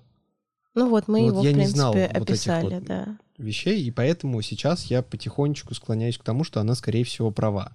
Ну 0.74 0.88
вот, 0.88 1.08
мы 1.08 1.24
вот 1.24 1.26
его, 1.26 1.42
я 1.42 1.50
в 1.50 1.52
принципе, 1.52 1.62
не 1.62 1.66
знал 1.66 1.92
описали, 1.92 2.62
вот 2.62 2.72
этих 2.72 2.78
вот 2.78 2.84
да. 2.84 3.18
вещей, 3.36 3.82
и 3.82 3.90
поэтому 3.90 4.40
сейчас 4.40 4.84
я 4.84 5.02
потихонечку 5.02 5.74
склоняюсь 5.74 6.16
к 6.16 6.24
тому, 6.24 6.42
что 6.42 6.60
она, 6.60 6.74
скорее 6.74 7.04
всего, 7.04 7.30
права. 7.30 7.70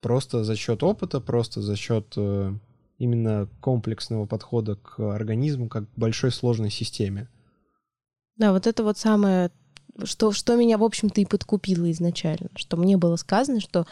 Просто 0.00 0.44
за 0.44 0.54
счет 0.54 0.84
опыта, 0.84 1.20
просто 1.20 1.60
за 1.60 1.74
счет 1.74 2.06
э, 2.16 2.54
именно 2.98 3.48
комплексного 3.60 4.26
подхода 4.26 4.76
к 4.76 4.98
организму 4.98 5.68
как 5.68 5.84
к 5.90 5.98
большой 5.98 6.32
сложной 6.32 6.70
системе. 6.70 7.28
Да, 8.36 8.52
вот 8.52 8.66
это 8.66 8.82
вот 8.84 8.98
самое, 8.98 9.50
что, 10.04 10.32
что 10.32 10.56
меня, 10.56 10.78
в 10.78 10.84
общем-то, 10.84 11.20
и 11.20 11.26
подкупило 11.26 11.90
изначально, 11.90 12.48
что 12.54 12.76
мне 12.76 12.96
было 12.96 13.16
сказано, 13.16 13.60
что 13.60 13.86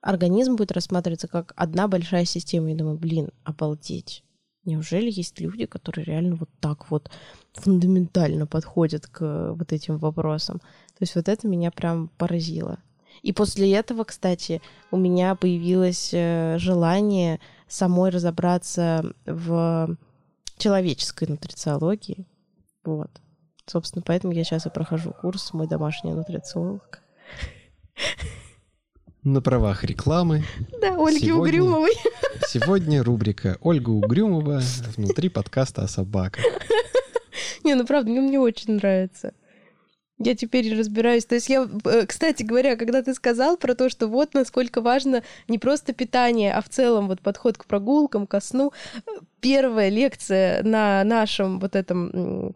организм 0.00 0.56
будет 0.56 0.72
рассматриваться 0.72 1.28
как 1.28 1.52
одна 1.56 1.88
большая 1.88 2.24
система. 2.24 2.70
И 2.70 2.74
думаю, 2.74 2.98
блин, 2.98 3.30
обалдеть. 3.44 4.24
Неужели 4.64 5.10
есть 5.10 5.40
люди, 5.40 5.66
которые 5.66 6.04
реально 6.04 6.36
вот 6.36 6.50
так 6.60 6.90
вот 6.90 7.10
фундаментально 7.54 8.46
подходят 8.46 9.06
к 9.06 9.54
вот 9.54 9.72
этим 9.72 9.96
вопросам? 9.98 10.58
То 10.58 11.02
есть 11.02 11.14
вот 11.14 11.28
это 11.28 11.48
меня 11.48 11.70
прям 11.70 12.08
поразило. 12.18 12.78
И 13.22 13.32
после 13.32 13.72
этого, 13.72 14.04
кстати, 14.04 14.62
у 14.90 14.96
меня 14.96 15.34
появилось 15.34 16.10
э, 16.12 16.56
желание 16.58 17.40
самой 17.70 18.10
разобраться 18.10 19.14
в 19.24 19.96
человеческой 20.58 21.28
нутрициологии. 21.28 22.26
Вот. 22.84 23.10
Собственно, 23.66 24.02
поэтому 24.04 24.32
я 24.32 24.44
сейчас 24.44 24.66
и 24.66 24.70
прохожу 24.70 25.12
курс 25.12 25.52
«Мой 25.52 25.68
домашний 25.68 26.12
нутрициолог». 26.12 27.00
На 29.22 29.40
правах 29.40 29.84
рекламы. 29.84 30.44
Да, 30.80 30.96
Ольги 30.98 31.26
сегодня, 31.26 31.42
Угрюмовой. 31.42 31.92
Сегодня 32.48 33.02
рубрика 33.02 33.58
«Ольга 33.60 33.90
Угрюмова» 33.90 34.60
внутри 34.96 35.28
подкаста 35.28 35.82
о 35.82 35.88
собаках. 35.88 36.44
Не, 37.62 37.74
ну 37.74 37.86
правда, 37.86 38.10
мне, 38.10 38.20
мне 38.20 38.40
очень 38.40 38.74
нравится. 38.74 39.34
Я 40.22 40.34
теперь 40.34 40.78
разбираюсь. 40.78 41.24
То 41.24 41.34
есть 41.34 41.48
я, 41.48 41.66
э, 41.84 42.06
кстати 42.06 42.42
говоря, 42.42 42.76
когда 42.76 43.02
ты 43.02 43.14
сказал 43.14 43.56
про 43.56 43.74
то, 43.74 43.88
что 43.88 44.06
вот 44.06 44.34
насколько 44.34 44.82
важно 44.82 45.22
не 45.48 45.58
просто 45.58 45.94
питание, 45.94 46.52
а 46.52 46.60
в 46.60 46.68
целом 46.68 47.08
вот 47.08 47.22
подход 47.22 47.56
к 47.56 47.64
прогулкам, 47.64 48.26
ко 48.26 48.40
сну, 48.40 48.72
первая 49.40 49.88
лекция 49.88 50.62
на 50.62 51.02
нашем 51.04 51.58
вот 51.58 51.74
этом 51.74 52.54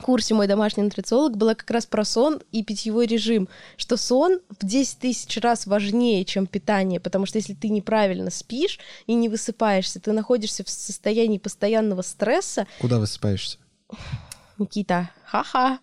курсе 0.00 0.34
«Мой 0.34 0.46
домашний 0.46 0.82
нутрициолог» 0.82 1.36
была 1.36 1.54
как 1.54 1.70
раз 1.70 1.86
про 1.86 2.04
сон 2.04 2.40
и 2.52 2.62
питьевой 2.62 3.06
режим, 3.06 3.48
что 3.76 3.96
сон 3.96 4.40
в 4.58 4.64
10 4.64 4.98
тысяч 4.98 5.38
раз 5.40 5.66
важнее, 5.66 6.24
чем 6.24 6.46
питание, 6.46 7.00
потому 7.00 7.26
что 7.26 7.38
если 7.38 7.54
ты 7.54 7.68
неправильно 7.68 8.30
спишь 8.30 8.78
и 9.06 9.14
не 9.14 9.28
высыпаешься, 9.28 10.00
ты 10.00 10.12
находишься 10.12 10.64
в 10.64 10.70
состоянии 10.70 11.38
постоянного 11.38 12.02
стресса. 12.02 12.66
Куда 12.80 12.98
высыпаешься? 12.98 13.58
Никита, 14.58 15.10
ха-ха. 15.24 15.78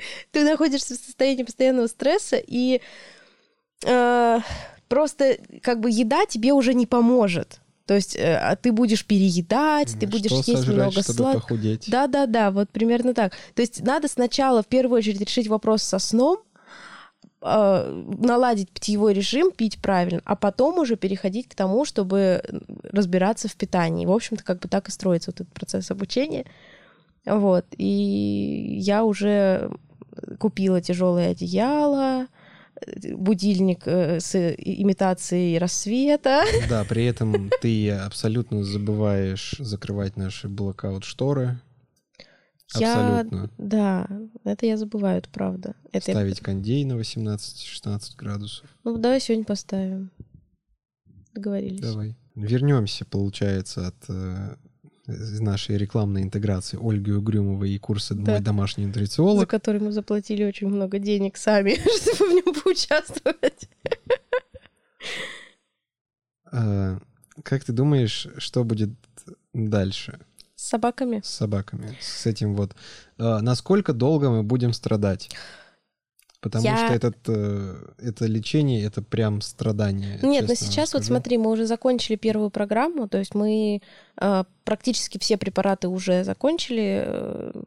Ты 0.32 0.44
находишься 0.44 0.94
в 0.94 0.98
состоянии 0.98 1.42
постоянного 1.42 1.86
стресса, 1.86 2.40
и 2.44 2.80
э, 3.84 4.38
просто 4.88 5.38
как 5.62 5.80
бы 5.80 5.90
еда 5.90 6.26
тебе 6.26 6.52
уже 6.52 6.74
не 6.74 6.86
поможет. 6.86 7.60
То 7.90 7.94
есть 7.94 8.14
э, 8.14 8.36
а 8.36 8.54
ты 8.54 8.70
будешь 8.70 9.04
переедать, 9.04 9.96
ты 9.98 10.06
будешь 10.06 10.30
есть 10.30 10.46
сожрать, 10.46 10.76
много 10.76 11.02
сладкого. 11.02 11.58
Да, 11.88 12.06
да, 12.06 12.26
да, 12.26 12.52
вот 12.52 12.70
примерно 12.70 13.14
так. 13.14 13.32
То 13.54 13.62
есть 13.62 13.82
надо 13.82 14.06
сначала 14.06 14.62
в 14.62 14.68
первую 14.68 14.98
очередь 14.98 15.20
решить 15.20 15.48
вопрос 15.48 15.82
со 15.82 15.98
сном, 15.98 16.38
э, 17.42 18.04
наладить 18.18 18.70
питьевой 18.70 19.12
режим, 19.12 19.50
пить 19.50 19.82
правильно, 19.82 20.22
а 20.24 20.36
потом 20.36 20.78
уже 20.78 20.94
переходить 20.94 21.48
к 21.48 21.56
тому, 21.56 21.84
чтобы 21.84 22.44
разбираться 22.84 23.48
в 23.48 23.56
питании. 23.56 24.06
В 24.06 24.12
общем-то, 24.12 24.44
как 24.44 24.60
бы 24.60 24.68
так 24.68 24.88
и 24.88 24.92
строится 24.92 25.32
вот 25.32 25.40
этот 25.40 25.52
процесс 25.52 25.90
обучения. 25.90 26.46
Вот. 27.26 27.66
И 27.76 28.78
я 28.78 29.04
уже 29.04 29.68
купила 30.38 30.80
тяжелое 30.80 31.30
одеяло, 31.30 32.26
будильник 33.14 33.82
э, 33.86 34.20
с 34.20 34.34
имитацией 34.56 35.58
рассвета. 35.58 36.44
Да, 36.68 36.84
при 36.84 37.04
этом 37.04 37.50
ты 37.60 37.90
абсолютно 37.90 38.62
забываешь 38.64 39.54
закрывать 39.58 40.16
наши 40.16 40.48
блокаут 40.48 41.04
шторы. 41.04 41.60
Я, 42.76 43.18
Абсолютно. 43.18 43.50
да, 43.58 44.08
это 44.44 44.64
я 44.64 44.76
забываю, 44.76 45.18
это 45.18 45.28
правда. 45.28 45.74
Это 45.92 46.12
я- 46.12 46.16
Ставить 46.16 46.38
кондей 46.40 46.84
на 46.84 46.92
18-16 46.94 48.14
градусов. 48.16 48.68
Ну, 48.84 48.96
давай 48.96 49.20
сегодня 49.20 49.44
поставим. 49.44 50.12
Договорились. 51.34 51.80
Давай. 51.80 52.16
Вернемся, 52.36 53.04
получается, 53.04 53.88
от 53.88 53.96
э, 54.08 54.54
из 55.10 55.40
нашей 55.40 55.76
рекламной 55.76 56.22
интеграции 56.22 56.78
Ольги 56.80 57.12
Угрюмовой 57.12 57.70
и 57.70 57.78
курса 57.78 58.14
Да. 58.14 58.32
«Мой 58.32 58.40
домашний 58.40 58.84
За 58.84 58.88
нутрициолог». 58.88 59.48
который 59.48 59.80
мы 59.80 59.92
заплатили 59.92 60.44
очень 60.44 60.68
много 60.68 60.98
денег 60.98 61.36
сами, 61.36 61.74
чтобы 62.02 62.30
в 62.30 62.34
нем 62.34 62.54
поучаствовать. 62.62 63.68
Э, 66.52 66.98
Как 67.42 67.64
ты 67.64 67.72
думаешь, 67.72 68.26
что 68.38 68.64
будет 68.64 68.90
дальше 69.54 70.18
С 70.56 70.68
собаками. 70.68 71.20
с 71.24 71.28
собаками, 71.30 71.96
с 72.00 72.26
этим 72.26 72.54
вот? 72.54 72.74
Э, 73.18 73.38
Насколько 73.40 73.92
долго 73.92 74.30
мы 74.30 74.42
будем 74.42 74.72
страдать? 74.72 75.30
Потому 76.40 76.64
Я- 76.64 76.76
что 76.76 76.94
этот, 76.94 77.16
э, 77.28 77.74
это 77.98 78.24
лечение, 78.26 78.82
это 78.82 79.02
прям 79.02 79.42
страдание. 79.42 80.18
Нет, 80.22 80.48
но 80.48 80.54
сейчас 80.54 80.94
вот 80.94 81.04
смотри, 81.04 81.36
мы 81.36 81.50
уже 81.50 81.66
закончили 81.66 82.16
первую 82.16 82.48
программу, 82.50 83.08
то 83.08 83.18
есть 83.18 83.34
мы 83.34 83.82
э, 84.16 84.44
практически 84.64 85.18
все 85.18 85.36
препараты 85.36 85.88
уже 85.88 86.24
закончили. 86.24 87.04
э, 87.06 87.62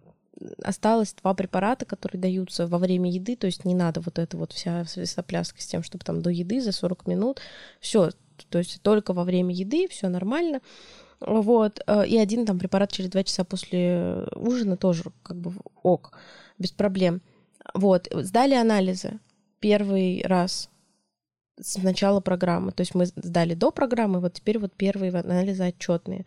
Осталось 0.62 1.14
два 1.14 1.34
препарата, 1.36 1.86
которые 1.86 2.20
даются 2.20 2.68
во 2.68 2.78
время 2.78 3.10
еды, 3.10 3.36
то 3.38 3.46
есть 3.46 3.64
не 3.64 3.76
надо 3.76 4.02
вот 4.02 4.20
это 4.20 4.36
вот 4.36 4.52
вся 4.52 4.84
сопляска 4.86 5.62
с 5.62 5.68
тем, 5.68 5.84
чтобы 5.84 6.04
там 6.04 6.22
до 6.22 6.32
еды 6.32 6.60
за 6.60 6.72
40 6.74 7.08
минут. 7.08 7.40
Все, 7.80 8.10
то 8.50 8.58
есть 8.58 8.82
только 8.82 9.14
во 9.14 9.24
время 9.24 9.54
еды, 9.54 9.88
все 9.88 10.10
нормально. 10.10 10.60
Вот, 11.22 11.80
и 12.08 12.18
один 12.18 12.46
там 12.46 12.60
препарат 12.60 12.92
через 12.92 13.10
два 13.12 13.24
часа 13.24 13.46
после 13.46 14.28
ужина 14.36 14.76
тоже 14.76 15.04
как 15.22 15.38
бы 15.38 15.54
ок, 15.82 16.12
без 16.58 16.72
проблем. 16.72 17.22
Вот, 17.74 18.08
сдали 18.12 18.54
анализы 18.54 19.20
первый 19.60 20.22
раз 20.26 20.70
с 21.60 21.78
начала 21.78 22.20
программы. 22.20 22.72
То 22.72 22.82
есть 22.82 22.96
мы 22.96 23.06
сдали 23.06 23.54
до 23.54 23.72
программы, 23.72 24.20
вот 24.20 24.34
теперь 24.34 24.60
вот 24.60 24.74
первые 24.74 25.12
анализы 25.12 25.64
отчетные. 25.64 26.26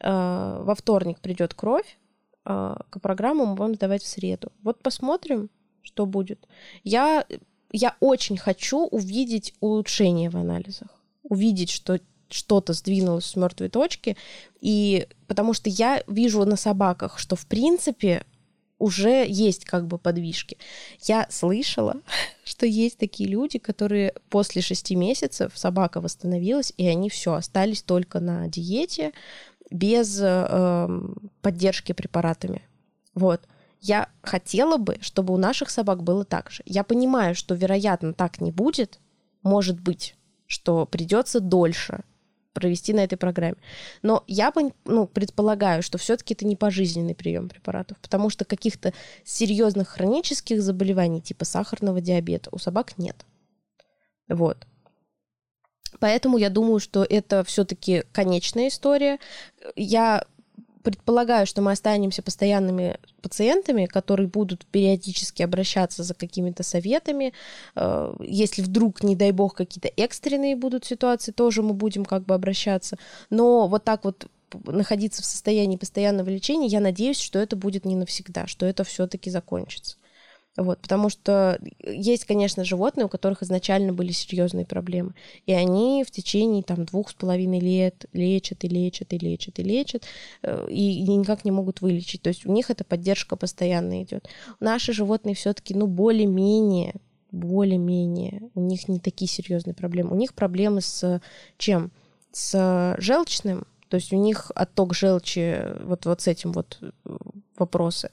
Э, 0.00 0.60
Во 0.62 0.74
вторник 0.74 1.20
придет 1.20 1.54
кровь, 1.54 1.98
э, 2.44 2.76
к 2.90 3.00
программу 3.00 3.46
мы 3.46 3.54
будем 3.54 3.74
сдавать 3.74 4.02
в 4.02 4.06
среду. 4.06 4.52
Вот 4.62 4.82
посмотрим, 4.82 5.50
что 5.82 6.06
будет. 6.06 6.46
Я, 6.84 7.26
я 7.72 7.96
очень 8.00 8.36
хочу 8.36 8.86
увидеть 8.86 9.54
улучшение 9.60 10.30
в 10.30 10.36
анализах, 10.36 10.88
увидеть, 11.22 11.70
что 11.70 11.98
что-то 12.30 12.74
сдвинулось 12.74 13.24
с 13.24 13.36
мертвой 13.36 13.70
точки, 13.70 14.16
и 14.60 15.08
потому 15.26 15.54
что 15.54 15.70
я 15.70 16.02
вижу 16.06 16.44
на 16.44 16.56
собаках, 16.56 17.18
что 17.18 17.36
в 17.36 17.46
принципе 17.46 18.24
уже 18.78 19.26
есть 19.28 19.64
как 19.64 19.86
бы 19.86 19.98
подвижки. 19.98 20.58
Я 21.02 21.26
слышала, 21.30 21.96
что 22.44 22.66
есть 22.66 22.98
такие 22.98 23.28
люди, 23.28 23.58
которые 23.58 24.14
после 24.30 24.62
шести 24.62 24.94
месяцев 24.94 25.52
собака 25.54 26.00
восстановилась, 26.00 26.72
и 26.76 26.86
они 26.86 27.10
все 27.10 27.34
остались 27.34 27.82
только 27.82 28.20
на 28.20 28.48
диете 28.48 29.12
без 29.70 30.18
э, 30.22 30.88
поддержки 31.42 31.92
препаратами. 31.92 32.62
Вот. 33.14 33.42
Я 33.80 34.08
хотела 34.22 34.76
бы, 34.76 34.96
чтобы 35.00 35.34
у 35.34 35.36
наших 35.36 35.70
собак 35.70 36.02
было 36.02 36.24
так 36.24 36.50
же. 36.50 36.62
Я 36.66 36.82
понимаю, 36.82 37.34
что, 37.34 37.54
вероятно, 37.54 38.12
так 38.12 38.40
не 38.40 38.50
будет. 38.50 38.98
Может 39.42 39.80
быть, 39.80 40.16
что 40.46 40.84
придется 40.86 41.40
дольше 41.40 42.02
провести 42.52 42.92
на 42.92 43.04
этой 43.04 43.16
программе. 43.16 43.56
Но 44.02 44.24
я 44.26 44.52
ну, 44.84 45.06
предполагаю, 45.06 45.82
что 45.82 45.98
все-таки 45.98 46.34
это 46.34 46.46
не 46.46 46.56
пожизненный 46.56 47.14
прием 47.14 47.48
препаратов, 47.48 47.98
потому 47.98 48.30
что 48.30 48.44
каких-то 48.44 48.92
серьезных 49.24 49.88
хронических 49.88 50.62
заболеваний, 50.62 51.20
типа 51.20 51.44
сахарного 51.44 52.00
диабета, 52.00 52.50
у 52.52 52.58
собак 52.58 52.98
нет. 52.98 53.24
Вот. 54.28 54.66
Поэтому 56.00 56.36
я 56.38 56.50
думаю, 56.50 56.80
что 56.80 57.04
это 57.08 57.44
все-таки 57.44 58.04
конечная 58.12 58.68
история. 58.68 59.18
Я 59.74 60.24
предполагаю, 60.82 61.46
что 61.46 61.62
мы 61.62 61.72
останемся 61.72 62.22
постоянными 62.22 62.98
пациентами, 63.22 63.86
которые 63.86 64.28
будут 64.28 64.66
периодически 64.66 65.42
обращаться 65.42 66.02
за 66.02 66.14
какими-то 66.14 66.62
советами. 66.62 67.32
Э, 67.76 68.14
Если 68.20 68.62
вдруг, 68.62 69.02
не 69.02 69.16
дай 69.16 69.32
бог, 69.32 69.54
какие-то 69.54 69.90
экстренные 69.96 70.56
будут 70.56 70.84
ситуации, 70.84 71.32
тоже 71.32 71.62
мы 71.62 71.74
будем 71.74 72.04
как 72.04 72.24
бы 72.24 72.34
обращаться. 72.34 72.98
Но 73.30 73.68
вот 73.68 73.84
так 73.84 74.04
вот 74.04 74.26
находиться 74.64 75.22
в 75.22 75.26
состоянии 75.26 75.76
постоянного 75.76 76.30
лечения, 76.30 76.66
я 76.68 76.80
надеюсь, 76.80 77.20
что 77.20 77.38
это 77.38 77.54
будет 77.56 77.84
не 77.84 77.96
навсегда, 77.96 78.46
что 78.46 78.64
это 78.64 78.82
все-таки 78.84 79.30
закончится. 79.30 79.97
Вот, 80.58 80.80
потому 80.80 81.08
что 81.08 81.60
есть, 81.84 82.24
конечно, 82.24 82.64
животные, 82.64 83.06
у 83.06 83.08
которых 83.08 83.44
изначально 83.44 83.92
были 83.92 84.10
серьезные 84.10 84.66
проблемы, 84.66 85.14
и 85.46 85.52
они 85.52 86.02
в 86.04 86.10
течение 86.10 86.64
там 86.64 86.84
двух 86.84 87.10
с 87.10 87.14
половиной 87.14 87.60
лет 87.60 88.06
лечат 88.12 88.64
и 88.64 88.68
лечат 88.68 89.12
и 89.12 89.18
лечат 89.18 89.60
и 89.60 89.62
лечат, 89.62 90.02
э, 90.42 90.66
и, 90.68 91.02
никак 91.02 91.44
не 91.44 91.52
могут 91.52 91.80
вылечить. 91.80 92.22
То 92.22 92.28
есть 92.28 92.44
у 92.44 92.50
них 92.50 92.70
эта 92.70 92.82
поддержка 92.82 93.36
постоянно 93.36 94.02
идет. 94.02 94.28
Наши 94.58 94.92
животные 94.92 95.36
все-таки, 95.36 95.74
ну, 95.74 95.86
более-менее, 95.86 96.96
более-менее, 97.30 98.50
у 98.56 98.60
них 98.60 98.88
не 98.88 98.98
такие 98.98 99.28
серьезные 99.28 99.74
проблемы. 99.74 100.10
У 100.10 100.18
них 100.18 100.34
проблемы 100.34 100.80
с 100.80 101.20
чем? 101.56 101.92
С 102.32 102.96
желчным, 102.98 103.64
то 103.88 103.94
есть 103.94 104.12
у 104.12 104.16
них 104.16 104.50
отток 104.56 104.92
желчи 104.92 105.62
вот, 105.84 106.04
вот 106.04 106.20
с 106.20 106.26
этим 106.26 106.50
вот 106.50 106.78
э, 106.80 106.90
вопросы. 107.56 108.10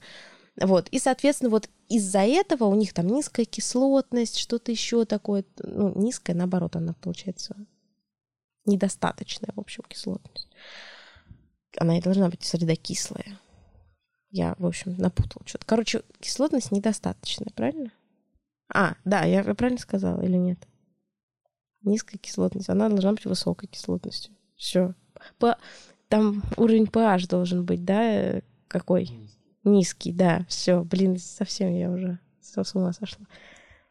Вот. 0.60 0.88
И, 0.88 0.98
соответственно, 0.98 1.50
вот 1.50 1.68
из-за 1.88 2.20
этого 2.20 2.64
у 2.64 2.74
них 2.74 2.94
там 2.94 3.06
низкая 3.06 3.44
кислотность, 3.44 4.38
что-то 4.38 4.72
еще 4.72 5.04
такое. 5.04 5.44
Ну, 5.58 5.92
низкая, 5.94 6.34
наоборот, 6.34 6.76
она 6.76 6.94
получается 6.94 7.54
недостаточная, 8.64 9.50
в 9.54 9.60
общем, 9.60 9.84
кислотность. 9.88 10.48
Она 11.78 11.98
и 11.98 12.02
должна 12.02 12.28
быть 12.30 12.42
среда 12.42 12.74
кислая. 12.74 13.38
Я, 14.30 14.54
в 14.58 14.66
общем, 14.66 14.96
напутала 14.96 15.46
что-то. 15.46 15.66
Короче, 15.66 16.02
кислотность 16.20 16.72
недостаточная, 16.72 17.52
правильно? 17.54 17.92
А, 18.72 18.94
да, 19.04 19.24
я 19.24 19.44
правильно 19.54 19.80
сказала 19.80 20.20
или 20.22 20.36
нет? 20.36 20.66
Низкая 21.82 22.18
кислотность. 22.18 22.68
Она 22.68 22.88
должна 22.88 23.12
быть 23.12 23.26
высокой 23.26 23.68
кислотностью. 23.68 24.34
Все. 24.56 24.94
По... 25.38 25.58
Там 26.08 26.42
уровень 26.56 26.84
pH 26.84 27.28
должен 27.28 27.64
быть, 27.64 27.84
да? 27.84 28.02
э, 28.02 28.42
Какой? 28.68 29.10
Низкий, 29.66 30.12
да. 30.12 30.46
Все, 30.48 30.82
блин, 30.84 31.18
совсем 31.18 31.74
я 31.74 31.90
уже 31.90 32.18
с 32.40 32.74
ума 32.74 32.92
сошла. 32.92 33.26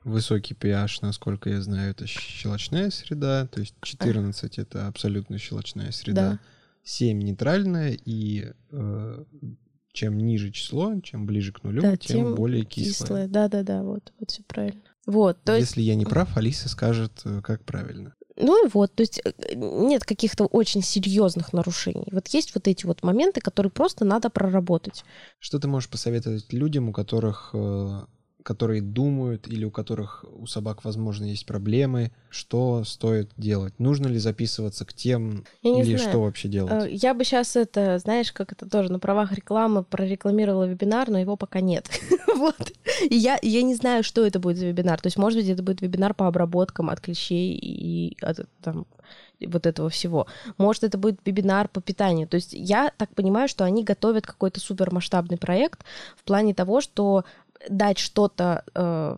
Высокий 0.04 0.54
pH, 0.54 1.00
насколько 1.02 1.50
я 1.50 1.62
знаю, 1.62 1.92
это 1.92 2.08
щелочная 2.08 2.92
среда, 2.92 3.48
то 3.48 3.60
есть 3.60 3.76
14 3.82 4.60
это 4.60 4.88
абсолютно 4.88 5.38
щелочная 5.38 5.92
среда, 5.92 6.32
Да. 6.32 6.40
7 6.84 7.20
нейтральная, 7.20 7.98
и 8.06 8.52
э, 8.72 9.24
чем 9.94 10.18
ниже 10.20 10.52
число, 10.52 11.00
чем 11.02 11.26
ближе 11.26 11.52
к 11.52 11.64
нулю, 11.64 11.82
Да, 11.82 11.98
тем, 11.98 12.18
тем 12.18 12.36
более 12.36 12.66
кислое. 12.66 13.28
Да-да-да, 13.28 13.82
вот, 13.82 14.14
вот 14.20 14.30
все 14.30 14.44
правильно. 14.44 14.82
Вот, 15.08 15.42
то 15.44 15.56
есть 15.56 15.70
Если 15.70 15.82
я 15.82 15.96
не 15.96 16.06
прав, 16.06 16.38
Алиса 16.38 16.70
скажет, 16.70 17.22
э, 17.26 17.42
как 17.42 17.64
правильно. 17.64 18.14
Ну 18.38 18.66
и 18.66 18.70
вот, 18.74 18.94
то 18.94 19.02
есть 19.02 19.22
э, 19.24 19.32
нет 19.56 20.04
каких-то 20.04 20.46
очень 20.46 20.82
серьезных 20.82 21.54
нарушений. 21.54 22.08
Вот 22.12 22.28
есть 22.30 22.54
вот 22.54 22.68
эти 22.68 22.86
вот 22.86 23.04
моменты, 23.04 23.40
которые 23.40 23.72
просто 23.72 24.04
надо 24.04 24.30
проработать. 24.30 25.06
Что 25.40 25.60
ты 25.60 25.68
можешь 25.68 25.90
посоветовать 25.90 26.52
людям, 26.52 26.90
у 26.90 26.94
которых 26.94 27.52
э, 27.54 28.02
которые 28.46 28.84
думают 28.84 29.48
или 29.48 29.66
у 29.66 29.72
которых 29.72 30.24
у 30.38 30.46
собак, 30.46 30.86
возможно, 30.86 31.26
есть 31.26 31.48
проблемы, 31.48 32.12
что 32.30 32.84
стоит 32.84 33.32
делать? 33.38 33.74
Нужно 33.80 34.06
ли 34.06 34.20
записываться 34.20 34.86
к 34.86 34.94
тем 34.94 35.46
или 35.64 35.96
знаю. 35.96 35.98
что 35.98 36.22
вообще 36.22 36.48
делать? 36.48 36.86
Э, 36.86 36.92
я 36.92 37.16
бы 37.16 37.24
сейчас 37.24 37.56
это, 37.56 37.98
знаешь, 37.98 38.32
как 38.32 38.52
это 38.52 38.70
тоже 38.70 38.92
на 38.92 39.00
правах 39.00 39.34
рекламы 39.34 39.84
прорекламировала 39.84 40.66
вебинар, 40.66 41.10
но 41.10 41.18
его 41.18 41.36
пока 41.38 41.60
нет. 41.60 41.90
вот. 42.36 42.72
И 43.10 43.16
я, 43.16 43.40
я 43.42 43.64
не 43.64 43.74
знаю, 43.74 44.04
что 44.04 44.24
это 44.24 44.40
будет 44.40 44.58
за 44.58 44.68
вебинар. 44.68 45.02
То 45.02 45.08
есть, 45.08 45.18
может 45.18 45.40
быть, 45.40 45.50
это 45.50 45.64
будет 45.64 45.82
вебинар 45.82 46.14
по 46.14 46.28
обработкам 46.28 46.92
от 46.92 47.02
клещей 47.02 47.58
и 47.58 48.16
от, 48.22 48.48
там, 48.62 48.86
вот 49.42 49.66
этого 49.66 49.90
всего. 49.90 50.28
Может, 50.58 50.84
это 50.84 50.98
будет 50.98 51.20
вебинар 51.26 51.68
по 51.68 51.82
питанию. 51.82 52.28
То 52.28 52.36
есть 52.36 52.54
я 52.54 52.92
так 52.98 53.10
понимаю, 53.16 53.48
что 53.48 53.64
они 53.66 53.84
готовят 53.84 54.26
какой-то 54.26 54.60
супермасштабный 54.60 55.38
проект 55.38 55.84
в 56.16 56.24
плане 56.24 56.54
того, 56.54 56.82
что 56.82 57.26
дать 57.70 57.98
что-то 57.98 58.64
э, 58.74 59.18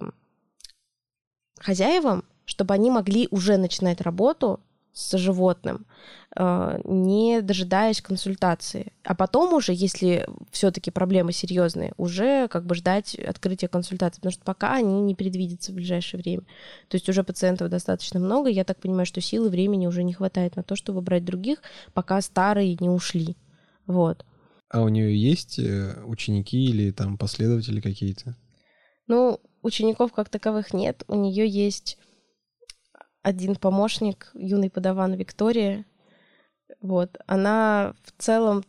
хозяевам, 1.60 2.24
чтобы 2.46 2.74
они 2.74 2.90
могли 2.90 3.28
уже 3.32 3.58
начинать 3.58 4.02
работу 4.02 4.60
с 4.98 5.16
животным, 5.16 5.86
э, 6.36 6.80
не 6.84 7.42
дожидаясь 7.42 8.02
консультации. 8.02 8.94
А 9.04 9.14
потом 9.14 9.54
уже, 9.54 9.74
если 9.74 10.28
все-таки 10.50 10.90
проблемы 10.90 11.34
серьезные, 11.34 11.94
уже 11.98 12.48
как 12.48 12.66
бы 12.66 12.74
ждать 12.74 13.14
открытия 13.14 13.68
консультации, 13.68 14.18
потому 14.18 14.32
что 14.32 14.44
пока 14.44 14.74
они 14.74 15.02
не 15.02 15.14
предвидятся 15.14 15.72
в 15.72 15.76
ближайшее 15.76 16.20
время. 16.20 16.42
То 16.88 16.96
есть 16.96 17.08
уже 17.10 17.24
пациентов 17.24 17.70
достаточно 17.70 18.20
много, 18.20 18.50
я 18.50 18.64
так 18.64 18.80
понимаю, 18.80 19.06
что 19.06 19.22
силы 19.22 19.50
времени 19.50 19.86
уже 19.86 20.04
не 20.04 20.14
хватает 20.14 20.56
на 20.56 20.64
то, 20.64 20.76
чтобы 20.76 21.02
брать 21.02 21.26
других, 21.26 21.62
пока 21.94 22.20
старые 22.22 22.76
не 22.80 22.90
ушли. 22.90 23.36
Вот. 23.86 24.26
А 24.70 24.82
у 24.82 24.90
нее 24.90 25.16
есть 25.16 25.60
э, 25.60 26.04
ученики 26.06 26.66
или 26.66 26.92
там 26.92 27.18
последователи 27.18 27.80
какие-то? 27.80 28.36
Ну, 29.08 29.40
учеников 29.62 30.12
как 30.12 30.30
таковых 30.30 30.74
нет. 30.74 31.04
У 31.08 31.16
нее 31.16 31.48
есть 31.48 31.98
один 33.22 33.56
помощник, 33.56 34.32
юный 34.34 34.70
подаван 34.70 35.14
Виктория. 35.14 35.86
Вот. 36.82 37.18
Она 37.28 37.94
в 38.04 38.22
целом 38.22 38.64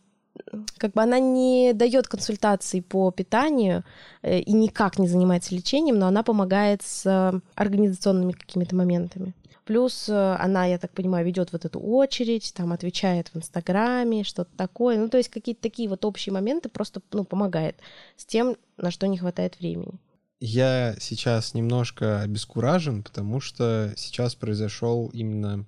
как 0.77 0.93
бы 0.93 1.01
она 1.01 1.19
не 1.19 1.73
дает 1.73 2.07
консультаций 2.07 2.81
по 2.81 3.11
питанию 3.11 3.83
э, 4.21 4.39
и 4.39 4.53
никак 4.53 4.97
не 4.97 5.07
занимается 5.07 5.53
лечением, 5.53 5.99
но 5.99 6.07
она 6.07 6.23
помогает 6.23 6.81
с 6.81 7.41
организационными 7.55 8.31
какими-то 8.31 8.75
моментами. 8.75 9.33
Плюс 9.69 10.09
э, 10.09 10.35
она, 10.39 10.65
я 10.65 10.79
так 10.79 10.91
понимаю, 10.93 11.23
ведет 11.23 11.51
вот 11.51 11.63
эту 11.63 11.79
очередь, 11.79 12.51
там 12.55 12.73
отвечает 12.73 13.27
в 13.27 13.37
Инстаграме, 13.37 14.23
что-то 14.23 14.49
такое. 14.57 14.97
Ну, 14.97 15.09
то 15.09 15.17
есть 15.17 15.29
какие-то 15.29 15.61
такие 15.61 15.87
вот 15.87 16.05
общие 16.05 16.33
моменты 16.33 16.69
просто 16.69 17.03
ну, 17.11 17.23
помогает 17.23 17.75
с 18.17 18.25
тем, 18.25 18.55
на 18.77 18.89
что 18.89 19.07
не 19.07 19.19
хватает 19.19 19.59
времени. 19.59 19.99
Я 20.39 20.95
сейчас 20.99 21.53
немножко 21.53 22.21
обескуражен, 22.21 23.03
потому 23.03 23.39
что 23.41 23.93
сейчас 23.95 24.33
произошел 24.33 25.09
именно 25.13 25.67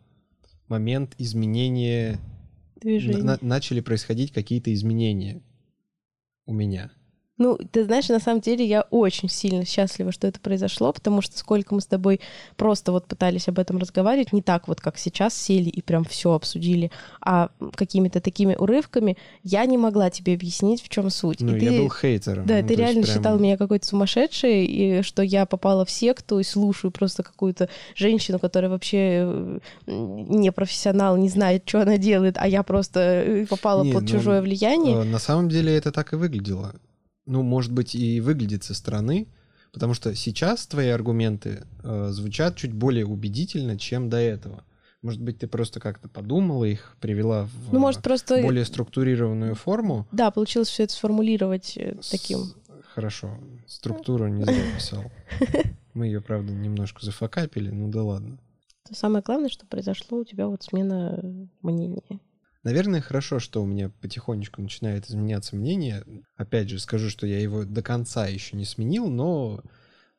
момент 0.68 1.14
изменения. 1.20 2.20
На- 2.84 3.38
начали 3.40 3.82
происходить 3.82 4.32
какие-то 4.34 4.74
изменения 4.74 5.44
у 6.48 6.54
меня. 6.54 6.90
Ну, 7.42 7.58
ты 7.58 7.86
знаешь, 7.86 8.08
на 8.10 8.20
самом 8.20 8.40
деле 8.40 8.64
я 8.64 8.84
очень 8.92 9.28
сильно 9.28 9.66
счастлива, 9.66 10.12
что 10.12 10.28
это 10.28 10.40
произошло, 10.40 10.94
потому 10.94 11.24
что 11.24 11.40
сколько 11.40 11.74
мы 11.74 11.82
с 11.82 11.88
тобой 11.88 12.22
просто 12.56 12.92
вот 12.92 13.08
пытались 13.08 13.48
об 13.48 13.58
этом 13.58 13.80
разговаривать, 13.80 14.32
не 14.32 14.44
так 14.44 14.68
вот, 14.68 14.80
как 14.80 15.00
сейчас 15.00 15.34
сели 15.34 15.70
и 15.70 15.82
прям 15.82 16.04
все 16.04 16.34
обсудили, 16.34 16.92
а 17.20 17.50
какими-то 17.74 18.22
такими 18.22 18.54
урывками, 18.54 19.18
я 19.42 19.66
не 19.66 19.80
могла 19.80 20.12
тебе 20.12 20.36
объяснить, 20.36 20.84
в 20.84 20.90
чем 20.90 21.10
суть. 21.10 21.42
Ну, 21.42 21.56
и 21.56 21.60
я 21.60 21.72
ты, 21.72 21.80
был 21.80 21.90
хейтером. 21.90 22.46
Да, 22.46 22.62
ну, 22.62 22.68
ты 22.68 22.76
реально 22.76 23.02
прям... 23.02 23.16
считал 23.16 23.40
меня 23.40 23.58
какой-то 23.58 23.88
сумасшедшей, 23.88 24.66
и 24.66 25.02
что 25.02 25.24
я 25.24 25.48
попала 25.48 25.84
в 25.84 25.90
секту 25.90 26.38
и 26.38 26.44
слушаю 26.44 26.92
просто 26.92 27.24
какую-то 27.24 27.70
женщину, 27.96 28.38
которая 28.38 28.70
вообще 28.70 29.24
э, 29.26 29.60
не 29.88 30.52
профессионал, 30.52 31.18
не 31.18 31.30
знает, 31.30 31.64
что 31.66 31.82
она 31.82 31.98
делает, 31.98 32.36
а 32.38 32.48
я 32.48 32.62
просто 32.62 33.00
э, 33.00 33.46
попала 33.48 33.84
не, 33.84 33.94
под 33.94 34.04
ну, 34.04 34.10
чужое 34.10 34.44
влияние. 34.44 34.98
Э, 34.98 35.04
на 35.04 35.18
самом 35.18 35.50
деле 35.50 35.76
это 35.76 35.92
так 35.92 36.14
и 36.14 36.16
выглядело 36.16 36.76
ну, 37.26 37.44
может 37.44 37.72
быть, 37.72 37.96
и 37.96 38.20
выглядит 38.20 38.64
со 38.64 38.74
стороны, 38.74 39.28
потому 39.72 39.94
что 39.94 40.16
сейчас 40.16 40.68
твои 40.68 40.90
аргументы 40.90 41.66
э, 41.84 42.10
звучат 42.12 42.56
чуть 42.56 42.74
более 42.74 43.06
убедительно, 43.06 43.78
чем 43.78 44.10
до 44.10 44.18
этого. 44.18 44.64
Может 45.02 45.22
быть, 45.22 45.40
ты 45.40 45.48
просто 45.48 45.80
как-то 45.80 46.08
подумала 46.08 46.64
их, 46.66 46.96
привела 47.00 47.46
в 47.46 47.74
ну, 47.74 47.80
может, 47.80 48.04
просто... 48.04 48.42
более 48.42 48.66
структурированную 48.66 49.56
форму. 49.56 50.08
Да, 50.12 50.30
получилось 50.30 50.70
все 50.70 50.84
это 50.84 50.94
сформулировать 50.94 51.76
э, 51.78 51.98
таким. 52.10 52.40
С... 52.40 52.56
Хорошо, 52.94 53.38
структуру 53.68 54.28
не 54.28 54.44
зря 54.44 54.76
писал. 54.76 55.04
Мы 55.94 56.08
ее, 56.08 56.22
правда, 56.22 56.54
немножко 56.54 57.04
зафакапили, 57.04 57.70
ну 57.70 57.90
да 57.90 58.04
ладно. 58.04 58.38
Самое 58.92 59.24
главное, 59.24 59.50
что 59.50 59.66
произошло 59.66 60.20
у 60.20 60.26
тебя 60.26 60.48
вот 60.48 60.64
смена 60.64 61.24
мнения. 61.62 62.20
Наверное, 62.64 63.02
хорошо, 63.02 63.40
что 63.40 63.64
у 63.64 63.66
меня 63.66 63.90
потихонечку 64.02 64.62
начинает 64.62 65.10
изменяться 65.10 65.56
мнение. 65.56 66.04
Опять 66.36 66.70
же, 66.70 66.80
скажу, 66.80 67.10
что 67.10 67.26
я 67.26 67.40
его 67.40 67.66
до 67.66 67.82
конца 67.82 68.28
еще 68.28 68.56
не 68.56 68.66
сменил, 68.66 69.10
но, 69.10 69.64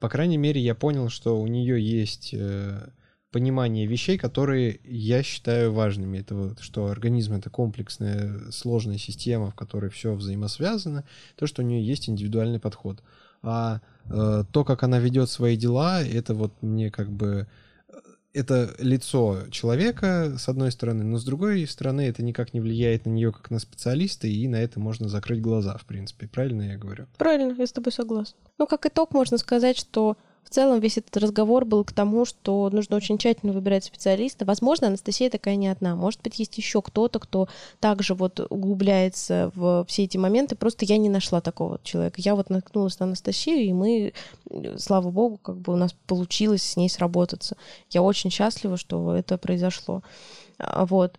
по 0.01 0.09
крайней 0.09 0.39
мере, 0.39 0.61
я 0.61 0.75
понял, 0.75 1.09
что 1.09 1.41
у 1.41 1.47
нее 1.47 1.81
есть 1.81 2.31
э, 2.33 2.89
понимание 3.31 3.87
вещей, 3.87 4.19
которые 4.19 4.81
я 4.85 5.23
считаю 5.23 5.73
важными. 5.73 6.19
Это 6.19 6.35
вот, 6.35 6.61
что 6.61 6.87
организм— 6.87 7.35
это 7.35 7.49
комплексная, 7.49 8.51
сложная 8.51 8.99
система, 8.99 9.51
в 9.51 9.55
которой 9.55 9.91
все 9.91 10.13
взаимосвязано, 10.15 11.05
то, 11.37 11.47
что 11.47 11.63
у 11.63 11.65
нее 11.65 11.85
есть 11.85 12.09
индивидуальный 12.09 12.59
подход. 12.59 13.05
А 13.43 13.81
э, 14.05 14.45
то, 14.53 14.65
как 14.65 14.83
она 14.83 14.99
ведет 14.99 15.31
свои 15.31 15.57
дела, 15.57 16.03
это 16.03 16.35
вот 16.35 16.61
мне 16.61 16.91
как 16.91 17.11
бы 17.11 17.47
это 18.35 18.75
лицо 18.79 19.49
человека, 19.51 20.37
с 20.39 20.49
одной 20.49 20.73
стороны, 20.73 21.05
но 21.05 21.19
с 21.19 21.25
другой 21.25 21.67
стороны, 21.67 22.03
это 22.09 22.23
никак 22.23 22.55
не 22.55 22.61
влияет 22.61 23.07
на 23.07 23.11
нее 23.11 23.33
как 23.33 23.51
на 23.51 23.59
специалиста, 23.59 24.27
и 24.27 24.49
на 24.49 24.57
это 24.57 24.81
можно 24.81 25.09
закрыть 25.09 25.41
глаза, 25.41 25.77
в 25.77 25.85
принципе. 25.85 26.29
Правильно 26.29 26.63
я 26.63 26.79
говорю? 26.79 27.07
Правильно, 27.19 27.55
я 27.59 27.67
с 27.67 27.73
тобой 27.73 27.93
согласна. 27.93 28.39
Ну, 28.59 28.67
как 28.67 28.87
итог, 28.87 29.13
можно 29.13 29.39
сказать, 29.39 29.77
что 29.77 30.17
в 30.45 30.51
целом 30.51 30.81
весь 30.81 30.99
этот 30.99 31.17
разговор 31.17 31.65
был 31.65 31.85
к 31.85 31.93
тому, 31.93 32.25
что 32.25 32.69
нужно 32.71 32.97
очень 32.97 33.19
тщательно 33.19 33.53
выбирать 33.53 33.85
специалиста. 33.85 34.45
Возможно, 34.45 34.89
Анастасия 34.89 35.31
такая 35.31 35.57
не 35.57 35.69
одна. 35.69 35.97
Может 35.97 36.21
быть, 36.23 36.39
есть 36.39 36.59
еще 36.59 36.83
кто-то, 36.83 37.19
кто 37.19 37.49
также 37.81 38.15
вот 38.15 38.41
углубляется 38.51 39.51
в 39.55 39.85
все 39.89 40.05
эти 40.05 40.19
моменты. 40.19 40.55
Просто 40.57 40.85
я 40.85 40.99
не 40.99 41.09
нашла 41.09 41.41
такого 41.41 41.81
человека. 41.83 42.21
Я 42.21 42.35
вот 42.35 42.51
наткнулась 42.51 42.99
на 42.99 43.07
Анастасию, 43.07 43.65
и 43.65 43.73
мы, 43.73 44.13
слава 44.79 45.11
богу, 45.11 45.39
как 45.39 45.57
бы 45.57 45.73
у 45.73 45.77
нас 45.77 45.95
получилось 46.07 46.63
с 46.63 46.77
ней 46.77 46.91
сработаться. 46.91 47.57
Я 47.91 48.03
очень 48.03 48.31
счастлива, 48.31 48.77
что 48.77 49.15
это 49.15 49.39
произошло. 49.39 50.03
А, 50.59 50.87
вот. 50.87 51.19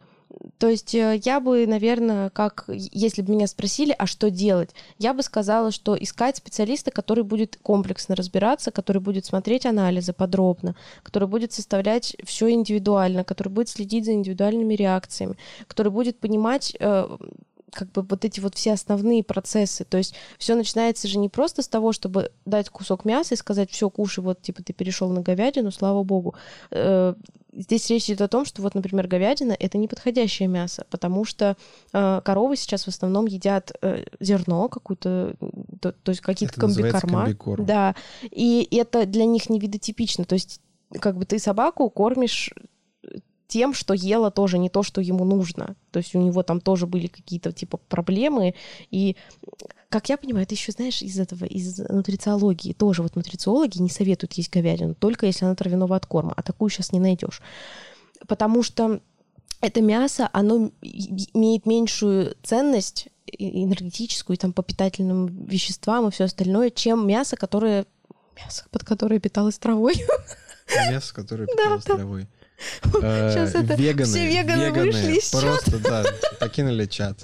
То 0.57 0.69
есть 0.69 0.95
э, 0.95 1.19
я 1.23 1.39
бы, 1.39 1.65
наверное, 1.67 2.29
как, 2.29 2.65
если 2.67 3.21
бы 3.21 3.33
меня 3.33 3.47
спросили, 3.47 3.95
а 3.97 4.05
что 4.07 4.29
делать, 4.29 4.71
я 4.97 5.13
бы 5.13 5.23
сказала, 5.23 5.71
что 5.71 5.95
искать 5.95 6.37
специалиста, 6.37 6.91
который 6.91 7.23
будет 7.23 7.57
комплексно 7.61 8.15
разбираться, 8.15 8.71
который 8.71 9.01
будет 9.01 9.25
смотреть 9.25 9.65
анализы 9.65 10.13
подробно, 10.13 10.75
который 11.03 11.27
будет 11.27 11.53
составлять 11.53 12.15
все 12.23 12.49
индивидуально, 12.51 13.23
который 13.23 13.49
будет 13.49 13.69
следить 13.69 14.05
за 14.05 14.13
индивидуальными 14.13 14.73
реакциями, 14.73 15.37
который 15.67 15.91
будет 15.91 16.19
понимать 16.19 16.75
э, 16.79 17.17
как 17.73 17.91
бы 17.91 18.03
вот 18.03 18.23
эти 18.23 18.39
вот 18.39 18.55
все 18.55 18.73
основные 18.73 19.23
процессы. 19.23 19.83
То 19.83 19.97
есть 19.97 20.15
все 20.37 20.55
начинается 20.55 21.07
же 21.07 21.17
не 21.17 21.29
просто 21.29 21.61
с 21.61 21.67
того, 21.67 21.91
чтобы 21.91 22.31
дать 22.45 22.69
кусок 22.69 23.05
мяса 23.05 23.33
и 23.33 23.37
сказать, 23.37 23.71
все, 23.71 23.89
кушай, 23.89 24.23
вот 24.23 24.41
типа 24.41 24.63
ты 24.63 24.73
перешел 24.73 25.09
на 25.09 25.21
говядину, 25.21 25.71
слава 25.71 26.03
богу. 26.03 26.35
Здесь 27.55 27.89
речь 27.89 28.05
идет 28.05 28.21
о 28.21 28.27
том, 28.27 28.45
что 28.45 28.61
вот, 28.61 28.73
например, 28.73 29.07
говядина 29.07 29.55
это 29.57 29.77
неподходящее 29.77 30.47
мясо, 30.47 30.85
потому 30.89 31.23
что 31.23 31.55
э, 31.91 32.21
коровы 32.23 32.55
сейчас 32.55 32.85
в 32.85 32.87
основном 32.87 33.25
едят 33.27 33.71
э, 33.81 34.05
зерно, 34.19 34.69
какую-то, 34.69 35.35
то, 35.79 35.91
то 35.91 36.09
есть 36.09 36.21
какие-то 36.21 36.59
комбикорма. 36.59 37.21
Комбикорм. 37.23 37.65
Да, 37.65 37.95
и 38.23 38.67
это 38.71 39.05
для 39.05 39.25
них 39.25 39.49
не 39.49 39.59
видотипично. 39.59 40.25
То 40.25 40.33
есть 40.33 40.61
как 40.99 41.17
бы 41.17 41.25
ты 41.25 41.39
собаку 41.39 41.89
кормишь 41.89 42.51
тем, 43.47 43.73
что 43.73 43.93
ела 43.93 44.31
тоже 44.31 44.57
не 44.57 44.69
то, 44.69 44.83
что 44.83 45.01
ему 45.01 45.25
нужно. 45.25 45.75
То 45.91 45.99
есть 45.99 46.15
у 46.15 46.21
него 46.21 46.43
там 46.43 46.59
тоже 46.59 46.87
были 46.87 47.07
какие-то 47.07 47.51
типа 47.51 47.77
проблемы. 47.77 48.55
И, 48.89 49.15
как 49.89 50.09
я 50.09 50.17
понимаю, 50.17 50.43
это 50.43 50.55
еще, 50.55 50.71
знаешь, 50.71 51.01
из 51.01 51.19
этого, 51.19 51.45
из 51.45 51.79
нутрициологии. 51.79 52.73
Тоже 52.73 53.03
вот 53.03 53.15
нутрициологи 53.15 53.79
не 53.79 53.89
советуют 53.89 54.33
есть 54.33 54.51
говядину, 54.51 54.95
только 54.95 55.25
если 55.25 55.45
она 55.45 55.55
травяного 55.55 55.95
от 55.95 56.05
корма. 56.05 56.33
А 56.35 56.41
такую 56.41 56.69
сейчас 56.69 56.91
не 56.91 56.99
найдешь. 56.99 57.41
Потому 58.27 58.63
что 58.63 59.01
это 59.61 59.81
мясо, 59.81 60.29
оно 60.33 60.71
имеет 60.81 61.65
меньшую 61.65 62.35
ценность 62.43 63.07
энергетическую, 63.27 64.37
там, 64.37 64.53
по 64.53 64.63
питательным 64.63 65.45
веществам 65.45 66.07
и 66.07 66.11
все 66.11 66.25
остальное, 66.25 66.69
чем 66.69 67.07
мясо, 67.07 67.37
которое 67.37 67.85
мясо, 68.35 68.65
под 68.71 68.83
которое 68.83 69.19
питалось 69.19 69.57
травой. 69.57 69.95
Мясо, 70.89 71.13
которое 71.13 71.47
питалось 71.47 71.83
травой. 71.83 72.27
Сейчас 72.91 73.55
это 73.55 73.75
Веганы, 73.75 74.05
все 74.05 74.27
веганы 74.29 74.71
вышли 74.71 75.17
из 75.17 75.29
чата. 75.29 75.45
Просто, 75.45 75.79
да, 75.79 76.05
покинули 76.39 76.85
чат. 76.85 77.21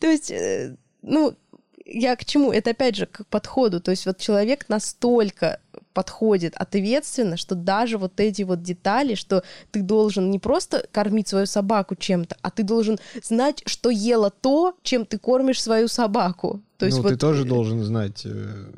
То 0.00 0.06
есть, 0.06 0.30
э, 0.30 0.76
ну, 1.02 1.36
я 1.84 2.16
к 2.16 2.24
чему? 2.24 2.52
Это 2.52 2.70
опять 2.70 2.96
же 2.96 3.06
к 3.06 3.24
подходу. 3.26 3.80
То 3.80 3.90
есть 3.90 4.06
вот 4.06 4.18
человек 4.18 4.68
настолько 4.68 5.60
подходит 5.92 6.54
ответственно, 6.56 7.36
что 7.36 7.54
даже 7.54 7.98
вот 7.98 8.18
эти 8.18 8.42
вот 8.42 8.62
детали, 8.62 9.14
что 9.14 9.42
ты 9.70 9.82
должен 9.82 10.30
не 10.30 10.38
просто 10.38 10.86
кормить 10.90 11.28
свою 11.28 11.46
собаку 11.46 11.94
чем-то, 11.94 12.36
а 12.40 12.50
ты 12.50 12.62
должен 12.62 12.98
знать, 13.22 13.62
что 13.66 13.90
ела 13.90 14.30
то, 14.30 14.74
чем 14.82 15.04
ты 15.04 15.18
кормишь 15.18 15.62
свою 15.62 15.88
собаку. 15.88 16.62
То 16.78 16.86
есть 16.86 16.96
ну, 16.96 17.04
вот 17.04 17.10
ты 17.10 17.16
тоже 17.16 17.44
должен 17.44 17.82
знать, 17.84 18.22
э, 18.24 18.70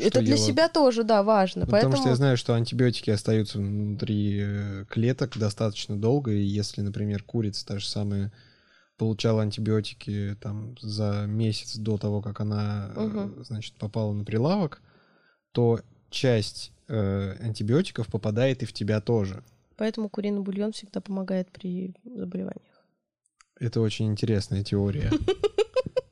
это 0.00 0.20
для 0.20 0.36
ела. 0.36 0.46
себя 0.46 0.68
тоже, 0.68 1.04
да, 1.04 1.22
важно. 1.22 1.64
Ну, 1.66 1.70
Поэтому 1.70 1.92
Потому 1.92 2.02
что 2.02 2.10
я 2.10 2.16
знаю, 2.16 2.36
что 2.36 2.54
антибиотики 2.54 3.10
остаются 3.10 3.58
внутри 3.58 4.38
э, 4.42 4.84
клеток 4.88 5.36
достаточно 5.38 5.96
долго, 5.96 6.32
и 6.32 6.40
если, 6.42 6.80
например, 6.82 7.22
курица 7.22 7.66
та 7.66 7.78
же 7.78 7.86
самая 7.86 8.32
получала 8.96 9.42
антибиотики 9.42 10.36
там 10.40 10.76
за 10.80 11.24
месяц 11.26 11.76
до 11.76 11.98
того, 11.98 12.22
как 12.22 12.40
она, 12.40 12.92
Мгм. 12.96 13.44
значит, 13.44 13.74
попала 13.74 14.12
на 14.12 14.24
прилавок, 14.24 14.80
то 15.52 15.80
часть 16.10 16.72
э, 16.88 17.36
антибиотиков 17.40 18.06
попадает 18.08 18.62
и 18.62 18.66
в 18.66 18.72
тебя 18.72 19.00
тоже. 19.00 19.42
Поэтому 19.76 20.08
куриный 20.08 20.40
бульон 20.40 20.72
всегда 20.72 21.00
помогает 21.00 21.50
при 21.50 21.94
заболеваниях. 22.04 22.84
Это 23.58 23.80
очень 23.80 24.06
интересная 24.06 24.62
теория. 24.62 25.10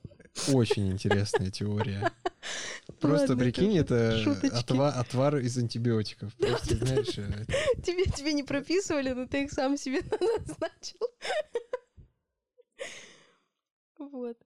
Очень 0.51 0.91
интересная 0.91 1.51
теория. 1.51 2.11
Просто 2.99 3.35
прикинь, 3.35 3.77
это 3.77 4.17
отвар 4.99 5.37
из 5.37 5.57
антибиотиков. 5.57 6.35
Просто, 6.37 6.75
знаешь, 6.75 7.17
э, 7.17 7.45
Тебе, 7.83 8.05
тебе 8.05 8.33
не 8.33 8.43
прописывали, 8.43 9.11
но 9.11 9.25
ты 9.25 9.43
их 9.43 9.51
сам 9.51 9.77
себе 9.77 10.01
назначил. 10.19 10.99
Вот. 13.97 14.37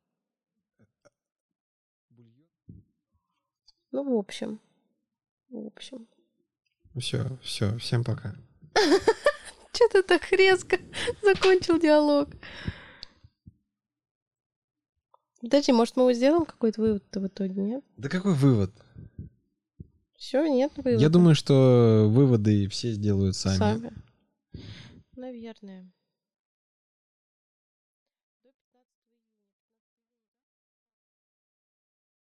Ну, 3.91 4.03
в 4.03 4.17
общем. 4.17 4.59
В 5.49 5.65
общем. 5.65 6.07
все, 6.99 7.37
все, 7.41 7.77
всем 7.77 8.03
пока. 8.03 8.35
Че 9.73 9.87
ты 9.89 10.03
так 10.03 10.31
резко 10.31 10.77
закончил 11.23 11.79
диалог? 11.79 12.29
Подожди, 15.47 15.71
может, 15.71 15.95
мы 15.95 16.13
сделаем 16.13 16.45
какой-то 16.45 16.81
вывод-то 16.81 17.21
в 17.21 17.27
итоге, 17.27 17.61
нет? 17.61 17.83
Да 17.95 18.09
какой 18.09 18.33
вывод? 18.33 18.69
Все, 20.17 20.45
нет 20.45 20.73
вывода. 20.75 21.01
Я 21.01 21.07
думаю, 21.07 21.35
что 21.35 22.05
выводы 22.09 22.67
все 22.67 22.91
сделают 22.91 23.37
сами. 23.37 23.57
Сами. 23.57 23.93
Наверное. 25.15 25.89